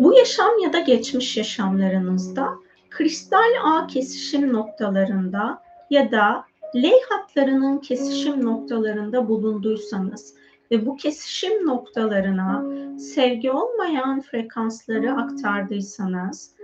Bu 0.00 0.14
yaşam 0.14 0.58
ya 0.64 0.72
da 0.72 0.80
geçmiş 0.80 1.36
yaşamlarınızda 1.36 2.48
kristal 2.90 3.52
ağ 3.64 3.86
kesişim 3.86 4.52
noktalarında 4.52 5.62
ya 5.90 6.12
da 6.12 6.44
L 6.74 6.90
hatlarının 7.08 7.78
kesişim 7.78 8.44
noktalarında 8.44 9.28
bulunduysanız 9.28 10.34
ve 10.70 10.86
bu 10.86 10.96
kesişim 10.96 11.66
noktalarına 11.66 12.64
sevgi 12.98 13.50
olmayan 13.50 14.20
frekansları 14.20 15.12
aktardıysanız 15.12 16.54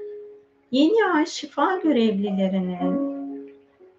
yeni 0.70 1.04
ay 1.14 1.26
şifa 1.26 1.76
görevlilerinin 1.76 3.16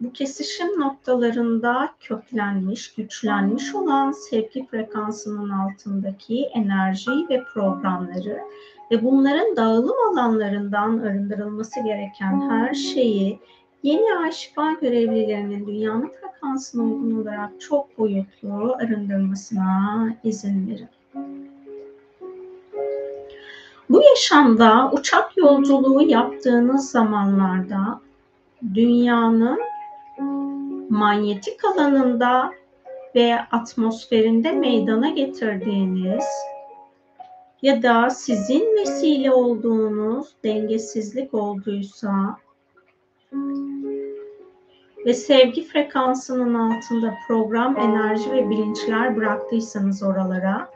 bu 0.01 0.13
kesişim 0.13 0.79
noktalarında 0.79 1.89
köklenmiş, 1.99 2.93
güçlenmiş 2.93 3.75
olan 3.75 4.11
sevgi 4.11 4.65
frekansının 4.65 5.49
altındaki 5.49 6.43
enerji 6.43 7.11
ve 7.29 7.43
programları 7.53 8.41
ve 8.91 9.03
bunların 9.03 9.55
dağılım 9.55 9.95
alanlarından 10.11 10.99
arındırılması 10.99 11.83
gereken 11.83 12.49
her 12.49 12.73
şeyi 12.73 13.39
yeni 13.83 14.17
ay 14.23 14.31
şifa 14.31 14.71
görevlilerinin 14.71 15.67
dünyanın 15.67 16.11
frekansına 16.21 16.83
uygun 16.83 17.21
olarak 17.21 17.61
çok 17.61 17.97
boyutlu 17.97 18.75
arındırmasına 18.79 20.09
izin 20.23 20.67
verin. 20.69 20.87
Bu 23.89 24.01
yaşamda 24.03 24.91
uçak 24.93 25.37
yolculuğu 25.37 26.01
yaptığınız 26.01 26.91
zamanlarda 26.91 28.01
dünyanın 28.73 29.59
manyetik 30.89 31.65
alanında 31.65 32.51
ve 33.15 33.35
atmosferinde 33.51 34.51
meydana 34.51 35.09
getirdiğiniz 35.09 36.25
ya 37.61 37.83
da 37.83 38.09
sizin 38.09 38.75
vesile 38.77 39.31
olduğunuz 39.31 40.27
dengesizlik 40.43 41.33
olduysa 41.33 42.37
ve 45.05 45.13
sevgi 45.13 45.63
frekansının 45.67 46.53
altında 46.53 47.13
program, 47.27 47.77
enerji 47.77 48.31
ve 48.31 48.49
bilinçler 48.49 49.15
bıraktıysanız 49.15 50.03
oralara 50.03 50.69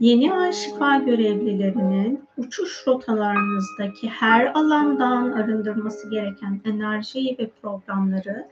yeni 0.00 0.34
ay 0.34 0.52
şifa 0.52 0.96
görevlilerinin 0.96 2.24
uçuş 2.36 2.86
rotalarınızdaki 2.86 4.08
her 4.08 4.46
alandan 4.54 5.32
arındırması 5.32 6.10
gereken 6.10 6.60
enerjiyi 6.64 7.36
ve 7.38 7.50
programları 7.62 8.48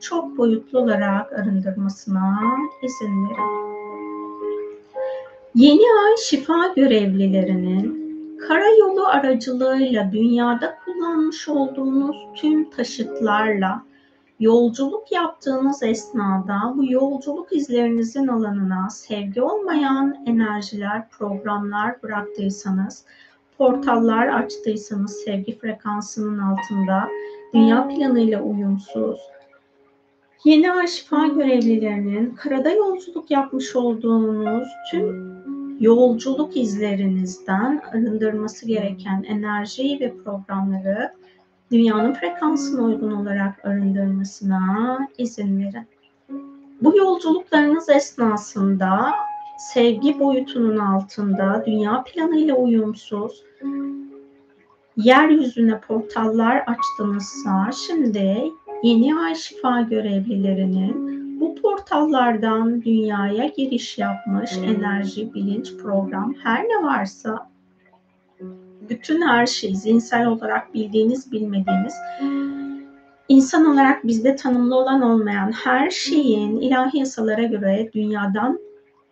çok 0.00 0.38
boyutlu 0.38 0.78
olarak 0.78 1.32
arındırmasına 1.32 2.40
izin 2.82 3.28
verin. 3.28 3.78
Yeni 5.54 5.82
ay 6.04 6.16
şifa 6.16 6.72
görevlilerinin 6.76 8.07
karayolu 8.38 9.06
aracılığıyla 9.06 10.12
dünyada 10.12 10.74
kullanmış 10.84 11.48
olduğunuz 11.48 12.16
tüm 12.34 12.70
taşıtlarla 12.70 13.82
yolculuk 14.40 15.12
yaptığınız 15.12 15.82
esnada 15.82 16.74
bu 16.76 16.92
yolculuk 16.92 17.52
izlerinizin 17.52 18.28
alanına 18.28 18.90
sevgi 18.90 19.42
olmayan 19.42 20.16
enerjiler, 20.26 21.08
programlar 21.08 22.02
bıraktıysanız, 22.02 23.04
portallar 23.58 24.28
açtıysanız 24.28 25.12
sevgi 25.12 25.58
frekansının 25.58 26.38
altında, 26.38 27.08
dünya 27.54 27.88
planıyla 27.88 28.42
uyumsuz, 28.42 29.18
Yeni 30.44 30.72
ay 30.72 30.86
şifa 30.86 31.26
görevlilerinin 31.26 32.34
karada 32.34 32.70
yolculuk 32.70 33.30
yapmış 33.30 33.76
olduğunuz 33.76 34.68
tüm 34.90 35.37
yolculuk 35.80 36.56
izlerinizden 36.56 37.82
arındırması 37.92 38.66
gereken 38.66 39.24
enerjiyi 39.28 40.00
ve 40.00 40.16
programları 40.24 41.12
dünyanın 41.72 42.14
frekansına 42.14 42.82
uygun 42.82 43.10
olarak 43.10 43.64
arındırmasına 43.64 44.98
izin 45.18 45.58
verin. 45.58 45.86
Bu 46.82 46.96
yolculuklarınız 46.96 47.88
esnasında 47.88 49.12
sevgi 49.58 50.20
boyutunun 50.20 50.76
altında 50.76 51.62
dünya 51.66 52.02
planıyla 52.02 52.54
uyumsuz 52.54 53.44
yeryüzüne 54.96 55.80
portallar 55.80 56.64
açtınızsa 56.66 57.70
şimdi 57.86 58.42
yeni 58.82 59.18
ay 59.18 59.34
şifa 59.34 59.80
görevlilerinin 59.80 61.17
bu 61.40 61.54
portallardan 61.54 62.82
dünyaya 62.82 63.46
giriş 63.46 63.98
yapmış 63.98 64.56
enerji, 64.56 65.34
bilinç, 65.34 65.76
program 65.76 66.34
her 66.42 66.64
ne 66.64 66.82
varsa 66.82 67.50
bütün 68.88 69.22
her 69.22 69.46
şey 69.46 69.74
zihinsel 69.74 70.26
olarak 70.26 70.74
bildiğiniz, 70.74 71.32
bilmediğiniz 71.32 71.94
insan 73.28 73.66
olarak 73.72 74.06
bizde 74.06 74.36
tanımlı 74.36 74.76
olan 74.76 75.02
olmayan 75.02 75.52
her 75.52 75.90
şeyin 75.90 76.60
ilahi 76.60 76.98
yasalara 76.98 77.42
göre 77.42 77.90
dünyadan 77.94 78.60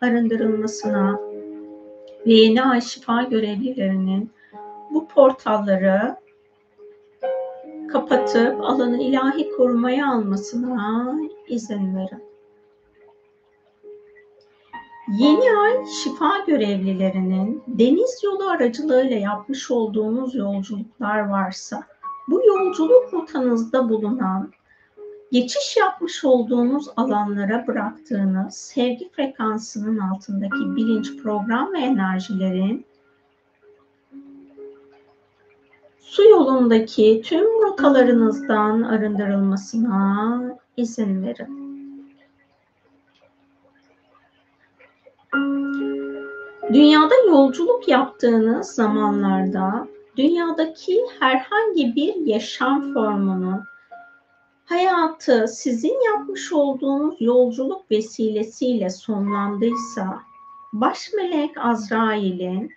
arındırılmasına 0.00 1.20
ve 2.26 2.32
yeni 2.32 2.62
ay 2.62 2.80
şifa 2.80 3.22
görevlilerinin 3.22 4.30
bu 4.90 5.08
portalları 5.08 6.16
kapatıp 7.96 8.60
alanı 8.60 9.02
ilahi 9.02 9.50
korumaya 9.56 10.12
almasına 10.12 11.14
izin 11.48 11.96
verin. 11.96 12.24
Yeni 15.18 15.58
ay 15.58 15.86
şifa 15.86 16.38
görevlilerinin 16.46 17.62
deniz 17.66 18.20
yolu 18.24 18.48
aracılığıyla 18.48 19.16
yapmış 19.16 19.70
olduğunuz 19.70 20.34
yolculuklar 20.34 21.28
varsa 21.28 21.82
bu 22.28 22.42
yolculuk 22.46 23.12
rotanızda 23.12 23.88
bulunan 23.88 24.50
geçiş 25.32 25.76
yapmış 25.76 26.24
olduğunuz 26.24 26.88
alanlara 26.96 27.66
bıraktığınız 27.66 28.54
sevgi 28.54 29.10
frekansının 29.10 29.98
altındaki 29.98 30.76
bilinç, 30.76 31.22
program 31.22 31.72
ve 31.72 31.78
enerjilerin 31.78 32.86
su 36.06 36.22
yolundaki 36.22 37.22
tüm 37.24 37.62
rotalarınızdan 37.62 38.82
arındırılmasına 38.82 40.40
izin 40.76 41.22
verin. 41.22 41.66
Dünyada 46.72 47.14
yolculuk 47.28 47.88
yaptığınız 47.88 48.66
zamanlarda 48.66 49.88
dünyadaki 50.16 51.00
herhangi 51.20 51.96
bir 51.96 52.14
yaşam 52.14 52.94
formunun 52.94 53.60
hayatı 54.64 55.48
sizin 55.48 56.04
yapmış 56.04 56.52
olduğunuz 56.52 57.14
yolculuk 57.20 57.90
vesilesiyle 57.90 58.90
sonlandıysa 58.90 60.22
baş 60.72 61.12
melek 61.16 61.50
Azrail'in 61.58 62.70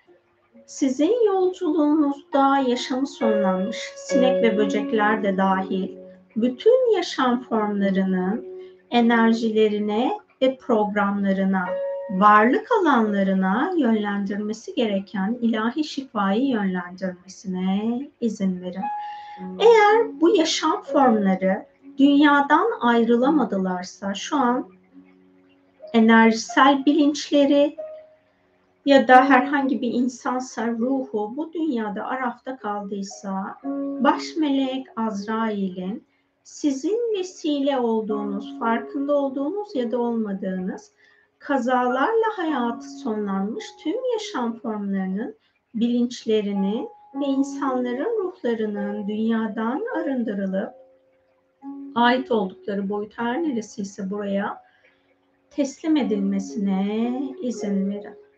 sizin 0.70 1.26
yolculuğunuzda 1.26 2.58
yaşamı 2.58 3.08
sonlanmış 3.08 3.78
sinek 3.96 4.44
ve 4.44 4.58
böcekler 4.58 5.24
de 5.24 5.38
dahil 5.38 5.90
bütün 6.36 6.96
yaşam 6.96 7.44
formlarının 7.44 8.46
enerjilerine 8.92 10.12
ve 10.42 10.58
programlarına, 10.58 11.66
varlık 12.12 12.68
alanlarına 12.82 13.74
yönlendirmesi 13.78 14.76
gereken 14.76 15.38
ilahi 15.42 15.84
şifayı 15.84 16.46
yönlendirmesine 16.46 18.00
izin 18.22 18.62
verin. 18.62 18.86
Eğer 19.60 20.22
bu 20.22 20.36
yaşam 20.36 20.84
formları 20.84 21.66
dünyadan 21.98 22.68
ayrılamadılarsa 22.82 24.14
şu 24.14 24.38
an 24.38 24.68
enerjisel 25.94 26.86
bilinçleri 26.86 27.76
ya 28.90 29.08
da 29.08 29.30
herhangi 29.30 29.82
bir 29.82 29.92
insansa 29.94 30.68
ruhu 30.68 31.34
bu 31.38 31.54
dünyada 31.54 32.06
arafta 32.06 32.58
kaldıysa 32.58 33.58
baş 34.04 34.24
melek 34.38 34.88
Azrail'in 34.96 36.08
sizin 36.44 37.18
vesile 37.18 37.80
olduğunuz, 37.80 38.60
farkında 38.60 39.16
olduğunuz 39.16 39.76
ya 39.76 39.92
da 39.92 39.98
olmadığınız 39.98 40.92
kazalarla 41.40 42.38
hayatı 42.38 42.90
sonlanmış 42.90 43.66
tüm 43.84 43.96
yaşam 44.14 44.60
formlarının 44.60 45.36
bilinçlerini 45.76 46.88
ve 47.16 47.26
insanların 47.26 48.24
ruhlarının 48.24 49.08
dünyadan 49.08 49.82
arındırılıp 49.98 50.74
ait 51.96 52.32
oldukları 52.32 52.90
boyut 52.90 53.18
her 53.18 53.44
neresiyse 53.44 54.10
buraya 54.10 54.64
teslim 55.50 55.98
edilmesine 55.98 57.22
izin 57.42 57.90
verin. 57.90 58.29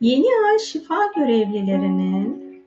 Yeni 0.00 0.28
ay 0.46 0.58
şifa 0.58 1.06
görevlilerinin 1.16 2.64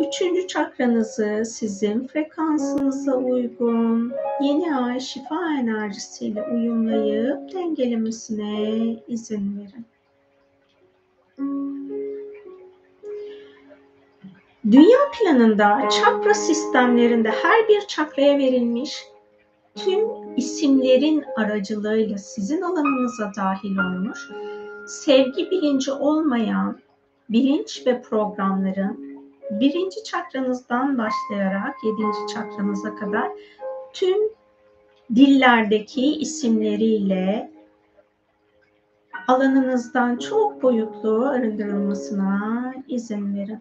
üçüncü 0.00 0.46
çakranızı 0.46 1.42
sizin 1.46 2.06
frekansınıza 2.06 3.16
uygun 3.16 4.12
yeni 4.40 4.76
ay 4.76 5.00
şifa 5.00 5.54
enerjisiyle 5.60 6.42
uyumlayıp 6.42 7.52
dengelemesine 7.52 8.96
izin 9.08 9.58
verin. 9.58 9.86
Dünya 14.70 14.98
planında 15.12 15.88
çakra 15.88 16.34
sistemlerinde 16.34 17.30
her 17.30 17.68
bir 17.68 17.80
çakraya 17.80 18.38
verilmiş 18.38 19.04
tüm 19.74 20.21
isimlerin 20.36 21.24
aracılığıyla 21.36 22.18
sizin 22.18 22.62
alanınıza 22.62 23.32
dahil 23.36 23.76
olmuş, 23.76 24.30
sevgi 24.86 25.50
bilinci 25.50 25.92
olmayan 25.92 26.78
bilinç 27.28 27.86
ve 27.86 28.02
programların 28.02 29.12
birinci 29.50 30.04
çakranızdan 30.04 30.98
başlayarak 30.98 31.74
yedinci 31.84 32.34
çakranıza 32.34 32.94
kadar 32.94 33.28
tüm 33.92 34.18
dillerdeki 35.14 36.16
isimleriyle 36.16 37.52
alanınızdan 39.28 40.16
çok 40.16 40.62
boyutlu 40.62 41.26
arındırılmasına 41.26 42.74
izin 42.88 43.36
verin. 43.36 43.58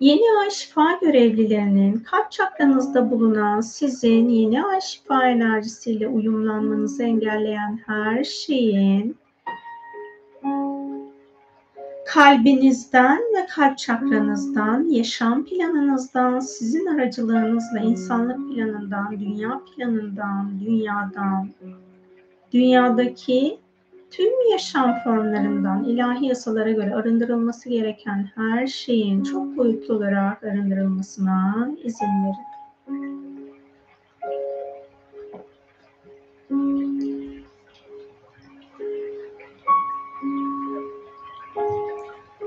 Yeni 0.00 0.38
ay 0.40 0.50
şifa 0.50 0.98
görevlilerinin 1.00 2.00
kalp 2.00 2.30
çakranızda 2.30 3.10
bulunan 3.10 3.60
sizin 3.60 4.28
yeni 4.28 4.64
ay 4.64 4.80
şifa 4.80 5.26
enerjisiyle 5.26 6.08
uyumlanmanızı 6.08 7.02
engelleyen 7.02 7.80
her 7.86 8.24
şeyin 8.24 9.16
kalbinizden 12.06 13.18
ve 13.18 13.46
kalp 13.46 13.78
çakranızdan, 13.78 14.88
yaşam 14.88 15.44
planınızdan, 15.44 16.40
sizin 16.40 16.86
aracılığınızla 16.86 17.78
insanlık 17.78 18.54
planından, 18.54 19.20
dünya 19.20 19.60
planından, 19.64 20.60
dünyadan, 20.60 21.50
dünyadaki 22.52 23.58
tüm 24.10 24.50
yaşam 24.52 24.94
formlarından 25.04 25.84
ilahi 25.84 26.26
yasalara 26.26 26.70
göre 26.70 26.94
arındırılması 26.94 27.68
gereken 27.68 28.28
her 28.34 28.66
şeyin 28.66 29.22
çok 29.22 29.56
boyutlu 29.56 29.94
olarak 29.94 30.44
arındırılmasına 30.44 31.68
izin 31.84 32.06
verin. 32.06 32.56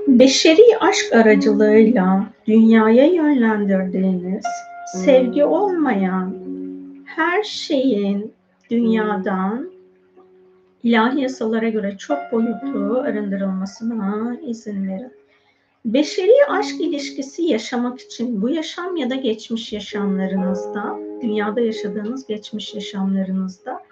Beşeri 0.08 0.78
aşk 0.80 1.12
aracılığıyla 1.12 2.24
dünyaya 2.46 3.06
yönlendirdiğiniz 3.06 4.44
sevgi 4.94 5.44
olmayan 5.44 6.34
her 7.04 7.42
şeyin 7.42 8.32
dünyadan 8.70 9.70
ilahi 10.82 11.20
yasalara 11.20 11.68
göre 11.68 11.96
çok 11.98 12.18
boyutlu 12.32 12.98
arındırılmasına 12.98 14.36
izin 14.46 14.88
verin. 14.88 15.12
Beşeri 15.84 16.46
aşk 16.48 16.80
ilişkisi 16.80 17.42
yaşamak 17.42 18.00
için 18.00 18.42
bu 18.42 18.50
yaşam 18.50 18.96
ya 18.96 19.10
da 19.10 19.14
geçmiş 19.14 19.72
yaşamlarınızda, 19.72 20.98
dünyada 21.22 21.60
yaşadığınız 21.60 22.26
geçmiş 22.26 22.74
yaşamlarınızda 22.74 23.82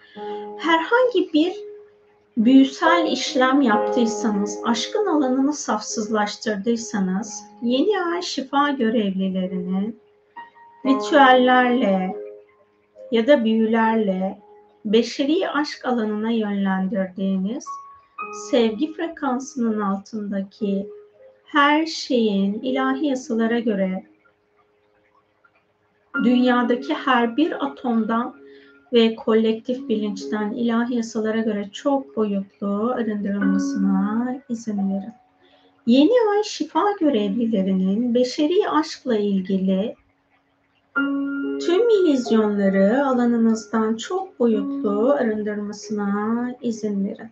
herhangi 0.59 1.33
bir 1.33 1.53
büyüsel 2.37 3.09
işlem 3.13 3.61
yaptıysanız, 3.61 4.59
aşkın 4.65 5.07
alanını 5.07 5.53
safsızlaştırdıysanız, 5.53 7.43
yeni 7.63 8.03
ay 8.03 8.23
şifa 8.23 8.71
görevlilerinin 8.71 10.01
ritüellerle 10.87 12.17
ya 13.13 13.27
da 13.27 13.45
büyülerle 13.45 14.39
beşeri 14.93 15.49
aşk 15.51 15.85
alanına 15.85 16.31
yönlendirdiğiniz 16.31 17.65
sevgi 18.51 18.93
frekansının 18.93 19.81
altındaki 19.81 20.89
her 21.45 21.87
şeyin 21.87 22.55
ilahi 22.63 23.07
yasalara 23.07 23.59
göre 23.59 24.07
dünyadaki 26.25 26.95
her 26.95 27.37
bir 27.37 27.67
atomdan 27.67 28.35
ve 28.93 29.15
kolektif 29.15 29.89
bilinçten 29.89 30.53
ilahi 30.53 30.95
yasalara 30.95 31.41
göre 31.41 31.69
çok 31.73 32.17
boyutlu 32.17 32.93
arındırılmasına 32.97 34.37
izin 34.49 34.79
verin. 34.79 35.13
Yeni 35.87 36.31
ay 36.31 36.43
şifa 36.45 36.85
görevlilerinin 37.01 38.15
beşeri 38.15 38.71
aşkla 38.71 39.19
ilgili 39.19 39.95
tüm 41.59 41.89
ilizyonları 41.89 43.07
alanınızdan 43.07 43.97
çok 43.97 44.41
boyutlu 44.41 45.13
arındırmasına 45.13 46.55
izin 46.63 47.05
verin. 47.05 47.31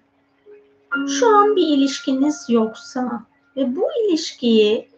Şu 1.09 1.37
an 1.37 1.57
bir 1.57 1.67
ilişkiniz 1.67 2.47
yoksa 2.49 3.23
ve 3.57 3.77
bu 3.77 3.85
ilişkiyi 4.05 4.89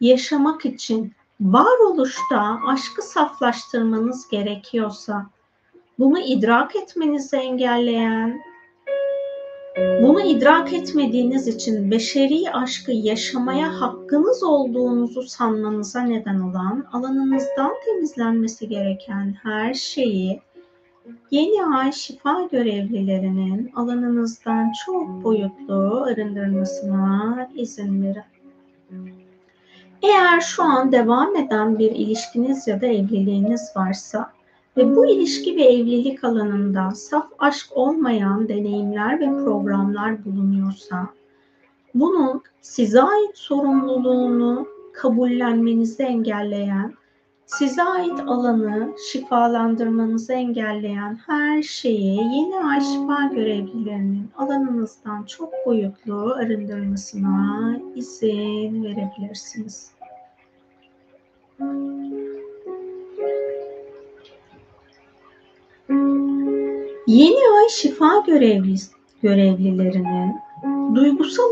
yaşamak 0.00 0.66
için 0.66 1.12
varoluşta 1.40 2.58
aşkı 2.68 3.02
saflaştırmanız 3.02 4.28
gerekiyorsa 4.28 5.26
bunu 5.98 6.18
idrak 6.18 6.76
etmenizi 6.76 7.36
engelleyen 7.36 8.40
bunu 9.76 10.20
idrak 10.20 10.72
etmediğiniz 10.72 11.48
için 11.48 11.90
beşeri 11.90 12.50
aşkı 12.52 12.92
yaşamaya 12.92 13.80
hakkınız 13.80 14.42
olduğunuzu 14.42 15.22
sanmanıza 15.22 16.00
neden 16.00 16.40
olan 16.40 16.86
alanınızdan 16.92 17.72
temizlenmesi 17.84 18.68
gereken 18.68 19.34
her 19.42 19.74
şeyi 19.74 20.40
yeni 21.30 21.64
ay 21.64 21.92
şifa 21.92 22.48
görevlilerinin 22.52 23.72
alanınızdan 23.76 24.72
çok 24.86 25.24
boyutlu 25.24 26.04
arındırmasına 26.06 27.48
izin 27.54 28.02
verin. 28.02 29.14
Eğer 30.02 30.40
şu 30.40 30.62
an 30.62 30.92
devam 30.92 31.36
eden 31.36 31.78
bir 31.78 31.90
ilişkiniz 31.90 32.66
ya 32.66 32.80
da 32.80 32.86
evliliğiniz 32.86 33.72
varsa 33.76 34.33
ve 34.76 34.96
bu 34.96 35.06
ilişki 35.06 35.56
ve 35.56 35.62
evlilik 35.62 36.24
alanında 36.24 36.90
saf 36.90 37.26
aşk 37.38 37.66
olmayan 37.74 38.48
deneyimler 38.48 39.20
ve 39.20 39.44
programlar 39.44 40.24
bulunuyorsa 40.24 41.08
bunun 41.94 42.42
size 42.60 43.02
ait 43.02 43.38
sorumluluğunu 43.38 44.66
kabullenmenizi 44.92 46.02
engelleyen, 46.02 46.94
size 47.46 47.82
ait 47.82 48.20
alanı 48.20 48.94
şifalandırmanızı 49.12 50.32
engelleyen 50.32 51.18
her 51.26 51.62
şeyi 51.62 52.16
yeni 52.16 52.56
ay 52.56 52.80
şifa 52.80 53.24
görevlilerinin 53.34 54.30
alanınızdan 54.36 55.22
çok 55.22 55.52
boyutlu 55.66 56.34
arındırmasına 56.34 57.76
izin 57.94 58.84
verebilirsiniz. 58.84 59.93
Yeni 67.14 67.58
ay 67.58 67.68
şifa 67.68 68.22
görevli, 68.26 68.74
görevlilerinin 69.22 70.36
duygusal 70.94 71.42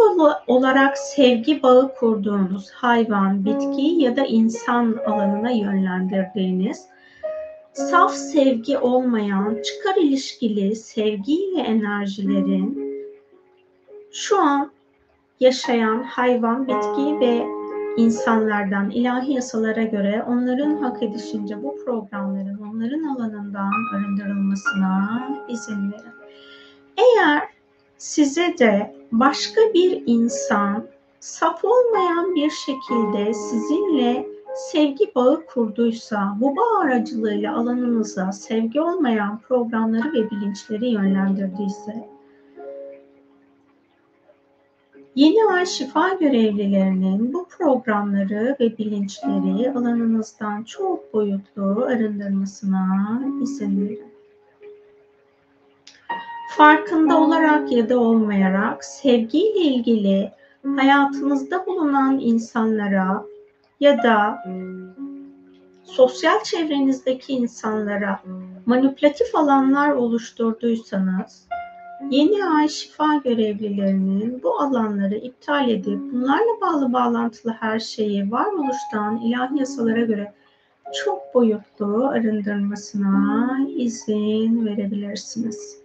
olarak 0.47 0.98
sevgi 0.98 1.62
bağı 1.62 1.94
kurduğunuz 1.94 2.70
hayvan, 2.70 3.44
bitki 3.44 3.82
ya 3.82 4.16
da 4.16 4.24
insan 4.24 4.97
alanına 5.06 5.51
yönlendirdiğiniz 5.51 6.86
saf 7.72 8.14
sevgi 8.14 8.78
olmayan, 8.78 9.59
çıkar 9.62 9.97
ilişkili 9.97 10.76
sevgiyle 10.76 11.60
enerjilerin 11.60 12.93
şu 14.12 14.39
an 14.39 14.70
yaşayan 15.40 16.02
hayvan, 16.02 16.68
bitki 16.68 17.20
ve 17.20 17.61
insanlardan 17.97 18.90
ilahi 18.90 19.32
yasalara 19.32 19.82
göre 19.82 20.24
onların 20.28 20.77
hak 20.77 21.02
edişince 21.02 21.62
bu 21.62 21.77
programların 21.85 22.59
onların 22.59 23.02
alanından 23.02 23.73
arındırılmasına 23.94 25.28
izin 25.48 25.93
verin. 25.93 26.12
Eğer 26.97 27.43
size 27.98 28.59
de 28.59 28.97
başka 29.12 29.60
bir 29.74 30.02
insan 30.06 30.86
saf 31.20 31.64
olmayan 31.64 32.35
bir 32.35 32.51
şekilde 32.51 33.35
sizinle 33.35 34.27
sevgi 34.55 35.12
bağı 35.14 35.47
kurduysa, 35.47 36.36
bu 36.40 36.56
bağ 36.56 36.81
aracılığıyla 36.85 37.56
alanınıza 37.56 38.32
sevgi 38.32 38.81
olmayan 38.81 39.39
programları 39.39 40.12
ve 40.12 40.31
bilinçleri 40.31 40.89
yönlendirdiyse, 40.89 42.09
Yeni 45.14 45.52
ay 45.52 45.66
şifa 45.66 46.09
görevlilerinin 46.09 47.32
bu 47.32 47.48
programları 47.48 48.56
ve 48.60 48.78
bilinçleri 48.78 49.70
alanınızdan 49.70 50.62
çok 50.62 51.14
boyutlu 51.14 51.84
arındırmasına 51.84 53.22
izin 53.43 53.89
verin. 53.89 54.12
Farkında 56.56 57.20
olarak 57.20 57.72
ya 57.72 57.89
da 57.89 57.98
olmayarak 57.98 58.84
sevgiyle 58.84 59.60
ilgili 59.60 60.32
hayatınızda 60.76 61.66
bulunan 61.66 62.18
insanlara 62.18 63.24
ya 63.80 64.02
da 64.02 64.44
sosyal 65.84 66.43
çevrenizdeki 66.43 67.32
insanlara 67.32 68.20
manipülatif 68.66 69.34
alanlar 69.34 69.90
oluşturduysanız 69.90 71.48
Yeni 72.11 72.45
ay 72.45 72.69
şifa 72.69 73.15
görevlilerinin 73.24 74.43
bu 74.43 74.61
alanları 74.61 75.15
iptal 75.15 75.69
edip 75.69 76.01
bunlarla 76.12 76.61
bağlı 76.61 76.93
bağlantılı 76.93 77.53
her 77.53 77.79
şeyi 77.79 78.31
varoluştan 78.31 79.16
ilahi 79.16 79.59
yasalara 79.59 80.01
göre 80.01 80.33
çok 81.05 81.35
boyutlu 81.35 82.09
arındırmasına 82.09 83.59
izin 83.77 84.66
verebilirsiniz. 84.66 85.83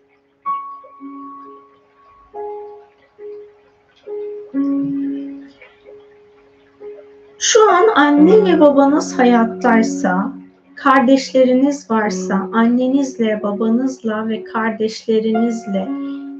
Şu 7.39 7.71
an 7.71 7.87
anne 7.95 8.45
ve 8.45 8.59
babanız 8.59 9.19
hayattaysa 9.19 10.36
kardeşleriniz 10.77 11.91
varsa 11.91 12.49
annenizle, 12.53 13.43
babanızla 13.43 14.27
ve 14.27 14.43
kardeşlerinizle 14.43 15.87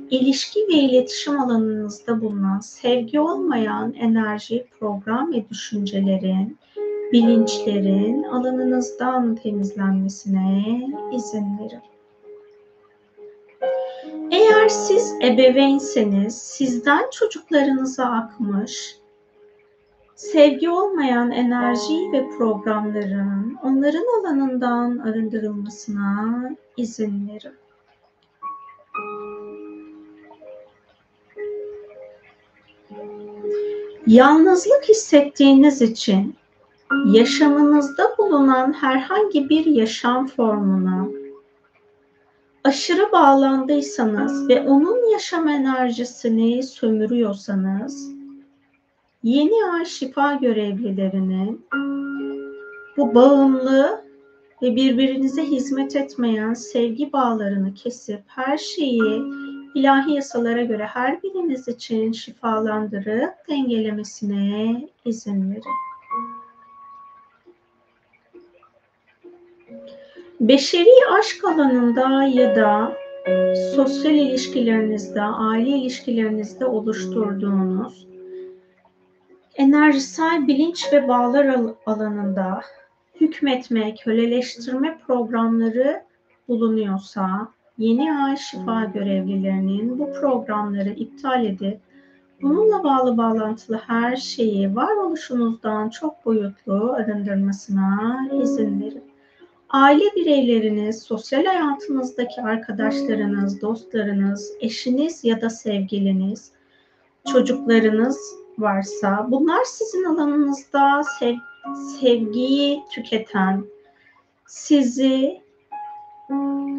ilişki 0.10 0.60
ve 0.60 0.74
iletişim 0.74 1.40
alanınızda 1.40 2.22
bulunan 2.22 2.60
sevgi 2.60 3.20
olmayan 3.20 3.94
enerji, 3.94 4.66
program 4.80 5.34
ve 5.34 5.50
düşüncelerin, 5.50 6.58
bilinçlerin 7.14 8.24
alanınızdan 8.24 9.36
temizlenmesine 9.36 10.88
izin 11.14 11.60
verin. 11.60 11.82
Eğer 14.32 14.70
siz 14.70 15.14
ebeveynseniz 15.24 16.38
sizden 16.38 17.10
çocuklarınıza 17.12 18.06
akmış 18.06 18.97
sevgi 20.18 20.70
olmayan 20.70 21.32
enerji 21.32 22.12
ve 22.12 22.30
programların 22.38 23.58
onların 23.64 24.20
alanından 24.20 24.98
arındırılmasına 24.98 26.50
izin 26.78 27.28
verin. 27.28 27.54
Yalnızlık 34.08 34.90
hissettiğiniz 34.90 35.82
için 35.82 36.36
yaşamınızda 37.06 38.16
bulunan 38.18 38.74
herhangi 38.74 39.50
bir 39.50 39.66
yaşam 39.66 40.28
formuna 40.28 41.08
aşırı 42.64 43.12
bağlandıysanız 43.12 44.50
ve 44.50 44.62
onun 44.62 45.12
yaşam 45.12 45.48
enerjisini 45.48 46.64
sömürüyorsanız 46.64 48.17
yeni 49.28 49.66
ay 49.74 49.86
şifa 49.86 50.34
görevlilerinin 50.34 51.66
bu 52.98 53.16
bağımlı 53.16 54.04
ve 54.62 54.76
birbirinize 54.76 55.44
hizmet 55.44 55.96
etmeyen 55.96 56.54
sevgi 56.54 57.14
bağlarını 57.14 57.74
kesip 57.74 58.22
her 58.28 58.58
şeyi 58.58 59.24
ilahi 59.76 60.12
yasalara 60.12 60.62
göre 60.62 60.86
her 60.86 61.24
biriniz 61.24 61.68
için 61.68 62.12
şifalandırıp 62.12 63.34
dengelemesine 63.50 64.88
izin 65.06 65.52
verin. 65.52 65.78
Beşeri 70.40 71.08
aşk 71.20 71.44
alanında 71.46 72.24
ya 72.24 72.56
da 72.56 72.94
sosyal 73.76 74.16
ilişkilerinizde, 74.16 75.22
aile 75.22 75.70
ilişkilerinizde 75.70 76.66
oluşturduğunuz 76.66 78.07
enerjisel 79.58 80.48
bilinç 80.48 80.94
ve 80.94 81.08
bağlar 81.08 81.60
alanında 81.86 82.62
hükmetme, 83.22 83.96
köleleştirme 83.96 84.98
programları 85.08 86.04
bulunuyorsa 86.48 87.48
yeni 87.78 88.14
ay 88.14 88.38
şifa 88.38 88.84
görevlilerinin 88.84 90.00
bu 90.00 90.14
programları 90.14 90.90
iptal 90.90 91.46
edip 91.46 91.80
bununla 92.42 92.84
bağlı 92.84 93.18
bağlantılı 93.18 93.82
her 93.88 94.16
şeyi 94.16 94.76
varoluşunuzdan 94.76 95.90
çok 95.90 96.26
boyutlu 96.26 96.92
arındırmasına 96.92 98.18
izin 98.44 98.82
verin. 98.82 99.04
Aile 99.70 100.06
bireyleriniz, 100.16 101.04
sosyal 101.04 101.46
hayatınızdaki 101.46 102.42
arkadaşlarınız, 102.42 103.62
dostlarınız, 103.62 104.52
eşiniz 104.60 105.24
ya 105.24 105.42
da 105.42 105.50
sevgiliniz, 105.50 106.52
çocuklarınız 107.32 108.47
varsa 108.60 109.28
bunlar 109.32 109.64
sizin 109.64 110.04
alanınızda 110.04 111.02
sev, 111.20 111.36
sevgiyi 112.00 112.84
tüketen, 112.92 113.66
sizi 114.46 115.42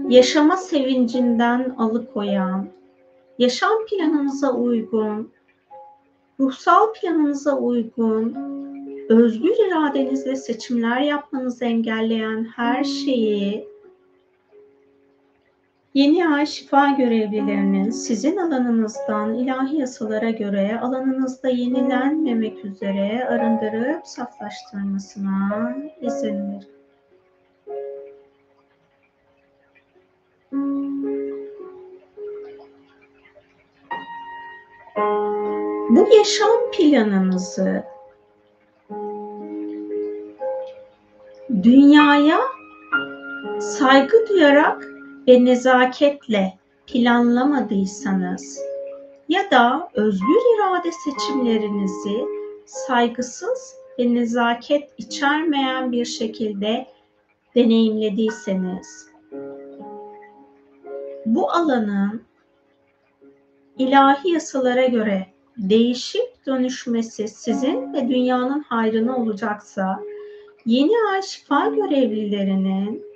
yaşama 0.09 0.57
sevincinden 0.57 1.75
alıkoyan, 1.79 2.69
yaşam 3.39 3.87
planınıza 3.91 4.53
uygun, 4.53 5.31
ruhsal 6.41 6.93
planınıza 6.93 7.57
uygun, 7.59 8.35
özgür 9.09 9.67
iradenizle 9.67 10.37
seçimler 10.37 11.01
yapmanızı 11.01 11.65
engelleyen 11.65 12.45
her 12.57 12.85
şeyi 12.85 13.69
Yeni 15.95 16.29
ay 16.29 16.47
şifa 16.47 16.89
görevlilerinin 16.91 17.91
sizin 17.91 18.37
alanınızdan 18.37 19.35
ilahi 19.35 19.77
yasalara 19.77 20.31
göre 20.31 20.81
alanınızda 20.81 21.49
yenilenmemek 21.49 22.65
üzere 22.65 23.25
arındırıp 23.29 24.07
saflaştırmasına 24.07 25.77
izin 26.01 26.53
verin. 26.53 26.79
Bu 35.91 36.09
yaşam 36.17 36.71
planınızı 36.73 37.85
dünyaya 41.63 42.39
saygı 43.61 44.29
duyarak 44.29 44.98
ve 45.29 45.45
nezaketle 45.45 46.59
planlamadıysanız 46.87 48.59
ya 49.29 49.51
da 49.51 49.89
özgür 49.95 50.57
irade 50.57 50.91
seçimlerinizi 50.93 52.27
saygısız 52.65 53.75
ve 53.99 54.15
nezaket 54.15 54.91
içermeyen 54.99 55.93
bir 55.93 56.05
şekilde 56.05 56.87
deneyimlediyseniz 57.55 59.09
bu 61.27 61.51
alanın 61.51 62.23
ilahi 63.79 64.31
yasalara 64.31 64.87
göre 64.87 65.27
değişip 65.57 66.47
dönüşmesi 66.47 67.29
sizin 67.29 67.93
ve 67.95 68.09
dünyanın 68.09 68.61
hayrına 68.61 69.17
olacaksa 69.17 70.01
yeni 70.67 70.93
ay 71.13 71.23
şifa 71.23 71.69
görevlilerinin 71.69 73.08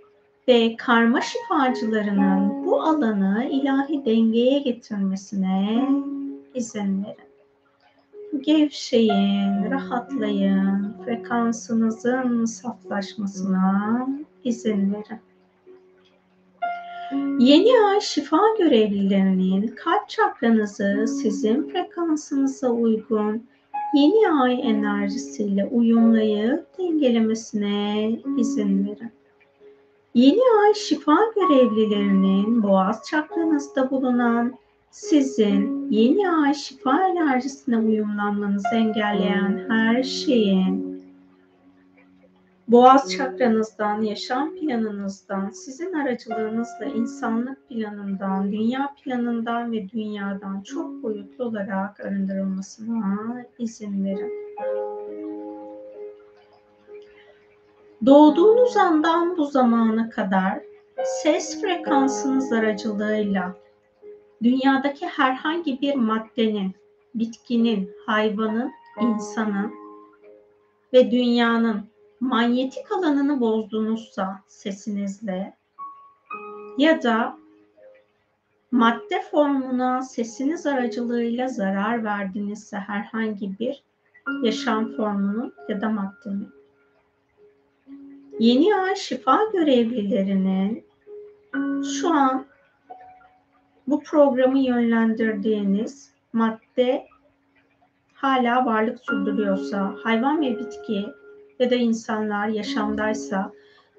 ve 0.48 0.76
karma 0.76 1.20
şifacılarının 1.20 2.66
bu 2.66 2.82
alanı 2.82 3.48
ilahi 3.50 4.04
dengeye 4.04 4.58
getirmesine 4.58 5.88
izin 6.54 7.04
verin. 7.04 7.32
Gevşeyin, 8.40 9.70
rahatlayın, 9.70 10.96
frekansınızın 11.04 12.44
saflaşmasına 12.44 14.08
izin 14.44 14.92
verin. 14.92 15.20
Yeni 17.38 17.86
ay 17.86 18.00
şifa 18.00 18.40
görevlilerinin 18.58 19.66
kalp 19.66 20.08
çakranızı 20.08 21.06
sizin 21.22 21.68
frekansınıza 21.68 22.70
uygun 22.70 23.46
yeni 23.94 24.32
ay 24.42 24.70
enerjisiyle 24.70 25.66
uyumlayıp 25.66 26.78
dengelemesine 26.78 28.10
izin 28.38 28.86
verin. 28.86 29.10
Yeni 30.14 30.40
ay 30.62 30.74
şifa 30.74 31.18
görevlilerinin 31.34 32.62
boğaz 32.62 33.02
çakranızda 33.10 33.90
bulunan 33.90 34.54
sizin 34.90 35.90
yeni 35.90 36.30
ay 36.30 36.54
şifa 36.54 37.08
enerjisine 37.08 37.78
uyumlanmanızı 37.78 38.74
engelleyen 38.74 39.66
her 39.68 40.02
şeyin 40.02 41.02
boğaz 42.68 43.12
çakranızdan, 43.12 44.02
yaşam 44.02 44.54
planınızdan, 44.54 45.50
sizin 45.50 45.92
aracılığınızla 45.92 46.84
insanlık 46.84 47.68
planından, 47.68 48.52
dünya 48.52 48.94
planından 49.04 49.72
ve 49.72 49.88
dünyadan 49.88 50.60
çok 50.60 51.02
boyutlu 51.02 51.44
olarak 51.44 52.00
arındırılmasına 52.00 53.44
izin 53.58 54.04
verin. 54.04 54.32
Doğduğunuz 58.06 58.76
andan 58.76 59.36
bu 59.36 59.44
zamana 59.44 60.10
kadar 60.10 60.60
ses 61.04 61.60
frekansınız 61.60 62.52
aracılığıyla 62.52 63.56
dünyadaki 64.42 65.06
herhangi 65.06 65.80
bir 65.80 65.94
maddenin, 65.94 66.74
bitkinin, 67.14 67.90
hayvanın, 68.06 68.72
insanın 69.00 69.72
ve 70.92 71.10
dünyanın 71.10 71.80
manyetik 72.20 72.92
alanını 72.92 73.40
bozdunuzsa 73.40 74.40
sesinizle 74.48 75.56
ya 76.78 77.02
da 77.02 77.38
madde 78.70 79.22
formuna 79.30 80.02
sesiniz 80.02 80.66
aracılığıyla 80.66 81.48
zarar 81.48 82.04
verdinizse 82.04 82.76
herhangi 82.76 83.58
bir 83.58 83.82
yaşam 84.42 84.96
formunun 84.96 85.54
ya 85.68 85.80
da 85.80 85.88
maddenin 85.88 86.61
yeni 88.38 88.76
ay 88.76 88.96
şifa 88.96 89.38
görevlilerinin 89.52 90.84
şu 91.84 92.08
an 92.08 92.44
bu 93.86 94.02
programı 94.02 94.58
yönlendirdiğiniz 94.58 96.12
madde 96.32 97.06
hala 98.14 98.66
varlık 98.66 99.00
sürdürüyorsa, 99.00 99.94
hayvan 100.02 100.40
ve 100.40 100.58
bitki 100.58 101.06
ya 101.58 101.70
da 101.70 101.74
insanlar 101.74 102.48
yaşamdaysa 102.48 103.52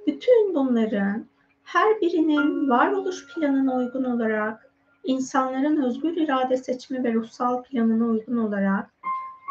bütün 0.07 0.55
bunların 0.55 1.26
her 1.64 2.01
birinin 2.01 2.69
varoluş 2.69 3.34
planına 3.34 3.76
uygun 3.76 4.03
olarak 4.03 4.72
insanların 5.03 5.84
özgür 5.84 6.18
irade 6.18 6.57
seçimi 6.57 7.03
ve 7.03 7.14
ruhsal 7.14 7.64
planına 7.64 8.05
uygun 8.05 8.38
olarak 8.38 8.89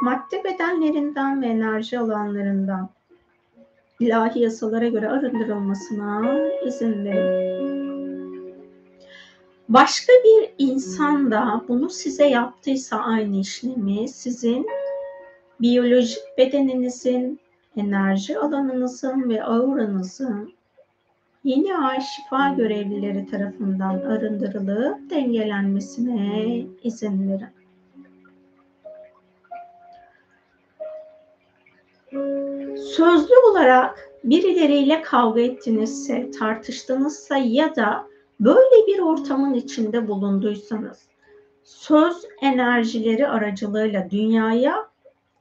madde 0.03 0.45
bedenlerinden 0.45 1.43
ve 1.43 1.47
enerji 1.47 1.99
alanlarından 1.99 2.91
ilahi 4.03 4.41
yasalara 4.41 4.89
göre 4.89 5.09
arındırılmasına 5.09 6.39
izin 6.67 7.05
verin. 7.05 7.83
Başka 9.69 10.13
bir 10.13 10.55
insan 10.59 11.31
da 11.31 11.65
bunu 11.69 11.91
size 11.91 12.27
yaptıysa 12.27 12.97
aynı 12.97 13.37
işlemi 13.37 14.09
sizin 14.09 14.67
biyolojik 15.61 16.23
bedeninizin, 16.39 17.41
enerji 17.77 18.39
alanınızın 18.39 19.31
ve 19.31 19.45
auranızın 19.45 20.53
yeni 21.45 21.77
ay 21.77 22.01
şifa 22.01 22.49
görevlileri 22.49 23.27
tarafından 23.27 24.01
arındırılıp 24.01 25.11
dengelenmesine 25.11 26.67
izin 26.83 27.29
verin. 27.29 27.62
Sözlü 32.77 33.35
olarak 33.51 34.11
birileriyle 34.25 35.03
kavga 35.03 35.41
ettinizse, 35.41 36.31
tartıştınızsa 36.31 37.37
ya 37.37 37.77
da 37.77 38.07
böyle 38.41 38.87
bir 38.87 38.99
ortamın 38.99 39.55
içinde 39.55 40.09
bulunduysanız, 40.09 40.99
söz 41.65 42.27
enerjileri 42.43 43.29
aracılığıyla 43.29 44.11
dünyaya 44.11 44.93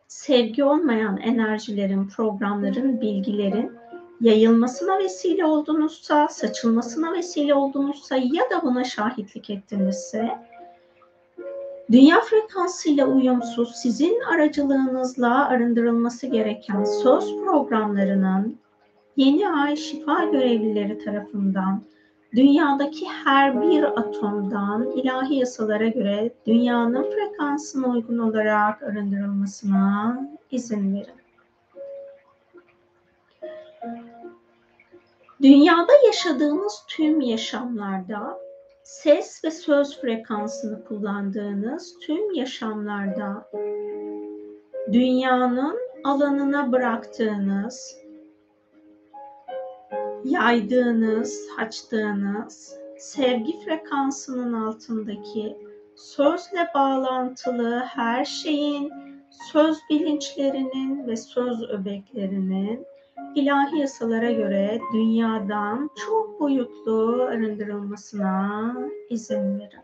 sevgi 0.07 0.63
olmayan 0.63 1.17
enerjilerin, 1.17 2.07
programların, 2.07 3.01
bilgilerin 3.01 3.71
yayılmasına 4.21 4.99
vesile 4.99 5.45
oldunuzsa, 5.45 6.27
saçılmasına 6.27 7.13
vesile 7.13 7.53
oldunuzsa 7.53 8.15
ya 8.15 8.49
da 8.51 8.61
buna 8.63 8.83
şahitlik 8.83 9.49
ettinizse, 9.49 10.29
dünya 11.91 12.21
frekansıyla 12.21 13.05
uyumsuz 13.05 13.75
sizin 13.75 14.19
aracılığınızla 14.21 15.47
arındırılması 15.47 16.27
gereken 16.27 16.83
söz 16.83 17.35
programlarının 17.35 18.57
yeni 19.15 19.49
ay 19.49 19.75
şifa 19.75 20.23
görevlileri 20.23 20.97
tarafından 20.97 21.81
dünyadaki 22.35 23.05
her 23.05 23.61
bir 23.61 23.83
atomdan 23.83 24.91
ilahi 24.91 25.35
yasalara 25.35 25.87
göre 25.87 26.33
dünyanın 26.47 27.03
frekansına 27.03 27.87
uygun 27.87 28.17
olarak 28.17 28.83
arındırılmasına 28.83 30.19
izin 30.51 30.93
verin. 30.95 31.21
Dünyada 35.41 35.91
yaşadığınız 36.05 36.83
tüm 36.87 37.21
yaşamlarda 37.21 38.37
ses 38.91 39.43
ve 39.43 39.51
söz 39.51 40.01
frekansını 40.01 40.85
kullandığınız 40.85 41.99
tüm 42.01 42.33
yaşamlarda 42.33 43.51
dünyanın 44.91 45.77
alanına 46.03 46.71
bıraktığınız 46.71 47.97
yaydığınız, 50.23 51.47
açtığınız 51.57 52.75
sevgi 52.97 53.59
frekansının 53.65 54.53
altındaki 54.53 55.57
sözle 55.95 56.67
bağlantılı 56.75 57.79
her 57.79 58.25
şeyin, 58.25 58.91
söz 59.51 59.77
bilinçlerinin 59.89 61.07
ve 61.07 61.15
söz 61.17 61.63
öbeklerinin 61.63 62.85
ilahi 63.35 63.79
yasalara 63.79 64.31
göre 64.31 64.79
dünyadan 64.93 65.89
çok 66.07 66.39
boyutlu 66.39 67.27
arındırılmasına 67.29 68.75
izin 69.09 69.59
verin. 69.59 69.81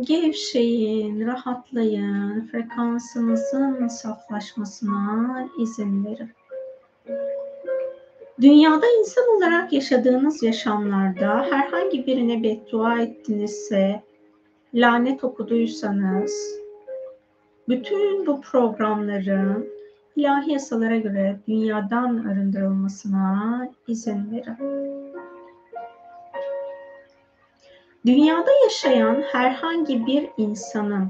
Gevşeyin, 0.00 1.26
rahatlayın, 1.26 2.46
frekansınızın 2.46 3.88
saflaşmasına 3.88 5.48
izin 5.58 6.04
verin. 6.04 6.30
Dünyada 8.40 8.86
insan 9.00 9.24
olarak 9.36 9.72
yaşadığınız 9.72 10.42
yaşamlarda 10.42 11.46
herhangi 11.50 12.06
birine 12.06 12.42
beddua 12.42 13.00
ettinizse, 13.00 14.02
lanet 14.74 15.24
okuduysanız, 15.24 16.58
bütün 17.68 18.26
bu 18.26 18.40
programların 18.40 19.68
ilahi 20.16 20.52
yasalara 20.52 20.96
göre 20.96 21.38
dünyadan 21.48 22.24
arındırılmasına 22.24 23.68
izin 23.88 24.32
verin. 24.32 24.78
Dünyada 28.06 28.50
yaşayan 28.64 29.22
herhangi 29.32 30.06
bir 30.06 30.28
insanın 30.36 31.08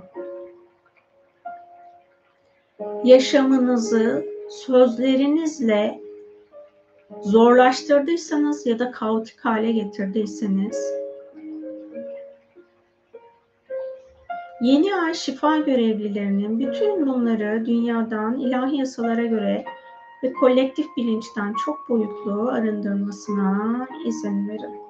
yaşamınızı 3.04 4.24
sözlerinizle 4.50 6.00
zorlaştırdıysanız 7.22 8.66
ya 8.66 8.78
da 8.78 8.90
kaotik 8.90 9.40
hale 9.40 9.72
getirdiyseniz 9.72 10.92
yeni 14.60 14.94
ay 14.94 15.14
şifa 15.14 15.58
görevlilerinin 15.58 16.58
bütün 16.58 17.06
bunları 17.06 17.66
dünyadan 17.66 18.38
ilahi 18.38 18.76
yasalara 18.76 19.24
göre 19.24 19.64
ve 20.22 20.32
kolektif 20.32 20.86
bilinçten 20.96 21.54
çok 21.64 21.88
boyutlu 21.88 22.48
arındırmasına 22.48 23.88
izin 24.06 24.48
verin. 24.48 24.88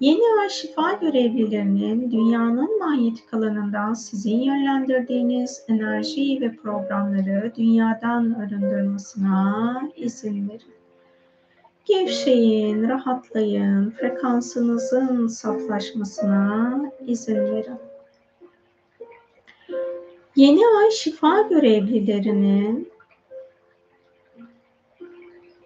Yeni 0.00 0.40
ay 0.40 0.48
şifa 0.48 0.92
görevlilerinin 0.92 2.10
dünyanın 2.10 2.78
manyetik 2.78 3.34
alanından 3.34 3.94
sizin 3.94 4.38
yönlendirdiğiniz 4.38 5.64
enerji 5.68 6.38
ve 6.40 6.56
programları 6.56 7.52
dünyadan 7.56 8.30
arındırmasına 8.30 9.82
izin 9.96 10.48
verin. 10.48 10.76
Gevşeyin, 11.84 12.88
rahatlayın, 12.88 13.90
frekansınızın 13.90 15.26
saflaşmasına 15.26 16.82
izin 17.06 17.36
verin. 17.36 17.85
Yeni 20.36 20.66
ay 20.66 20.90
şifa 20.90 21.40
görevlilerinin 21.40 22.92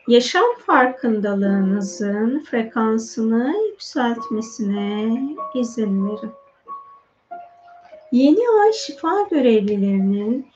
yaşam 0.08 0.44
farkındalığınızın 0.66 2.44
frekansını 2.50 3.54
yükseltmesine 3.70 5.20
izin 5.54 6.08
verin. 6.08 6.32
Yeni 8.12 8.62
ay 8.62 8.72
şifa 8.72 9.22
görevlilerinin 9.30 10.46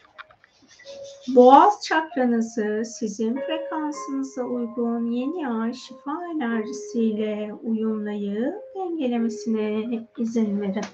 boğaz 1.28 1.82
çakranızı 1.82 2.82
sizin 2.84 3.34
frekansınıza 3.34 4.42
uygun 4.42 5.10
yeni 5.10 5.48
ay 5.48 5.72
şifa 5.72 6.24
enerjisiyle 6.34 7.54
uyumlayıp 7.62 8.54
dengelemesine 8.76 9.84
izin 10.18 10.60
verin. 10.60 10.84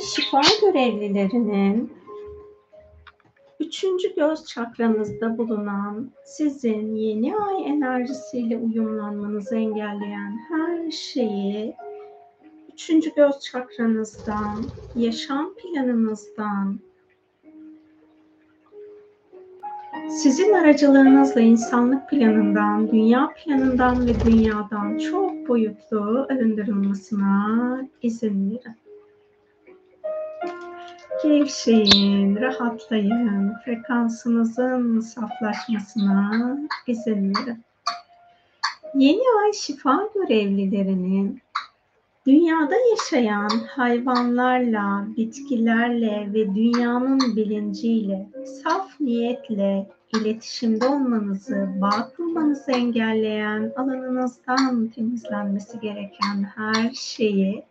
Şifa 0.00 0.40
görevlilerinin 0.60 1.92
üçüncü 3.60 4.14
göz 4.14 4.44
çakranızda 4.44 5.38
bulunan 5.38 6.10
sizin 6.24 6.96
yeni 6.96 7.36
ay 7.36 7.66
enerjisiyle 7.66 8.58
uyumlanmanızı 8.58 9.56
engelleyen 9.56 10.38
her 10.48 10.90
şeyi 10.90 11.76
üçüncü 12.72 13.14
göz 13.14 13.40
çakranızdan, 13.40 14.72
yaşam 14.94 15.54
planınızdan, 15.54 16.80
sizin 20.08 20.52
aracılığınızla 20.52 21.40
insanlık 21.40 22.10
planından, 22.10 22.90
dünya 22.90 23.34
planından 23.34 24.06
ve 24.06 24.22
dünyadan 24.22 24.98
çok 24.98 25.48
boyutlu 25.48 26.26
arındırılmasına 26.30 27.88
izin 28.02 28.50
verin. 28.50 28.79
Gevşeyin, 31.22 32.36
rahatlayın, 32.36 33.54
frekansınızın 33.64 35.00
saflaşmasına 35.00 36.58
izin 36.86 37.34
verin. 37.34 37.64
Yeni 38.94 39.22
ay 39.42 39.52
şifa 39.52 40.08
görevlilerinin 40.14 41.42
dünyada 42.26 42.74
yaşayan 42.90 43.48
hayvanlarla, 43.48 45.06
bitkilerle 45.16 46.30
ve 46.34 46.54
dünyanın 46.54 47.36
bilinciyle 47.36 48.28
saf 48.62 49.00
niyetle 49.00 49.90
iletişimde 50.16 50.86
olmanızı, 50.86 51.68
bağ 51.80 52.12
kurmanızı 52.16 52.72
engelleyen 52.72 53.72
alanınızdan 53.76 54.88
temizlenmesi 54.88 55.80
gereken 55.80 56.42
her 56.56 56.90
şeyi 56.94 57.64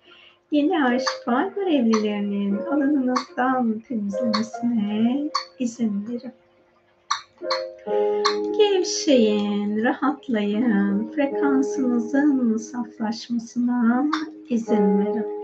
yeni 0.51 0.83
ay 0.83 0.99
şifa 0.99 1.51
görevlilerinin 1.55 2.57
alanınızdan 2.57 3.79
temizlemesine 3.79 5.29
izin 5.59 6.07
verin. 6.07 6.31
Gevşeyin, 8.57 9.83
rahatlayın, 9.83 11.11
frekansınızın 11.11 12.57
saflaşmasına 12.57 14.05
izin 14.49 14.99
verin. 14.99 15.39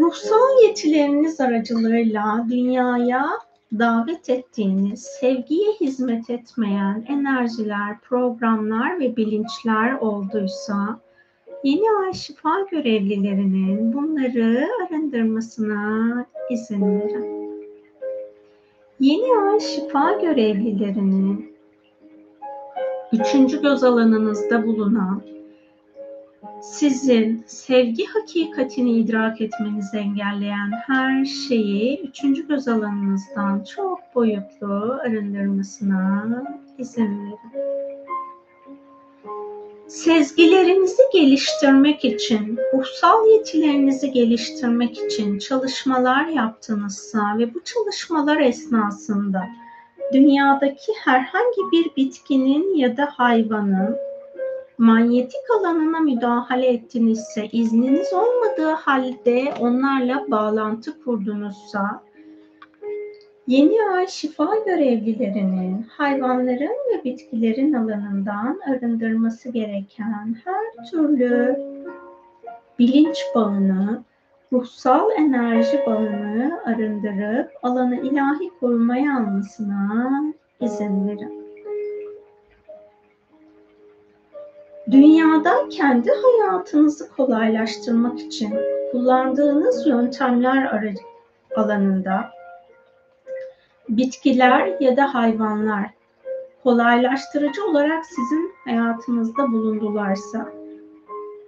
Ruhsal 0.00 0.62
yetileriniz 0.62 1.40
aracılığıyla 1.40 2.46
dünyaya 2.50 3.26
davet 3.78 4.30
ettiğiniz, 4.30 5.02
sevgiye 5.02 5.72
hizmet 5.80 6.30
etmeyen 6.30 7.04
enerjiler, 7.08 8.00
programlar 8.00 9.00
ve 9.00 9.16
bilinçler 9.16 9.92
olduysa, 9.92 11.00
yeni 11.64 11.90
ay 12.04 12.12
şifa 12.12 12.60
görevlilerinin 12.70 13.92
bunları 13.92 14.68
arındırmasına 14.86 16.26
izin 16.50 17.00
verin. 17.00 17.44
Yeni 19.00 19.38
ay 19.38 19.60
şifa 19.60 20.12
görevlilerinin 20.12 21.54
üçüncü 23.12 23.62
göz 23.62 23.84
alanınızda 23.84 24.66
bulunan 24.66 25.22
sizin 26.62 27.44
sevgi 27.46 28.04
hakikatini 28.04 28.92
idrak 28.92 29.40
etmenizi 29.40 29.96
engelleyen 29.96 30.70
her 30.86 31.24
şeyi 31.24 32.00
üçüncü 32.00 32.48
göz 32.48 32.68
alanınızdan 32.68 33.64
çok 33.64 33.98
boyutlu 34.14 34.98
arındırmasına 35.02 36.44
izin 36.78 37.26
verin. 37.26 38.03
Sezgilerinizi 39.88 41.02
geliştirmek 41.12 42.04
için, 42.04 42.58
ruhsal 42.74 43.26
yetilerinizi 43.30 44.12
geliştirmek 44.12 44.98
için 44.98 45.38
çalışmalar 45.38 46.26
yaptınızsa 46.26 47.38
ve 47.38 47.54
bu 47.54 47.64
çalışmalar 47.64 48.40
esnasında 48.40 49.42
dünyadaki 50.12 50.92
herhangi 51.04 51.72
bir 51.72 51.96
bitkinin 51.96 52.74
ya 52.76 52.96
da 52.96 53.08
hayvanın 53.16 53.96
manyetik 54.78 55.50
alanına 55.58 56.00
müdahale 56.00 56.66
ettinizse, 56.66 57.48
izniniz 57.52 58.12
olmadığı 58.12 58.72
halde 58.72 59.54
onlarla 59.60 60.30
bağlantı 60.30 61.04
kurdunuzsa, 61.04 62.02
Yeni 63.46 63.76
ay 63.94 64.06
şifa 64.06 64.50
görevlilerinin 64.66 65.82
hayvanların 65.82 66.76
ve 66.90 67.04
bitkilerin 67.04 67.72
alanından 67.72 68.60
arındırması 68.68 69.48
gereken 69.48 70.36
her 70.44 70.90
türlü 70.90 71.56
bilinç 72.78 73.24
bağını, 73.34 74.02
ruhsal 74.52 75.10
enerji 75.10 75.80
bağını 75.86 76.60
arındırıp 76.64 77.50
alanı 77.62 77.96
ilahi 77.96 78.50
korumaya 78.60 79.16
almasına 79.16 80.22
izin 80.60 81.08
verin. 81.08 81.44
Dünyada 84.90 85.68
kendi 85.70 86.10
hayatınızı 86.10 87.10
kolaylaştırmak 87.16 88.20
için 88.20 88.54
kullandığınız 88.92 89.86
yöntemler 89.86 90.92
alanında 91.56 92.34
bitkiler 93.88 94.80
ya 94.80 94.96
da 94.96 95.14
hayvanlar 95.14 95.90
kolaylaştırıcı 96.62 97.66
olarak 97.66 98.06
sizin 98.06 98.52
hayatınızda 98.64 99.52
bulundularsa, 99.52 100.52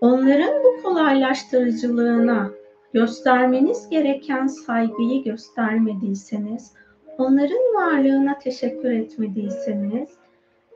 onların 0.01 0.65
bu 0.65 0.83
kolaylaştırıcılığına 0.83 2.51
göstermeniz 2.93 3.89
gereken 3.91 4.47
saygıyı 4.47 5.25
göstermediyseniz, 5.25 6.73
onların 7.19 7.75
varlığına 7.75 8.39
teşekkür 8.39 8.91
etmediyseniz, 8.91 10.09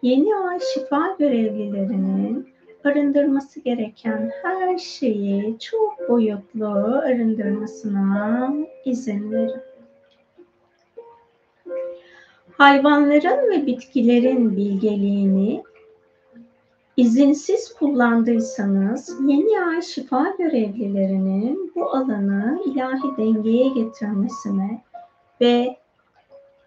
yeni 0.02 0.36
ay 0.36 0.58
şifa 0.74 1.16
görevlilerinin 1.18 2.48
arındırması 2.84 3.60
gereken 3.60 4.30
her 4.42 4.78
şeyi 4.78 5.58
çok 5.58 6.08
boyutlu 6.08 6.66
arındırmasına 7.04 8.54
izin 8.84 9.32
verin 9.32 9.69
hayvanların 12.60 13.50
ve 13.50 13.66
bitkilerin 13.66 14.56
bilgeliğini 14.56 15.62
izinsiz 16.96 17.74
kullandıysanız 17.74 19.20
yeni 19.26 19.64
ay 19.64 19.82
şifa 19.82 20.34
görevlilerinin 20.38 21.72
bu 21.76 21.90
alanı 21.90 22.60
ilahi 22.66 23.16
dengeye 23.18 23.68
getirmesine 23.68 24.82
ve 25.40 25.76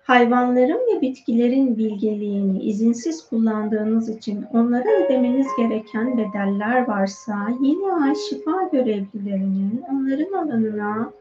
hayvanların 0.03 0.95
ve 0.95 1.01
bitkilerin 1.01 1.77
bilgeliğini 1.77 2.63
izinsiz 2.63 3.29
kullandığınız 3.29 4.09
için 4.09 4.45
onlara 4.53 5.05
ödemeniz 5.05 5.47
gereken 5.57 6.17
bedeller 6.17 6.87
varsa 6.87 7.35
yeni 7.61 7.93
ay 7.93 8.15
şifa 8.15 8.69
görevlilerinin 8.71 9.83
onların 9.91 10.33
alanına 10.33 11.11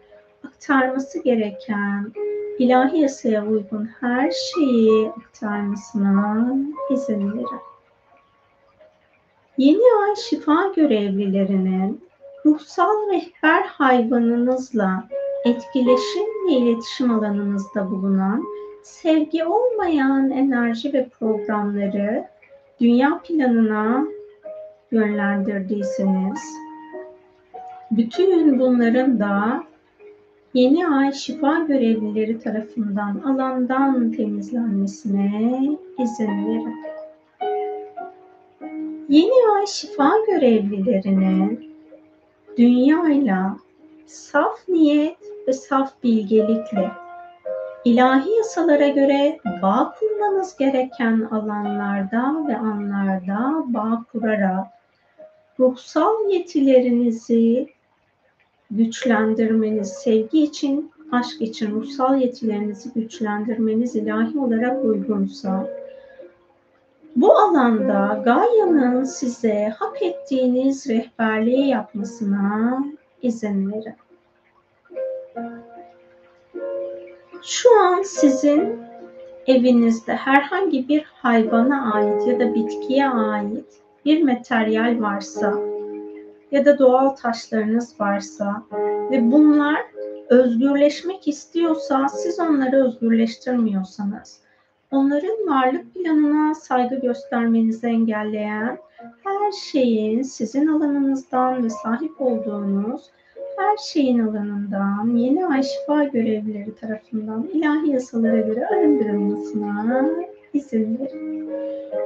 aktarması 0.45 1.23
gereken 1.23 2.13
ilahi 2.59 2.99
yasaya 2.99 3.47
uygun 3.47 3.89
her 4.01 4.31
şeyi 4.31 5.09
aktarmasına 5.09 6.57
izin 6.91 7.33
verin. 7.33 7.61
Yeni 9.59 10.03
ay 10.03 10.17
şifa 10.17 10.73
görevlilerinin 10.77 12.05
ruhsal 12.47 13.13
rehber 13.13 13.63
hayvanınızla 13.63 15.05
etkileşim 15.45 16.49
ve 16.49 16.53
iletişim 16.53 17.11
alanınızda 17.11 17.91
bulunan 17.91 18.45
sevgi 18.83 19.45
olmayan 19.45 20.31
enerji 20.31 20.93
ve 20.93 21.09
programları 21.09 22.25
dünya 22.81 23.21
planına 23.25 24.07
yönlendirdiyseniz 24.91 26.63
bütün 27.91 28.59
bunların 28.59 29.21
da 29.21 29.65
yeni 30.55 30.89
ay 30.89 31.13
şifa 31.13 31.59
görevlileri 31.59 32.41
tarafından 32.41 33.21
alandan 33.21 34.13
temizlenmesine 34.13 35.61
izin 35.99 36.47
verin. 36.47 36.77
Yeni 39.09 39.57
ay 39.57 39.67
şifa 39.67 40.13
görevlilerinin 40.27 41.73
dünyayla 42.59 43.57
saf 44.07 44.69
niyet 44.69 45.17
ve 45.49 45.53
saf 45.53 46.03
bilgelikle 46.03 46.91
ilahi 47.85 48.31
yasalara 48.31 48.89
göre 48.89 49.41
bağ 49.63 49.95
kurmanız 50.01 50.57
gereken 50.57 51.21
alanlarda 51.21 52.49
ve 52.49 52.57
anlarda 52.57 53.65
bağ 53.67 54.05
kurarak 54.13 54.67
ruhsal 55.59 56.31
yetilerinizi 56.31 57.69
güçlendirmeniz, 58.77 59.89
sevgi 59.89 60.43
için, 60.43 60.93
aşk 61.13 61.43
için 61.43 61.71
ruhsal 61.71 62.21
yetilerinizi 62.21 62.93
güçlendirmeniz 62.93 63.97
ilahi 63.97 64.39
olarak 64.39 64.85
uygunsa, 64.85 65.69
bu 67.17 67.33
alanda 67.39 68.23
Gaia'nın 68.25 69.05
size 69.05 69.73
hak 69.79 70.03
ettiğiniz 70.03 70.89
rehberliği 70.89 71.69
yapmasına 71.69 72.85
izin 73.23 73.73
verin. 73.73 73.95
Şu 77.43 77.81
an 77.81 78.03
sizin 78.03 78.81
evinizde 79.47 80.15
herhangi 80.15 80.89
bir 80.89 81.03
hayvana 81.03 81.93
ait 81.93 82.27
ya 82.27 82.41
da 82.41 82.55
bitkiye 82.55 83.09
ait 83.09 83.67
bir 84.05 84.23
materyal 84.23 85.01
varsa 85.01 85.59
ya 86.53 86.65
da 86.65 86.79
doğal 86.79 87.09
taşlarınız 87.09 88.01
varsa 88.01 88.63
ve 89.11 89.33
bunlar 89.33 89.81
özgürleşmek 90.29 91.29
istiyorsa 91.29 92.09
siz 92.09 92.41
onları 92.41 92.85
özgürleştirmiyorsanız 92.87 94.41
onların 94.91 95.49
varlık 95.49 95.95
planına 95.95 96.55
saygı 96.55 96.95
göstermenizi 96.95 97.87
engelleyen 97.87 98.79
her 99.25 99.53
şeyin 99.53 100.23
sizin 100.23 100.67
alanınızdan 100.67 101.65
ve 101.65 101.71
sahip 101.71 102.21
olduğunuz 102.21 103.11
her 103.59 103.77
şeyin 103.77 104.19
alanından 104.19 105.17
yeni 105.17 105.47
ay 105.47 105.63
şifa 105.63 106.05
görevlileri 106.05 106.75
tarafından 106.75 107.49
ilahi 107.53 107.91
yasalara 107.91 108.41
göre 108.41 108.67
arındırılmasına 108.67 110.07
izin 110.53 110.99
verin. 110.99 111.51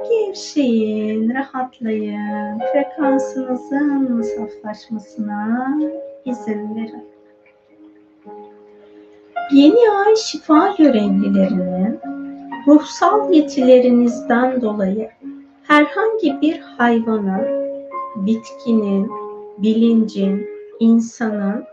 Gevşeyin, 0.09 1.33
rahatlayın, 1.33 2.59
frekansınızın 2.73 4.21
saflaşmasına 4.21 5.77
izin 6.25 6.75
verin. 6.75 7.05
Yeni 9.51 9.91
ay 10.05 10.15
şifa 10.15 10.75
görevlilerinin 10.77 11.99
ruhsal 12.67 13.33
yetilerinizden 13.33 14.61
dolayı 14.61 15.09
herhangi 15.63 16.41
bir 16.41 16.59
hayvanın, 16.59 17.47
bitkinin, 18.15 19.11
bilincin, 19.57 20.47
insanın 20.79 21.65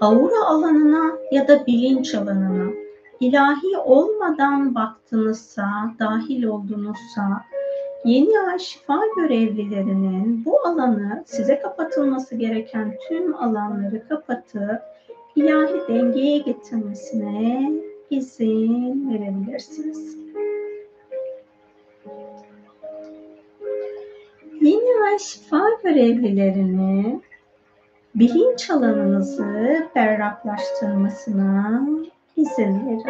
aura 0.00 0.46
alanına 0.46 1.18
ya 1.32 1.48
da 1.48 1.66
bilinç 1.66 2.14
alanına 2.14 2.85
ilahi 3.20 3.78
olmadan 3.84 4.74
baktınızsa, 4.74 5.66
dahil 5.98 6.44
oldunuzsa, 6.44 7.44
yeni 8.04 8.40
ay 8.40 8.58
şifa 8.58 9.00
görevlilerinin 9.16 10.44
bu 10.44 10.60
alanı 10.66 11.24
size 11.26 11.58
kapatılması 11.60 12.36
gereken 12.36 12.94
tüm 13.08 13.34
alanları 13.34 14.08
kapatıp 14.08 14.82
ilahi 15.36 15.88
dengeye 15.88 16.38
getirmesine 16.38 17.72
izin 18.10 19.10
verebilirsiniz. 19.14 20.16
Yeni 24.60 25.04
ay 25.04 25.18
şifa 25.18 25.62
görevlilerini 25.82 27.20
bilinç 28.14 28.70
alanınızı 28.70 29.86
berraklaştırmasına 29.94 31.86
izin 32.36 32.86
verin. 32.86 33.02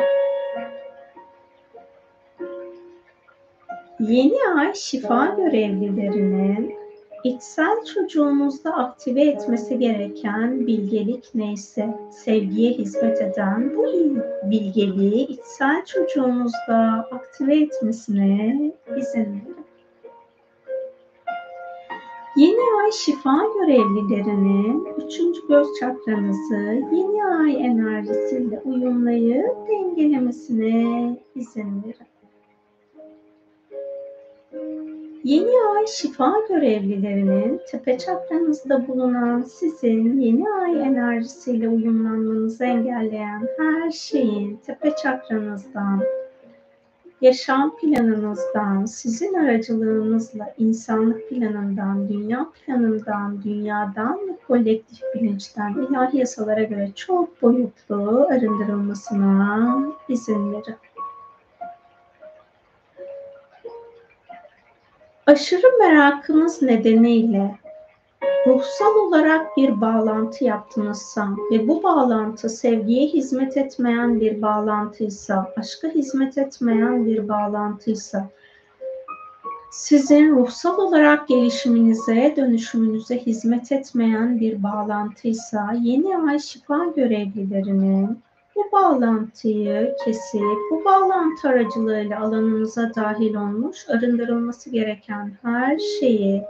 Yeni 4.01 4.39
ay 4.57 4.75
şifa 4.75 5.27
görevlilerinin 5.37 6.75
içsel 7.25 7.85
çocuğunuzda 7.95 8.75
aktive 8.75 9.23
etmesi 9.23 9.79
gereken 9.79 10.67
bilgelik 10.67 11.25
neyse, 11.35 11.95
sevgiye 12.11 12.73
hizmet 12.73 13.23
eden 13.23 13.77
bu 13.77 13.87
bilgeliği 14.51 15.27
içsel 15.27 15.85
çocuğunuzda 15.85 17.09
aktive 17.13 17.57
etmesine 17.57 18.73
izin 18.97 19.21
verin. 19.21 19.66
Yeni 22.37 22.83
ay 22.85 22.91
şifa 22.93 23.43
görevlilerinin 23.55 24.87
üçüncü 25.07 25.49
göz 25.49 25.69
çakranızı 25.81 26.83
yeni 26.93 27.25
ay 27.25 27.67
enerjisiyle 27.67 28.61
uyumlayıp 28.65 29.57
dengelemesine 29.69 31.17
izin 31.35 31.83
verin. 31.83 32.07
Yeni 35.25 35.77
ay 35.77 35.87
şifa 35.87 36.35
görevlilerinin 36.49 37.61
tepe 37.71 37.99
çakranızda 37.99 38.89
bulunan 38.89 39.43
sizin 39.43 40.21
yeni 40.21 40.51
ay 40.51 40.81
enerjisiyle 40.81 41.69
uyumlanmanızı 41.69 42.65
engelleyen 42.65 43.49
her 43.59 43.91
şeyin 43.91 44.57
tepe 44.67 44.97
çakranızdan 45.03 46.03
yaşam 47.21 47.77
planınızdan, 47.77 48.85
sizin 48.85 49.35
aracılığınızla 49.35 50.55
insanlık 50.59 51.29
planından, 51.29 52.09
dünya 52.09 52.47
planından, 52.51 53.43
dünyadan 53.45 54.29
ve 54.29 54.37
kolektif 54.47 55.01
bilinçten 55.15 55.75
ilahi 55.75 56.19
yasalara 56.19 56.63
göre 56.63 56.91
çok 56.95 57.43
boyutlu 57.43 58.27
arındırılmasına 58.31 59.79
izin 60.09 60.53
verin. 60.53 60.77
Aşırı 65.27 65.79
merakınız 65.79 66.63
nedeniyle 66.63 67.59
ruhsal 68.47 68.95
olarak 68.95 69.57
bir 69.57 69.81
bağlantı 69.81 70.45
yaptınızsa 70.45 71.29
ve 71.51 71.69
bu 71.69 71.83
bağlantı 71.83 72.49
sevgiye 72.49 73.07
hizmet 73.07 73.57
etmeyen 73.57 74.21
bir 74.21 74.43
bağlantıysa, 74.43 75.53
aşka 75.57 75.89
hizmet 75.89 76.39
etmeyen 76.39 77.07
bir 77.07 77.29
bağlantıysa, 77.29 78.29
sizin 79.71 80.37
ruhsal 80.37 80.79
olarak 80.79 81.29
gelişiminize, 81.29 82.35
dönüşümünüze 82.37 83.19
hizmet 83.19 83.73
etmeyen 83.73 84.41
bir 84.41 84.63
bağlantıysa, 84.63 85.73
yeni 85.81 86.19
ay 86.19 86.39
şifa 86.39 86.85
görevlilerinin 86.97 88.19
bu 88.57 88.73
bağlantıyı 88.73 89.97
kesip, 90.05 90.59
bu 90.71 90.85
bağlantı 90.85 91.49
aracılığıyla 91.49 92.21
alanınıza 92.21 92.95
dahil 92.95 93.35
olmuş, 93.35 93.89
arındırılması 93.89 94.71
gereken 94.71 95.33
her 95.43 95.79
şeyi 95.79 96.43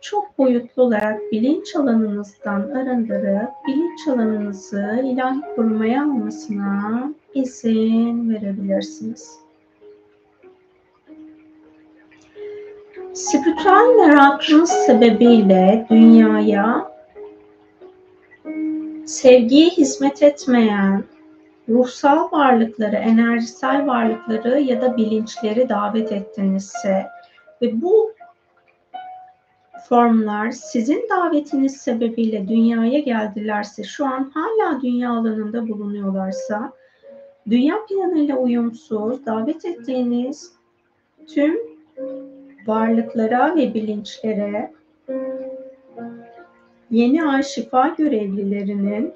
çok 0.00 0.38
boyutlu 0.38 0.82
olarak 0.82 1.20
bilinç 1.32 1.76
alanınızdan 1.76 2.70
arındırıp 2.70 3.50
bilinç 3.66 4.08
alanınızı 4.08 5.00
ilahi 5.04 5.40
korumaya 5.56 6.02
almasına 6.02 7.12
izin 7.34 8.30
verebilirsiniz. 8.30 9.40
Spiritüel 13.12 13.96
merakınız 13.96 14.70
sebebiyle 14.70 15.86
dünyaya 15.90 16.90
sevgiye 19.06 19.68
hizmet 19.68 20.22
etmeyen 20.22 21.04
ruhsal 21.68 22.32
varlıkları, 22.32 22.96
enerjisel 22.96 23.86
varlıkları 23.86 24.60
ya 24.60 24.80
da 24.80 24.96
bilinçleri 24.96 25.68
davet 25.68 26.12
ettinizse 26.12 27.06
ve 27.62 27.82
bu 27.82 28.12
formlar 29.88 30.50
sizin 30.50 31.08
davetiniz 31.10 31.76
sebebiyle 31.76 32.48
dünyaya 32.48 32.98
geldilerse, 32.98 33.84
şu 33.84 34.06
an 34.06 34.32
hala 34.34 34.82
dünya 34.82 35.10
alanında 35.10 35.68
bulunuyorlarsa, 35.68 36.72
dünya 37.50 37.74
planıyla 37.88 38.36
uyumsuz 38.36 39.26
davet 39.26 39.64
ettiğiniz 39.64 40.52
tüm 41.26 41.58
varlıklara 42.66 43.56
ve 43.56 43.74
bilinçlere 43.74 44.72
yeni 46.90 47.24
ay 47.24 47.42
şifa 47.42 47.88
görevlilerinin 47.88 49.14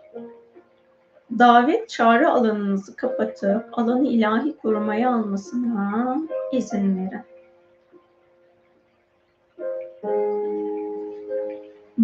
davet 1.38 1.88
çağrı 1.88 2.30
alanınızı 2.30 2.96
kapatıp 2.96 3.78
alanı 3.78 4.08
ilahi 4.08 4.56
korumaya 4.56 5.14
almasına 5.14 6.16
izin 6.52 6.96
verin. 6.96 7.33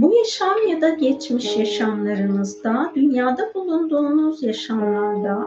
Bu 0.01 0.15
yaşam 0.15 0.69
ya 0.69 0.81
da 0.81 0.89
geçmiş 0.89 1.57
yaşamlarınızda, 1.57 2.93
dünyada 2.95 3.55
bulunduğunuz 3.55 4.43
yaşamlarda 4.43 5.47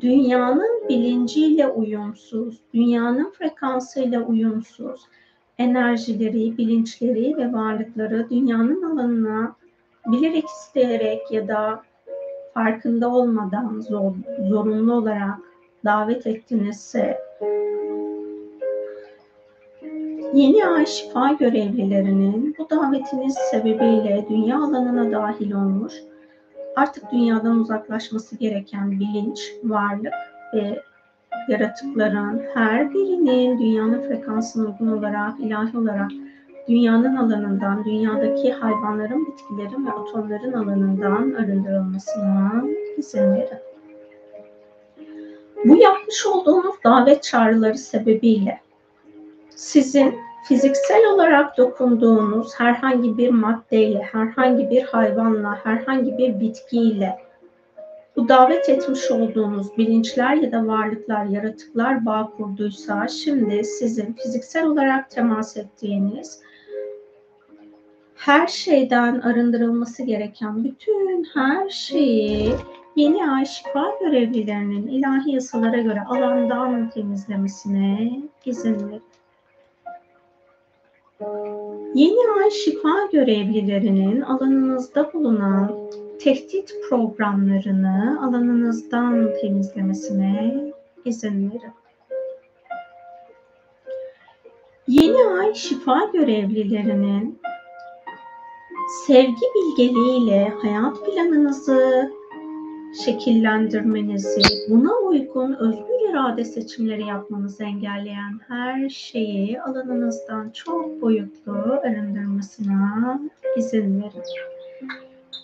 dünyanın 0.00 0.88
bilinciyle 0.88 1.68
uyumsuz, 1.68 2.60
dünyanın 2.74 3.30
frekansıyla 3.30 4.22
uyumsuz, 4.22 5.00
enerjileri, 5.58 6.58
bilinçleri 6.58 7.36
ve 7.36 7.52
varlıkları 7.52 8.30
dünyanın 8.30 8.82
alanına 8.82 9.56
bilerek 10.06 10.44
isteyerek 10.44 11.30
ya 11.30 11.48
da 11.48 11.82
farkında 12.54 13.14
olmadan 13.14 13.80
zor, 13.80 14.12
zorunlu 14.48 14.94
olarak 14.94 15.38
davet 15.84 16.26
ettinizse 16.26 17.18
yeni 20.32 20.66
ay 20.66 20.86
şifa 20.86 21.32
görevlilerinin 21.32 22.54
bu 22.58 22.70
davetiniz 22.70 23.34
sebebiyle 23.34 24.26
dünya 24.28 24.56
alanına 24.56 25.12
dahil 25.12 25.52
olmuş, 25.52 25.92
artık 26.76 27.12
dünyadan 27.12 27.60
uzaklaşması 27.60 28.36
gereken 28.36 28.90
bilinç, 28.90 29.52
varlık 29.64 30.14
ve 30.54 30.82
yaratıkların 31.48 32.42
her 32.54 32.94
birinin 32.94 33.58
dünyanın 33.58 34.08
frekansına 34.08 34.68
uygun 34.68 34.98
olarak, 34.98 35.40
ilahi 35.40 35.78
olarak 35.78 36.10
dünyanın 36.68 37.16
alanından, 37.16 37.84
dünyadaki 37.84 38.52
hayvanların, 38.52 39.26
bitkilerin 39.26 39.86
ve 39.86 39.90
atomların 39.90 40.52
alanından 40.52 41.34
arındırılmasına 41.34 42.64
izin 42.96 43.34
verin. 43.34 43.58
Bu 45.64 45.76
yapmış 45.76 46.26
olduğunuz 46.26 46.74
davet 46.84 47.22
çağrıları 47.22 47.78
sebebiyle 47.78 48.60
sizin 49.62 50.18
fiziksel 50.48 51.06
olarak 51.14 51.58
dokunduğunuz 51.58 52.54
herhangi 52.60 53.18
bir 53.18 53.30
maddeyle, 53.30 54.02
herhangi 54.02 54.70
bir 54.70 54.82
hayvanla, 54.82 55.60
herhangi 55.64 56.18
bir 56.18 56.40
bitkiyle 56.40 57.18
bu 58.16 58.28
davet 58.28 58.68
etmiş 58.68 59.10
olduğunuz 59.10 59.78
bilinçler 59.78 60.34
ya 60.34 60.52
da 60.52 60.66
varlıklar, 60.66 61.24
yaratıklar 61.24 62.06
bağ 62.06 62.32
kurduysa 62.36 63.08
şimdi 63.08 63.64
sizin 63.64 64.12
fiziksel 64.12 64.66
olarak 64.66 65.10
temas 65.10 65.56
ettiğiniz 65.56 66.40
her 68.14 68.46
şeyden 68.46 69.20
arındırılması 69.20 70.02
gereken 70.02 70.64
bütün 70.64 71.26
her 71.34 71.68
şeyi 71.68 72.54
yeni 72.96 73.30
ay 73.30 73.44
şifa 73.44 73.92
görevlilerinin 74.00 74.86
ilahi 74.86 75.32
yasalara 75.32 75.78
göre 75.78 76.02
alandan 76.08 76.90
temizlemesine 76.90 78.20
izin 78.44 78.88
verin. 78.88 79.11
Yeni 81.94 82.42
ay 82.42 82.50
şifa 82.50 83.08
görevlilerinin 83.12 84.20
alanınızda 84.20 85.12
bulunan 85.12 85.90
tehdit 86.18 86.74
programlarını 86.88 88.18
alanınızdan 88.26 89.30
temizlemesine 89.40 90.54
izin 91.04 91.50
verin. 91.50 91.72
Yeni 94.88 95.40
ay 95.40 95.54
şifa 95.54 96.10
görevlilerinin 96.12 97.40
sevgi 99.06 99.46
bilgeliğiyle 99.54 100.52
hayat 100.62 101.06
planınızı 101.06 102.12
şekillendirmenizi, 103.04 104.40
buna 104.68 104.94
uygun 104.94 105.54
özgür 105.54 106.10
irade 106.10 106.44
seçimleri 106.44 107.06
yapmanızı 107.06 107.64
engelleyen 107.64 108.40
her 108.48 108.88
şeyi 108.88 109.62
alanınızdan 109.62 110.50
çok 110.50 111.02
boyutlu 111.02 111.52
arındırmasına 111.84 113.20
izin 113.56 114.02
verin. 114.02 114.22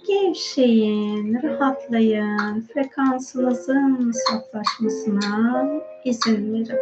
Gevşeyin, 0.08 1.42
rahatlayın, 1.42 2.60
frekansınızın 2.60 4.12
saflaşmasına 4.12 5.66
izin 6.04 6.52
verin. 6.54 6.78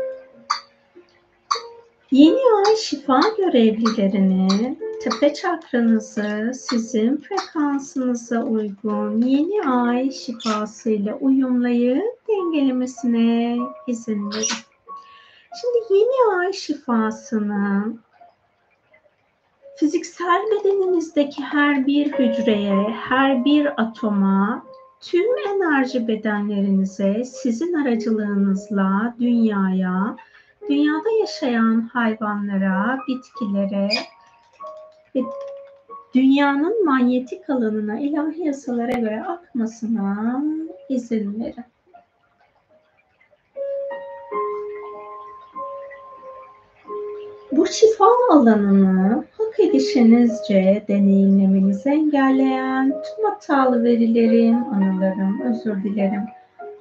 Yeni 2.10 2.40
ay 2.66 2.76
şifa 2.76 3.20
görevlilerinin 3.38 4.78
tepe 5.00 5.34
çakranızı 5.34 6.52
sizin 6.54 7.16
frekansınıza 7.16 8.42
uygun 8.42 9.22
yeni 9.22 9.68
ay 9.68 10.10
şifasıyla 10.10 11.14
uyumlayıp 11.14 12.28
dengelemesine 12.28 13.58
izin 13.86 14.30
verin. 14.30 14.66
Şimdi 15.60 16.00
yeni 16.00 16.38
ay 16.38 16.52
şifasını 16.52 17.96
fiziksel 19.76 20.42
bedeninizdeki 20.50 21.42
her 21.42 21.86
bir 21.86 22.12
hücreye, 22.12 22.90
her 22.90 23.44
bir 23.44 23.82
atoma, 23.82 24.64
tüm 25.00 25.38
enerji 25.48 26.08
bedenlerinize 26.08 27.24
sizin 27.24 27.72
aracılığınızla 27.72 29.14
dünyaya, 29.20 30.16
dünyada 30.68 31.10
yaşayan 31.20 31.80
hayvanlara, 31.92 32.98
bitkilere 33.08 33.88
ve 35.16 35.20
dünyanın 36.14 36.84
manyetik 36.84 37.50
alanına 37.50 38.00
ilahi 38.00 38.46
yasalara 38.46 38.92
göre 38.92 39.22
akmasına 39.22 40.42
izin 40.88 41.40
verin. 41.40 41.64
Bu 47.52 47.66
şifa 47.66 48.06
alanını 48.30 49.24
hak 49.38 49.60
edişinizce 49.60 50.84
deneyimlemenizi 50.88 51.88
engelleyen 51.88 52.90
tüm 52.90 53.24
hatalı 53.24 53.84
verilerim, 53.84 54.64
anılarım, 54.74 55.40
özür 55.40 55.84
dilerim. 55.84 56.22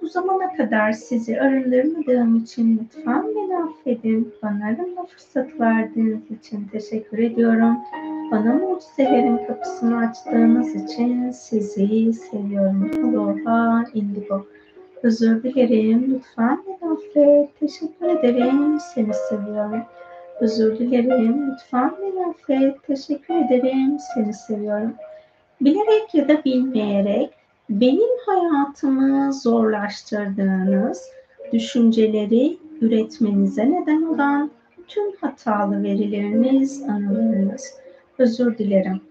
Bu 0.02 0.08
zamana 0.08 0.54
kadar 0.54 0.92
sizi 0.92 1.42
arındırmadığım 1.42 2.36
için 2.36 2.82
lütfen 2.84 3.24
beni 3.36 3.58
affedin. 3.58 4.34
Bana 4.44 4.66
arınma 4.66 5.06
fırsat 5.06 5.60
verdiğiniz 5.60 6.32
için 6.32 6.68
teşekkür 6.72 7.18
ediyorum. 7.18 7.78
Bana 8.32 8.54
mucizelerin 8.54 9.48
kapısını 9.48 9.98
açtığınız 9.98 10.76
için 10.76 11.32
sizi 11.32 12.14
seviyorum. 12.14 12.92
Aloha 13.04 13.84
indigo. 13.94 14.46
Özür 15.04 15.44
dilerim. 15.44 16.14
Lütfen 16.14 16.64
beni 16.68 16.92
affet. 16.92 17.60
Teşekkür 17.60 18.06
ederim. 18.06 18.80
Seni 18.80 19.14
seviyorum. 19.30 19.84
Özür 20.42 20.80
dilerim. 20.80 21.52
Lütfen 21.52 21.92
beni 22.02 22.26
affet. 22.26 22.84
Teşekkür 22.84 23.36
ederim. 23.36 23.98
Seni 24.16 24.34
seviyorum. 24.34 24.94
Bilerek 25.62 26.14
ya 26.14 26.28
da 26.28 26.44
bilmeyerek 26.44 27.30
benim 27.70 28.10
hayatımı 28.26 29.34
zorlaştırdığınız 29.34 31.02
düşünceleri 31.54 32.58
üretmenize 32.82 33.72
neden 33.72 34.02
olan 34.02 34.52
tüm 34.88 35.16
hatalı 35.22 35.84
verileriniz, 35.84 36.84
anılarınız. 36.84 37.85
Özür 38.18 38.58
dilerim. 38.58 39.02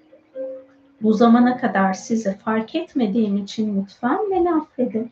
Bu 1.02 1.12
zamana 1.12 1.56
kadar 1.56 1.92
sizi 1.92 2.38
fark 2.38 2.74
etmediğim 2.74 3.36
için 3.36 3.82
lütfen 3.82 4.18
beni 4.30 4.54
affedin. 4.54 5.10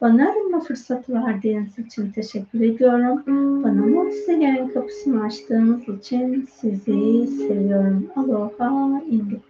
Bana 0.00 0.30
arınma 0.30 0.60
fırsatı 0.60 1.12
verdiğiniz 1.12 1.78
için 1.78 2.10
teşekkür 2.10 2.60
ediyorum. 2.60 3.22
Bana 3.64 3.86
mucizelerin 3.86 4.68
kapısını 4.68 5.24
açtığınız 5.24 5.88
için 5.88 6.48
sizi 6.60 7.26
seviyorum. 7.26 8.10
Aloha 8.16 9.02
indigo. 9.10 9.40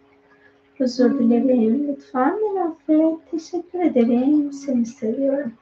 Özür 0.79 1.19
dilerim. 1.19 1.89
Lütfen 1.89 2.37
beni 2.43 2.61
affet. 2.63 3.31
Teşekkür 3.31 3.81
ederim. 3.81 4.53
Seni 4.53 4.87
seviyorum. 4.87 5.53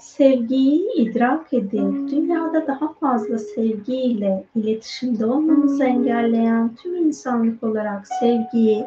Sevgiyi 0.00 0.92
idrak 0.96 1.52
edip 1.52 2.10
dünyada 2.10 2.66
daha 2.66 2.92
fazla 2.92 3.38
sevgiyle 3.38 4.44
iletişimde 4.54 5.26
olmamızı 5.26 5.84
engelleyen 5.84 6.74
tüm 6.74 6.96
insanlık 6.96 7.62
olarak 7.62 8.06
sevgiyi 8.20 8.84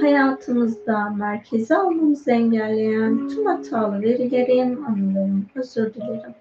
hayatımızda 0.00 1.10
merkeze 1.10 1.76
almamızı 1.76 2.30
engelleyen 2.30 3.28
tüm 3.28 3.46
hatalı 3.46 4.02
verilerin, 4.02 4.82
anılarım, 4.82 5.46
özür 5.54 5.94
dilerim. 5.94 6.34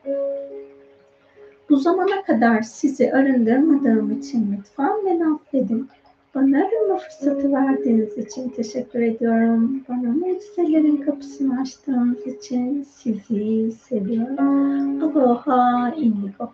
Bu 1.70 1.78
zamana 1.78 2.24
kadar 2.24 2.62
sizi 2.62 3.14
arındırmadığım 3.14 4.20
için 4.20 4.58
lütfen 4.58 5.06
beni 5.06 5.26
affedin. 5.26 5.90
Bana 6.38 6.58
arama 6.58 6.98
fırsatı 6.98 7.54
verdiğiniz 7.54 8.18
için 8.18 8.50
teşekkür 8.50 9.02
ediyorum. 9.02 9.84
Bana 9.90 10.12
mucizelerin 10.12 10.98
kapısını 10.98 11.62
açtığınız 11.62 12.28
için 12.28 12.84
sizi 12.84 13.72
seviyorum. 13.72 15.04
Aloha 15.04 15.94
indigo. 15.98 16.50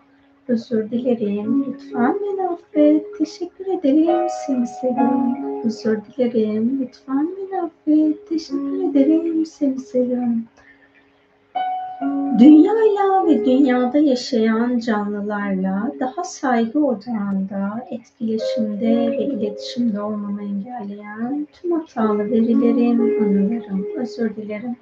Özür 0.48 0.90
dilerim. 0.90 1.64
Lütfen 1.68 2.16
beni 2.22 2.48
affet. 2.48 3.18
Teşekkür 3.18 3.66
ederim. 3.66 4.26
Seni 4.46 4.66
seviyorum. 4.66 5.64
Özür 5.64 6.00
dilerim. 6.04 6.80
Lütfen 6.80 7.28
beni 7.36 7.60
affet. 7.62 8.28
Teşekkür 8.28 8.90
ederim. 8.90 9.46
Seni 9.46 9.78
seviyorum. 9.78 10.44
Dünyayla 12.38 13.26
ve 13.26 13.44
dünyada 13.44 13.98
yaşayan 13.98 14.78
canlılarla 14.78 15.92
daha 16.00 16.24
saygı 16.24 16.86
odağında, 16.86 17.86
etkileşimde 17.90 19.10
ve 19.10 19.24
iletişimde 19.24 20.00
olmamı 20.00 20.42
engelleyen 20.42 21.46
tüm 21.52 21.72
hatalı 21.72 22.30
verilerim, 22.30 23.00
anılarım, 23.00 23.86
özür 23.96 24.36
dilerim. 24.36 24.76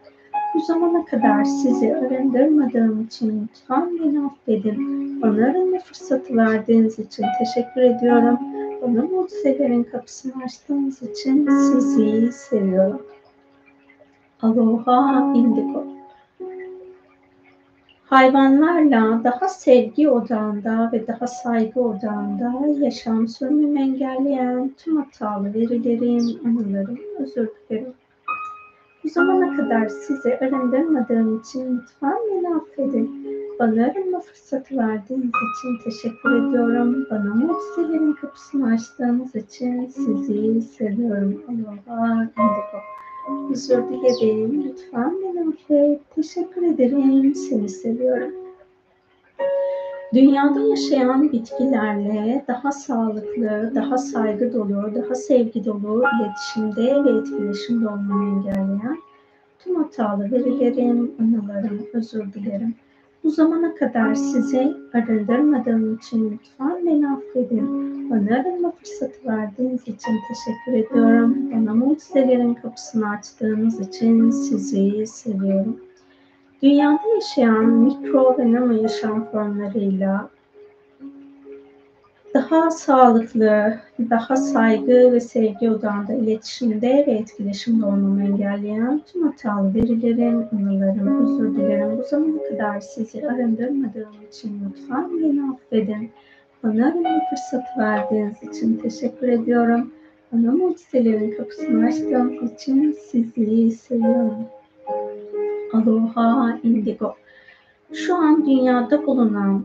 Bu 0.54 0.60
zamana 0.60 1.04
kadar 1.04 1.44
sizi 1.44 1.96
arındırmadığım 1.96 3.02
için 3.02 3.48
lütfen 3.48 3.98
beni 4.00 4.20
affedin. 4.26 5.22
Bana 5.22 5.46
arınma 5.46 5.78
fırsatı 5.78 6.36
verdiğiniz 6.36 6.98
için 6.98 7.24
teşekkür 7.38 7.80
ediyorum. 7.80 8.38
Bana 8.82 9.02
mucizelerin 9.02 9.82
kapısını 9.82 10.32
açtığınız 10.44 11.02
için 11.02 11.48
sizi 11.50 12.32
seviyorum. 12.32 13.02
Aloha 14.42 15.32
Indigo. 15.34 16.01
Hayvanlarla 18.12 19.24
daha 19.24 19.48
sevgi 19.48 20.10
odağında 20.10 20.90
ve 20.92 21.06
daha 21.06 21.26
saygı 21.26 21.80
odağında 21.80 22.52
yaşam 22.84 23.28
sürmemi 23.28 23.80
engelleyen 23.80 24.74
tüm 24.78 24.96
hatalı 24.96 25.54
verilerim, 25.54 26.40
anılarım, 26.46 26.98
özür 27.18 27.48
dilerim. 27.70 27.92
Bu 29.04 29.08
zamana 29.08 29.56
kadar 29.56 29.88
sizi 29.88 30.38
arındırmadığım 30.38 31.40
için 31.40 31.78
lütfen 31.78 32.16
beni 32.30 32.54
affedin. 32.54 33.26
Bana 33.58 33.84
arınma 33.84 34.20
fırsatı 34.20 34.76
verdiğiniz 34.76 35.26
için 35.28 35.84
teşekkür 35.84 36.48
ediyorum. 36.48 37.06
Bana 37.10 37.34
mucizelerin 37.34 38.12
kapısını 38.12 38.74
açtığınız 38.74 39.34
için 39.34 39.86
sizi 39.86 40.62
seviyorum. 40.62 41.42
Aloha 41.48 42.22
Indigo. 42.22 42.78
Özür 43.50 43.82
dilerim. 43.88 44.64
Lütfen 44.64 45.14
beni 45.22 45.48
affet. 45.48 46.14
Teşekkür 46.14 46.62
ederim. 46.62 47.34
Seni 47.34 47.68
seviyorum. 47.68 48.32
Dünyada 50.14 50.60
yaşayan 50.60 51.32
bitkilerle 51.32 52.44
daha 52.48 52.72
sağlıklı, 52.72 53.72
daha 53.74 53.98
saygı 53.98 54.52
dolu, 54.52 54.94
daha 54.94 55.14
sevgi 55.14 55.64
dolu 55.64 56.04
iletişimde 56.20 57.04
ve 57.04 57.18
etkileşimde 57.18 57.88
olmamı 57.88 58.38
engelleyen 58.38 58.98
tüm 59.58 59.76
hatalı 59.76 60.30
verilerim, 60.32 61.12
anılarım, 61.20 61.86
özür 61.92 62.32
dilerim. 62.32 62.74
Bu 63.24 63.30
zamana 63.30 63.74
kadar 63.74 64.14
sizi 64.14 64.72
arındırmadığım 64.92 65.94
için 65.94 66.30
lütfen 66.30 66.71
beni 66.86 67.08
affedin. 67.08 68.10
Bana 68.10 68.36
arınma 68.40 68.70
fırsatı 68.70 69.28
verdiğiniz 69.28 69.80
için 69.80 70.12
teşekkür 70.28 70.86
ediyorum. 70.86 71.50
Bana 71.52 71.74
mucizelerin 71.74 72.54
kapısını 72.54 73.10
açtığınız 73.10 73.80
için 73.80 74.30
sizi 74.30 75.06
seviyorum. 75.06 75.80
Dünyada 76.62 77.14
yaşayan 77.14 77.64
mikro 77.64 78.38
ve 78.38 78.52
nano 78.52 78.72
yaşam 78.72 79.24
formlarıyla 79.24 80.30
daha 82.34 82.70
sağlıklı, 82.70 83.78
daha 84.10 84.36
saygı 84.36 85.12
ve 85.12 85.20
sevgi 85.20 85.70
odağında 85.70 86.12
iletişimde 86.12 87.04
ve 87.06 87.12
etkileşimde 87.12 87.86
olmamı 87.86 88.22
engelleyen 88.22 89.00
tüm 89.12 89.22
hatalı 89.22 89.74
verilerim, 89.74 90.48
anılarım, 90.52 91.24
özür 91.24 91.56
dilerim. 91.56 91.98
Bu 91.98 92.02
zamana 92.02 92.42
kadar 92.48 92.80
sizi 92.80 93.28
arındırmadığım 93.28 94.14
için 94.28 94.60
lütfen 94.68 95.10
beni 95.20 95.42
affedin. 95.52 96.10
Bana 96.62 96.86
arama 96.86 97.20
fırsatı 97.30 97.78
verdiğiniz 97.78 98.42
için 98.42 98.76
teşekkür 98.76 99.28
ediyorum. 99.28 99.92
Bana 100.32 100.52
mucizelerin 100.52 101.36
kapısını 101.36 101.86
açtığınız 101.86 102.52
için 102.52 102.96
sizi 103.10 103.70
seviyorum. 103.70 104.46
Aloha 105.72 106.58
Indigo. 106.62 107.14
Şu 107.92 108.16
an 108.16 108.46
dünyada 108.46 109.06
bulunan 109.06 109.64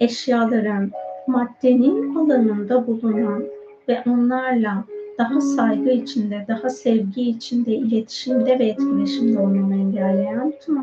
eşyaların, 0.00 0.90
maddenin 1.26 2.14
alanında 2.14 2.86
bulunan 2.86 3.44
ve 3.88 4.02
onlarla 4.06 4.84
daha 5.18 5.40
saygı 5.40 5.90
içinde, 5.90 6.44
daha 6.48 6.70
sevgi 6.70 7.22
içinde, 7.22 7.74
iletişimde 7.74 8.58
ve 8.58 8.66
etkileşimde 8.66 9.38
olmamı 9.38 9.74
engelleyen 9.74 10.52
tüm 10.66 10.76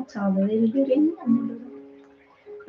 verilerin 0.48 1.18
anılarım. 1.26 1.69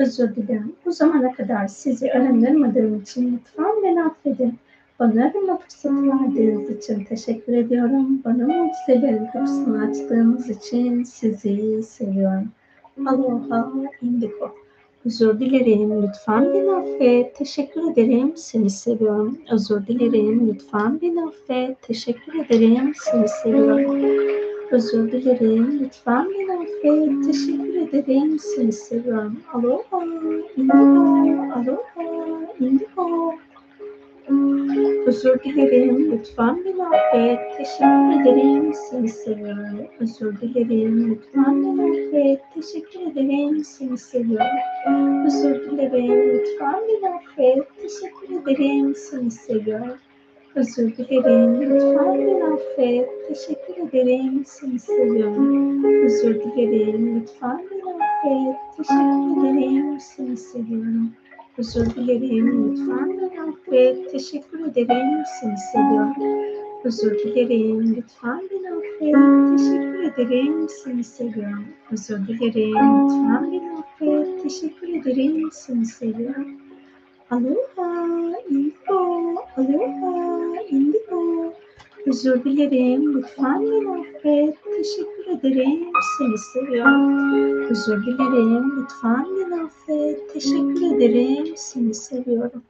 Özür 0.01 0.37
dilerim. 0.37 0.73
Bu 0.87 0.93
zamana 0.93 1.33
kadar 1.33 1.69
sizi 1.69 2.13
arındırmadığım 2.13 3.01
için 3.01 3.33
lütfen 3.33 3.83
beni 3.83 4.05
affedin. 4.05 4.55
Bana 4.99 5.25
arama 5.25 5.59
fırsatı 5.59 6.09
verdiğiniz 6.09 6.71
için 6.71 7.05
teşekkür 7.05 7.53
ediyorum. 7.53 8.23
Bana 8.25 8.47
mucizelerin 8.47 9.27
kapısını 9.33 9.85
açtığınız 9.85 10.51
için 10.51 11.05
sizi 11.05 11.83
seviyorum. 11.83 12.49
Aloha 13.07 13.73
Indigo. 14.03 14.55
Özür 15.05 15.41
dilerim. 15.41 16.03
Lütfen 16.03 16.55
beni 16.55 16.71
affet. 16.71 17.37
Teşekkür 17.37 17.93
ederim. 17.93 18.33
Seni 18.37 18.71
seviyorum. 18.71 19.39
Özür 19.53 19.87
dilerim. 19.87 20.49
Lütfen 20.49 21.01
beni 21.01 21.23
affet. 21.25 21.83
Teşekkür 21.83 22.45
ederim. 22.45 22.93
Seni 23.05 23.29
seviyorum. 23.29 24.50
Özür 24.71 25.13
dilerim. 25.13 25.81
Lütfen 25.81 26.29
beni 26.31 26.53
affet. 26.53 27.27
Teşekkür 27.27 27.99
ederim. 27.99 28.39
Seni 28.39 28.73
seviyorum. 28.73 29.41
Aloha. 29.53 30.05
Indigo. 30.57 30.79
Aloha. 31.55 32.05
Indigo. 32.61 33.35
Özür 35.07 35.43
dilerim. 35.45 36.13
Lütfen 36.13 36.65
beni 36.65 36.85
affet. 36.85 37.39
Teşekkür 37.57 38.21
ederim. 38.21 38.75
Seni 38.91 39.09
seviyorum. 39.09 39.87
Özür 40.01 40.41
dilerim. 40.41 41.11
Lütfen 41.11 41.63
beni 41.65 41.83
affet. 41.83 42.41
Teşekkür 42.55 43.01
ederim. 43.01 43.65
Seni 43.65 43.99
seviyorum. 43.99 45.27
Özür 45.27 45.71
dilerim. 45.71 46.39
Lütfen 46.39 46.81
beni 46.89 47.15
affet. 47.15 47.69
Teşekkür 47.83 48.53
ederim. 48.53 48.95
Seni 48.95 49.31
seviyorum. 49.31 49.97
Özür 50.55 50.97
dilerim. 50.97 51.61
Lütfen 51.61 52.19
beni 52.19 52.45
affet. 52.45 53.09
Teşekkür 53.29 53.89
ederim. 53.89 54.43
Seni 54.47 54.79
seviyorum. 54.79 55.85
Özür 56.05 56.35
dilerim. 56.35 57.21
Lütfen 57.21 57.61
beni 57.71 57.95
affet. 57.95 58.57
Teşekkür 58.77 59.49
ederim. 59.49 60.01
Seni 60.01 60.37
seviyorum. 60.37 61.13
Özür 61.59 61.87
dilerim. 61.95 62.71
Lütfen 62.71 63.09
beni 63.09 63.43
affet. 63.43 64.13
Teşekkür 64.13 64.61
ederim. 64.61 65.25
Seni 65.41 65.57
seviyorum. 65.73 66.15
Özür 66.85 67.19
dilerim. 67.19 67.97
Lütfen 67.97 68.41
beni 68.51 68.69
affet. 68.71 69.59
Teşekkür 69.59 70.03
ederim. 70.03 70.69
Seni 70.85 71.05
seviyorum. 71.05 71.65
Özür 71.93 72.29
dilerim. 72.29 73.05
Lütfen 73.05 73.53
beni 73.53 73.71
affet. 73.79 74.43
Teşekkür 74.43 74.89
ederim. 74.89 75.49
Seni 75.53 75.87
seviyorum. 75.87 76.60
Aloha, 77.31 77.89
indigo, 78.51 79.01
aloha, 79.57 80.63
indigo. 80.71 81.53
Özür 82.07 82.45
dilerim, 82.45 83.15
lütfen 83.15 83.61
beni 83.63 83.91
affet. 83.91 84.57
Teşekkür 84.65 85.39
ederim, 85.39 85.93
seni 86.19 86.39
seviyorum. 86.39 87.71
Özür 87.71 88.07
dilerim, 88.07 88.65
lütfen 88.77 89.27
beni 89.37 89.63
affet. 89.63 90.33
Teşekkür 90.33 90.97
ederim, 90.97 91.55
seni 91.57 91.95
seviyorum. 91.95 92.63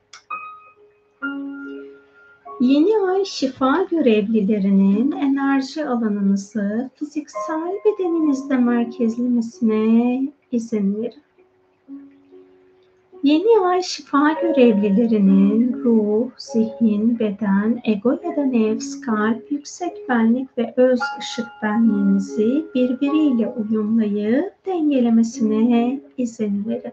Yeni 2.60 3.10
ay 3.10 3.24
şifa 3.24 3.86
görevlilerinin 3.90 5.12
enerji 5.12 5.86
alanınızı 5.86 6.90
fiziksel 6.94 7.72
bedeninizde 7.84 8.56
merkezlemesine 8.56 10.22
izin 10.52 11.02
verin. 11.02 11.22
Yeni 13.22 13.66
ay 13.66 13.82
şifa 13.82 14.32
görevlilerinin 14.32 15.72
ruh, 15.84 16.30
zihin, 16.38 17.18
beden, 17.18 17.80
ego 17.84 18.10
ya 18.24 18.36
da 18.36 18.44
nefs, 18.44 19.00
kalp, 19.00 19.52
yüksek 19.52 20.08
benlik 20.08 20.58
ve 20.58 20.74
öz 20.76 21.00
ışık 21.18 21.46
benliğinizi 21.62 22.64
birbiriyle 22.74 23.48
uyumlayıp 23.48 24.66
dengelemesine 24.66 26.00
izin 26.16 26.64
verin. 26.68 26.92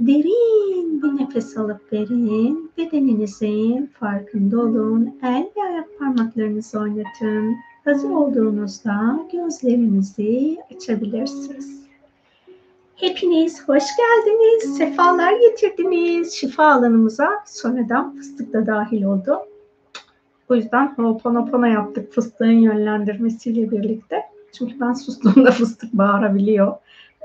Derin 0.00 1.02
bir 1.02 1.22
nefes 1.22 1.58
alıp 1.58 1.92
verin. 1.92 2.70
Bedeninizin 2.78 3.90
farkında 4.00 4.60
olun. 4.60 5.18
El 5.22 5.50
ve 5.56 5.62
ayak 5.62 5.98
parmaklarınızı 5.98 6.78
oynatın. 6.78 7.54
Hazır 7.84 8.10
olduğunuzda 8.10 9.26
gözlerinizi 9.32 10.56
açabilirsiniz. 10.76 11.83
Hepiniz 12.96 13.68
hoş 13.68 13.84
geldiniz, 13.96 14.76
sefalar 14.76 15.32
getirdiniz 15.32 16.32
şifa 16.32 16.64
alanımıza. 16.64 17.28
Sonradan 17.46 18.16
fıstık 18.16 18.52
da 18.52 18.66
dahil 18.66 19.04
oldu. 19.04 19.38
O 20.48 20.54
yüzden 20.54 20.94
hoponopono 20.96 21.66
yaptık 21.66 22.12
fıstığın 22.12 22.46
yönlendirmesiyle 22.46 23.70
birlikte. 23.70 24.22
Çünkü 24.52 24.80
ben 24.80 24.92
sustuğumda 24.92 25.50
fıstık 25.50 25.92
bağırabiliyor 25.92 26.76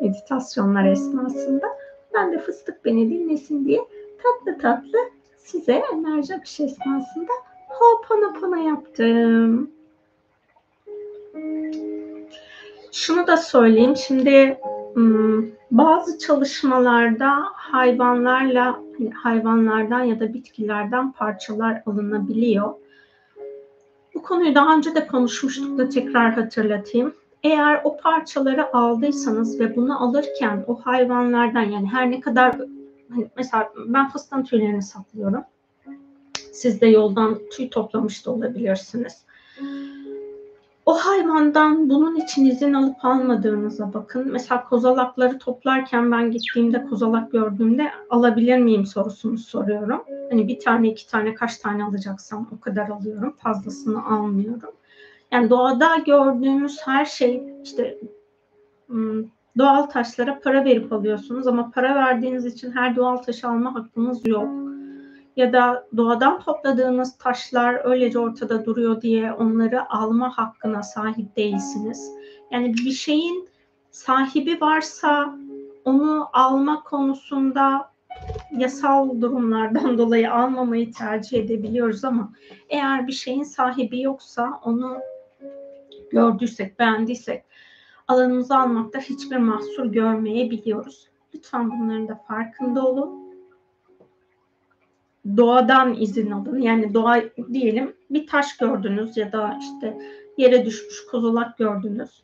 meditasyonlar 0.01 0.85
esnasında. 0.85 1.67
Ben 2.13 2.31
de 2.31 2.39
fıstık 2.39 2.85
beni 2.85 3.09
dinlesin 3.09 3.65
diye 3.65 3.79
tatlı 4.23 4.61
tatlı 4.61 4.97
size 5.37 5.81
enerji 5.93 6.35
akış 6.35 6.59
esnasında 6.59 7.31
hoponopono 7.67 8.55
yaptım. 8.55 9.71
Şunu 12.91 13.27
da 13.27 13.37
söyleyeyim. 13.37 13.95
Şimdi 13.95 14.59
bazı 15.71 16.17
çalışmalarda 16.17 17.31
hayvanlarla 17.53 18.79
hayvanlardan 19.13 20.03
ya 20.03 20.19
da 20.19 20.33
bitkilerden 20.33 21.11
parçalar 21.11 21.83
alınabiliyor. 21.85 22.73
Bu 24.15 24.21
konuyu 24.21 24.55
daha 24.55 24.75
önce 24.75 24.95
de 24.95 25.07
konuşmuştuk 25.07 25.77
da 25.77 25.89
tekrar 25.89 26.33
hatırlatayım. 26.33 27.13
Eğer 27.43 27.81
o 27.83 27.97
parçaları 27.97 28.75
aldıysanız 28.75 29.59
ve 29.59 29.75
bunu 29.75 30.03
alırken 30.03 30.63
o 30.67 30.75
hayvanlardan 30.75 31.63
yani 31.63 31.87
her 31.87 32.11
ne 32.11 32.19
kadar 32.19 32.55
hani 33.09 33.29
mesela 33.37 33.69
ben 33.87 34.09
fıstığın 34.09 34.43
tüylerini 34.43 34.81
saklıyorum. 34.81 35.43
Siz 36.51 36.81
de 36.81 36.87
yoldan 36.87 37.39
tüy 37.51 37.69
toplamış 37.69 38.25
da 38.25 38.31
olabilirsiniz. 38.31 39.25
O 40.89 40.93
hayvandan 40.93 41.89
bunun 41.89 42.15
için 42.15 42.45
izin 42.45 42.73
alıp 42.73 43.05
almadığınıza 43.05 43.93
bakın. 43.93 44.31
Mesela 44.31 44.63
kozalakları 44.63 45.37
toplarken 45.37 46.11
ben 46.11 46.31
gittiğimde 46.31 46.85
kozalak 46.85 47.31
gördüğümde 47.31 47.91
alabilir 48.09 48.57
miyim 48.57 48.85
sorusunu 48.85 49.37
soruyorum. 49.37 50.03
Hani 50.29 50.47
bir 50.47 50.59
tane 50.59 50.89
iki 50.89 51.07
tane 51.07 51.33
kaç 51.33 51.57
tane 51.57 51.83
alacaksam 51.83 52.49
o 52.57 52.59
kadar 52.59 52.89
alıyorum. 52.89 53.35
Fazlasını 53.43 54.05
almıyorum. 54.05 54.71
Yani 55.31 55.49
doğada 55.49 55.97
gördüğümüz 56.05 56.79
her 56.85 57.05
şey 57.05 57.43
işte 57.63 57.99
hmm, 58.87 59.23
doğal 59.57 59.83
taşlara 59.83 60.39
para 60.39 60.65
verip 60.65 60.93
alıyorsunuz 60.93 61.47
ama 61.47 61.71
para 61.71 61.95
verdiğiniz 61.95 62.45
için 62.45 62.71
her 62.71 62.95
doğal 62.95 63.17
taşı 63.17 63.47
alma 63.47 63.75
hakkınız 63.75 64.27
yok. 64.27 64.68
Ya 65.39 65.53
da 65.53 65.87
doğadan 65.97 66.39
topladığınız 66.39 67.17
taşlar 67.17 67.85
öylece 67.85 68.19
ortada 68.19 68.65
duruyor 68.65 69.01
diye 69.01 69.33
onları 69.33 69.91
alma 69.91 70.37
hakkına 70.37 70.83
sahip 70.83 71.35
değilsiniz. 71.35 72.11
Yani 72.51 72.73
bir 72.73 72.91
şeyin 72.91 73.49
sahibi 73.91 74.61
varsa 74.61 75.35
onu 75.85 76.29
alma 76.33 76.83
konusunda 76.83 77.91
yasal 78.57 79.21
durumlardan 79.21 79.97
dolayı 79.97 80.33
almamayı 80.33 80.91
tercih 80.91 81.39
edebiliyoruz 81.39 82.05
ama 82.05 82.33
eğer 82.69 83.07
bir 83.07 83.13
şeyin 83.13 83.43
sahibi 83.43 84.01
yoksa 84.01 84.59
onu 84.63 84.97
gördüysek, 86.11 86.79
beğendiysek 86.79 87.43
alanımıza 88.07 88.59
almakta 88.59 88.99
hiçbir 88.99 89.37
mahsur 89.37 89.85
görmeyebiliyoruz. 89.85 91.07
Lütfen 91.35 91.71
bunların 91.71 92.07
da 92.07 92.15
farkında 92.27 92.87
olun. 92.87 93.28
Doğadan 95.37 95.95
izin 95.99 96.31
alın. 96.31 96.61
Yani 96.61 96.93
doğa 96.93 97.21
diyelim 97.53 97.95
bir 98.09 98.27
taş 98.27 98.57
gördünüz 98.57 99.17
ya 99.17 99.31
da 99.31 99.59
işte 99.61 99.97
yere 100.37 100.65
düşmüş 100.65 101.05
kozolak 101.11 101.57
gördünüz. 101.57 102.23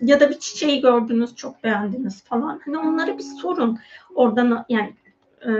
Ya 0.00 0.20
da 0.20 0.30
bir 0.30 0.38
çiçeği 0.38 0.80
gördünüz 0.80 1.36
çok 1.36 1.64
beğendiniz 1.64 2.24
falan. 2.24 2.60
Hani 2.64 2.78
onları 2.78 3.18
bir 3.18 3.22
sorun. 3.22 3.78
Oradan 4.14 4.64
yani 4.68 4.92
e, 5.46 5.52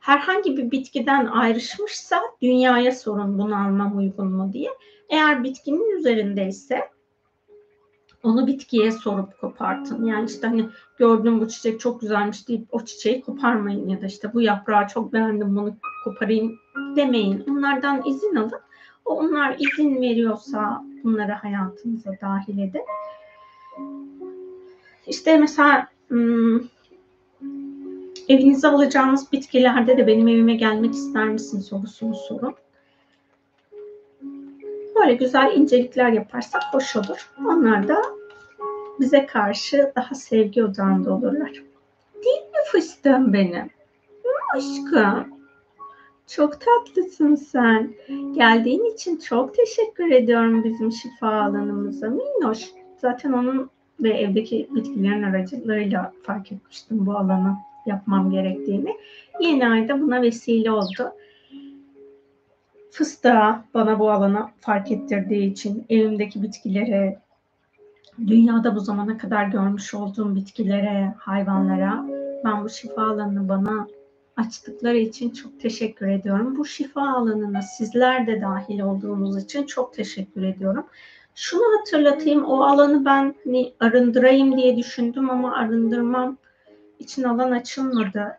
herhangi 0.00 0.56
bir 0.56 0.70
bitkiden 0.70 1.26
ayrışmışsa 1.26 2.20
dünyaya 2.42 2.92
sorun 2.92 3.38
bunu 3.38 3.56
almam 3.56 3.98
uygun 3.98 4.32
mu 4.32 4.52
diye. 4.52 4.70
Eğer 5.08 5.44
bitkinin 5.44 5.98
üzerindeyse 5.98 6.80
onu 8.22 8.46
bitkiye 8.46 8.92
sorup 8.92 9.40
kopartın. 9.40 10.04
Yani 10.04 10.30
işte 10.30 10.46
hani 10.46 10.68
gördüğüm 10.98 11.40
bu 11.40 11.48
çiçek 11.48 11.80
çok 11.80 12.00
güzelmiş 12.00 12.48
deyip 12.48 12.66
o 12.70 12.84
çiçeği 12.84 13.20
koparmayın 13.20 13.88
ya 13.88 14.02
da 14.02 14.06
işte 14.06 14.34
bu 14.34 14.40
yaprağı 14.40 14.88
çok 14.88 15.12
beğendim 15.12 15.56
bunu 15.56 15.74
koparayım 16.04 16.58
demeyin. 16.96 17.44
Onlardan 17.50 18.02
izin 18.06 18.36
alın. 18.36 18.60
Onlar 19.04 19.56
izin 19.58 20.02
veriyorsa 20.02 20.84
bunları 21.04 21.32
hayatınıza 21.32 22.10
dahil 22.20 22.58
edin. 22.58 22.82
İşte 25.06 25.36
mesela 25.36 25.88
hmm, 26.08 26.60
evinize 28.28 28.68
alacağınız 28.68 29.32
bitkilerde 29.32 29.98
de 29.98 30.06
benim 30.06 30.28
evime 30.28 30.54
gelmek 30.54 30.94
ister 30.94 31.28
misin 31.28 31.60
sorusunu 31.60 32.14
sorun. 32.14 32.54
Böyle 35.02 35.14
güzel 35.14 35.56
incelikler 35.56 36.08
yaparsak 36.08 36.62
hoş 36.72 36.96
olur. 36.96 37.30
Onlar 37.46 37.88
da 37.88 38.02
bize 39.00 39.26
karşı 39.26 39.92
daha 39.96 40.14
sevgi 40.14 40.64
odağında 40.64 41.14
olurlar. 41.14 41.52
Değil 42.24 42.42
mi 42.42 42.58
fıstığım 42.72 43.32
benim? 43.32 43.70
Aşkım. 44.56 45.26
Çok 46.26 46.60
tatlısın 46.60 47.34
sen. 47.34 47.94
Geldiğin 48.34 48.94
için 48.94 49.16
çok 49.16 49.54
teşekkür 49.54 50.10
ediyorum 50.10 50.64
bizim 50.64 50.92
şifa 50.92 51.28
alanımıza. 51.28 52.08
Minnoş. 52.08 52.70
Zaten 52.98 53.32
onun 53.32 53.70
ve 54.00 54.10
evdeki 54.10 54.68
bitkilerin 54.70 55.22
aracılığıyla 55.22 56.12
fark 56.22 56.52
etmiştim 56.52 57.06
bu 57.06 57.12
alanı 57.12 57.56
yapmam 57.86 58.30
gerektiğini. 58.30 58.96
Yeni 59.40 59.68
ayda 59.68 60.00
buna 60.00 60.22
vesile 60.22 60.70
oldu 60.70 61.12
fıstığa 62.92 63.64
bana 63.74 63.98
bu 63.98 64.10
alanı 64.10 64.48
fark 64.60 64.92
ettirdiği 64.92 65.52
için 65.52 65.86
evimdeki 65.88 66.42
bitkilere, 66.42 67.18
dünyada 68.26 68.76
bu 68.76 68.80
zamana 68.80 69.18
kadar 69.18 69.44
görmüş 69.44 69.94
olduğum 69.94 70.34
bitkilere, 70.34 71.14
hayvanlara 71.18 72.04
ben 72.44 72.64
bu 72.64 72.68
şifa 72.68 73.02
alanını 73.02 73.48
bana 73.48 73.86
açtıkları 74.36 74.96
için 74.96 75.30
çok 75.30 75.60
teşekkür 75.60 76.08
ediyorum. 76.08 76.56
Bu 76.56 76.64
şifa 76.64 77.12
alanına 77.12 77.62
sizler 77.62 78.26
de 78.26 78.40
dahil 78.40 78.80
olduğunuz 78.80 79.44
için 79.44 79.66
çok 79.66 79.94
teşekkür 79.94 80.42
ediyorum. 80.42 80.86
Şunu 81.34 81.62
hatırlatayım, 81.78 82.44
o 82.44 82.62
alanı 82.62 83.04
ben 83.04 83.34
hani 83.44 83.72
arındırayım 83.80 84.56
diye 84.56 84.76
düşündüm 84.76 85.30
ama 85.30 85.54
arındırmam 85.54 86.36
için 86.98 87.22
alan 87.22 87.50
açılmadı 87.50 88.36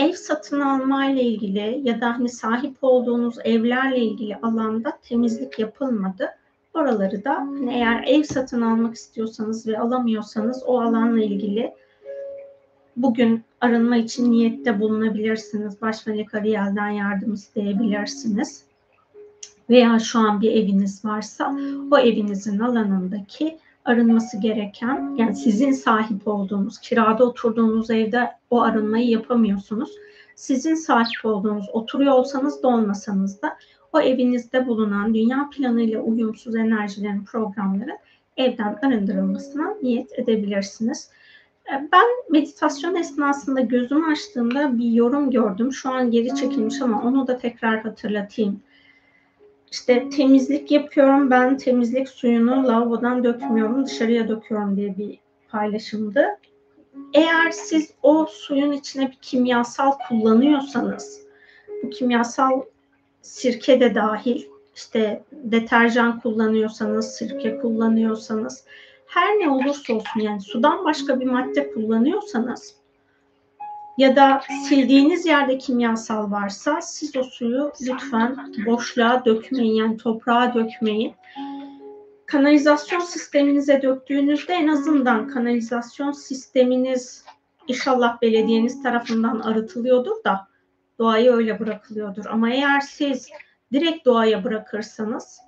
ev 0.00 0.12
satın 0.12 0.60
alma 0.60 1.06
ile 1.06 1.22
ilgili 1.22 1.80
ya 1.84 2.00
da 2.00 2.14
hani 2.14 2.28
sahip 2.28 2.76
olduğunuz 2.82 3.34
evlerle 3.44 3.98
ilgili 3.98 4.36
alanda 4.36 4.98
temizlik 5.02 5.58
yapılmadı. 5.58 6.28
Oraları 6.74 7.24
da 7.24 7.34
hani 7.34 7.74
eğer 7.74 8.04
ev 8.06 8.22
satın 8.22 8.62
almak 8.62 8.94
istiyorsanız 8.94 9.66
ve 9.66 9.78
alamıyorsanız 9.78 10.62
o 10.66 10.80
alanla 10.80 11.22
ilgili 11.22 11.74
bugün 12.96 13.44
arınma 13.60 13.96
için 13.96 14.30
niyette 14.30 14.80
bulunabilirsiniz. 14.80 15.82
Baş 15.82 16.06
melek 16.06 16.34
Ariel'den 16.34 16.90
yardım 16.90 17.34
isteyebilirsiniz. 17.34 18.64
Veya 19.70 19.98
şu 19.98 20.18
an 20.18 20.40
bir 20.40 20.52
eviniz 20.52 21.04
varsa 21.04 21.56
o 21.90 21.98
evinizin 21.98 22.58
alanındaki 22.58 23.58
arınması 23.84 24.40
gereken 24.40 25.14
yani 25.18 25.36
sizin 25.36 25.72
sahip 25.72 26.28
olduğunuz 26.28 26.78
kirada 26.78 27.24
oturduğunuz 27.24 27.90
evde 27.90 28.30
o 28.50 28.62
arınmayı 28.62 29.08
yapamıyorsunuz. 29.08 29.90
Sizin 30.34 30.74
sahip 30.74 31.24
olduğunuz 31.24 31.66
oturuyor 31.72 32.12
olsanız 32.12 32.62
da 32.62 32.68
olmasanız 32.68 33.42
da 33.42 33.56
o 33.92 34.00
evinizde 34.00 34.66
bulunan 34.66 35.14
dünya 35.14 35.50
planıyla 35.52 36.00
uyumsuz 36.00 36.56
enerjilerin 36.56 37.24
programları 37.24 37.98
evden 38.36 38.78
arındırılmasına 38.82 39.74
niyet 39.82 40.18
edebilirsiniz. 40.18 41.10
Ee, 41.72 41.88
ben 41.92 42.06
meditasyon 42.30 42.94
esnasında 42.94 43.60
gözümü 43.60 44.12
açtığımda 44.12 44.78
bir 44.78 44.92
yorum 44.92 45.30
gördüm. 45.30 45.72
Şu 45.72 45.90
an 45.90 46.10
geri 46.10 46.34
çekilmiş 46.34 46.82
ama 46.82 47.02
onu 47.02 47.26
da 47.26 47.38
tekrar 47.38 47.82
hatırlatayım 47.82 48.60
işte 49.70 50.08
temizlik 50.08 50.70
yapıyorum 50.70 51.30
ben 51.30 51.56
temizlik 51.56 52.08
suyunu 52.08 52.68
lavabodan 52.68 53.24
dökmüyorum 53.24 53.86
dışarıya 53.86 54.28
döküyorum 54.28 54.76
diye 54.76 54.98
bir 54.98 55.18
paylaşımdı. 55.48 56.26
Eğer 57.14 57.50
siz 57.50 57.90
o 58.02 58.26
suyun 58.26 58.72
içine 58.72 59.10
bir 59.10 59.18
kimyasal 59.22 59.92
kullanıyorsanız 60.08 61.20
bu 61.82 61.90
kimyasal 61.90 62.62
sirke 63.22 63.80
de 63.80 63.94
dahil 63.94 64.44
işte 64.76 65.24
deterjan 65.32 66.20
kullanıyorsanız 66.20 67.14
sirke 67.14 67.58
kullanıyorsanız 67.58 68.64
her 69.06 69.38
ne 69.38 69.50
olursa 69.50 69.94
olsun 69.94 70.20
yani 70.20 70.40
sudan 70.40 70.84
başka 70.84 71.20
bir 71.20 71.26
madde 71.26 71.72
kullanıyorsanız 71.72 72.79
ya 73.98 74.16
da 74.16 74.42
sildiğiniz 74.68 75.26
yerde 75.26 75.58
kimyasal 75.58 76.30
varsa 76.30 76.80
siz 76.80 77.16
o 77.16 77.22
suyu 77.22 77.72
lütfen 77.80 78.52
boşluğa 78.66 79.24
dökmeyin 79.24 79.74
yani 79.74 79.96
toprağa 79.96 80.54
dökmeyin. 80.54 81.14
Kanalizasyon 82.26 83.00
sisteminize 83.00 83.82
döktüğünüzde 83.82 84.52
en 84.52 84.68
azından 84.68 85.28
kanalizasyon 85.28 86.12
sisteminiz 86.12 87.24
inşallah 87.68 88.22
belediyeniz 88.22 88.82
tarafından 88.82 89.40
arıtılıyordur 89.40 90.24
da 90.24 90.48
doğaya 90.98 91.32
öyle 91.32 91.60
bırakılıyordur. 91.60 92.24
Ama 92.26 92.50
eğer 92.50 92.80
siz 92.80 93.28
direkt 93.72 94.06
doğaya 94.06 94.44
bırakırsanız 94.44 95.40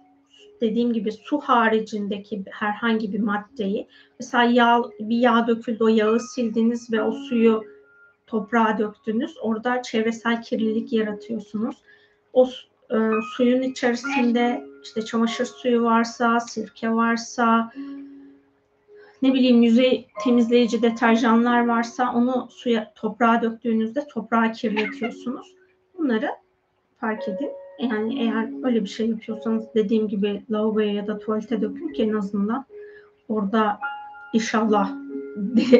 dediğim 0.60 0.92
gibi 0.92 1.12
su 1.12 1.38
haricindeki 1.40 2.44
herhangi 2.50 3.12
bir 3.12 3.20
maddeyi 3.20 3.88
mesela 4.20 4.44
yağ, 4.44 4.82
bir 5.00 5.16
yağ 5.16 5.46
döküldü 5.46 5.84
o 5.84 5.88
yağı 5.88 6.20
sildiniz 6.20 6.92
ve 6.92 7.02
o 7.02 7.12
suyu 7.12 7.64
toprağa 8.32 8.78
döktünüz. 8.78 9.34
Orada 9.42 9.82
çevresel 9.82 10.42
kirlilik 10.42 10.92
yaratıyorsunuz. 10.92 11.76
O 12.32 12.48
e, 12.90 12.96
suyun 13.36 13.62
içerisinde 13.62 14.66
işte 14.82 15.04
çamaşır 15.04 15.44
suyu 15.44 15.82
varsa, 15.82 16.40
sirke 16.40 16.90
varsa, 16.92 17.72
ne 19.22 19.34
bileyim 19.34 19.62
yüzey 19.62 20.08
temizleyici 20.24 20.82
deterjanlar 20.82 21.66
varsa 21.66 22.12
onu 22.14 22.48
suya 22.50 22.92
toprağa 22.94 23.42
döktüğünüzde 23.42 24.06
toprağı 24.06 24.52
kirletiyorsunuz. 24.52 25.54
Bunları 25.98 26.30
fark 27.00 27.28
edin. 27.28 27.50
Yani 27.78 28.22
eğer 28.22 28.66
öyle 28.66 28.82
bir 28.82 28.88
şey 28.88 29.08
yapıyorsanız 29.08 29.64
dediğim 29.74 30.08
gibi 30.08 30.42
lavaboya 30.50 30.92
ya 30.92 31.06
da 31.06 31.18
tuvalete 31.18 31.60
dökün 31.60 31.92
ki 31.92 32.02
en 32.02 32.12
azından 32.12 32.64
orada 33.28 33.78
inşallah 34.32 34.92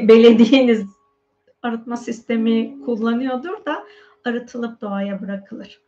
belediyeniz 0.08 0.86
arıtma 1.62 1.96
sistemi 1.96 2.80
kullanıyordur 2.84 3.64
da 3.64 3.84
arıtılıp 4.24 4.80
doğaya 4.80 5.22
bırakılır. 5.22 5.80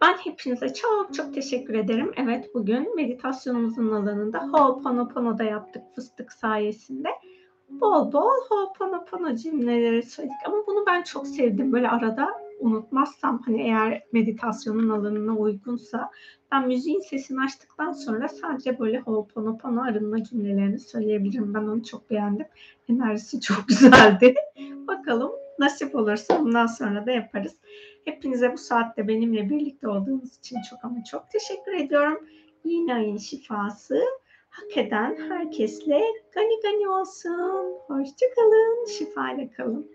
Ben 0.00 0.12
hepinize 0.12 0.74
çok 0.74 1.14
çok 1.14 1.34
teşekkür 1.34 1.74
ederim. 1.74 2.12
Evet 2.16 2.54
bugün 2.54 2.96
meditasyonumuzun 2.96 3.90
alanında 3.90 4.38
Ho'oponopono'da 4.38 5.44
yaptık 5.44 5.82
fıstık 5.94 6.32
sayesinde. 6.32 7.08
Bol 7.68 8.12
bol 8.12 8.30
Ho'oponopono 8.48 9.36
cümleleri 9.36 10.02
söyledik 10.02 10.36
ama 10.46 10.56
bunu 10.66 10.86
ben 10.86 11.02
çok 11.02 11.26
sevdim. 11.26 11.72
Böyle 11.72 11.88
arada 11.88 12.43
unutmazsam 12.60 13.42
hani 13.44 13.62
eğer 13.62 14.02
meditasyonun 14.12 14.88
alanına 14.88 15.36
uygunsa 15.36 16.10
ben 16.52 16.66
müziğin 16.66 17.00
sesini 17.00 17.40
açtıktan 17.40 17.92
sonra 17.92 18.28
sadece 18.28 18.78
böyle 18.78 18.98
Ho'oponopono 18.98 19.82
arınma 19.82 20.24
cümlelerini 20.24 20.78
söyleyebilirim. 20.78 21.54
Ben 21.54 21.62
onu 21.62 21.84
çok 21.84 22.10
beğendim. 22.10 22.46
Enerjisi 22.88 23.40
çok 23.40 23.56
güzeldi. 23.68 24.34
Bakalım 24.88 25.32
nasip 25.58 25.94
olursa 25.94 26.40
bundan 26.40 26.66
sonra 26.66 27.06
da 27.06 27.10
yaparız. 27.10 27.56
Hepinize 28.04 28.52
bu 28.52 28.58
saatte 28.58 29.08
benimle 29.08 29.50
birlikte 29.50 29.88
olduğunuz 29.88 30.38
için 30.38 30.58
çok 30.70 30.84
ama 30.84 31.04
çok 31.04 31.30
teşekkür 31.30 31.72
ediyorum. 31.72 32.28
Yeni 32.64 32.94
ayın 32.94 33.16
şifası 33.16 34.02
hak 34.50 34.76
eden 34.76 35.16
herkesle 35.28 36.00
gani 36.34 36.60
gani 36.62 36.88
olsun. 36.88 37.74
Hoşçakalın, 37.86 38.86
şifayla 38.86 39.50
kalın. 39.50 39.93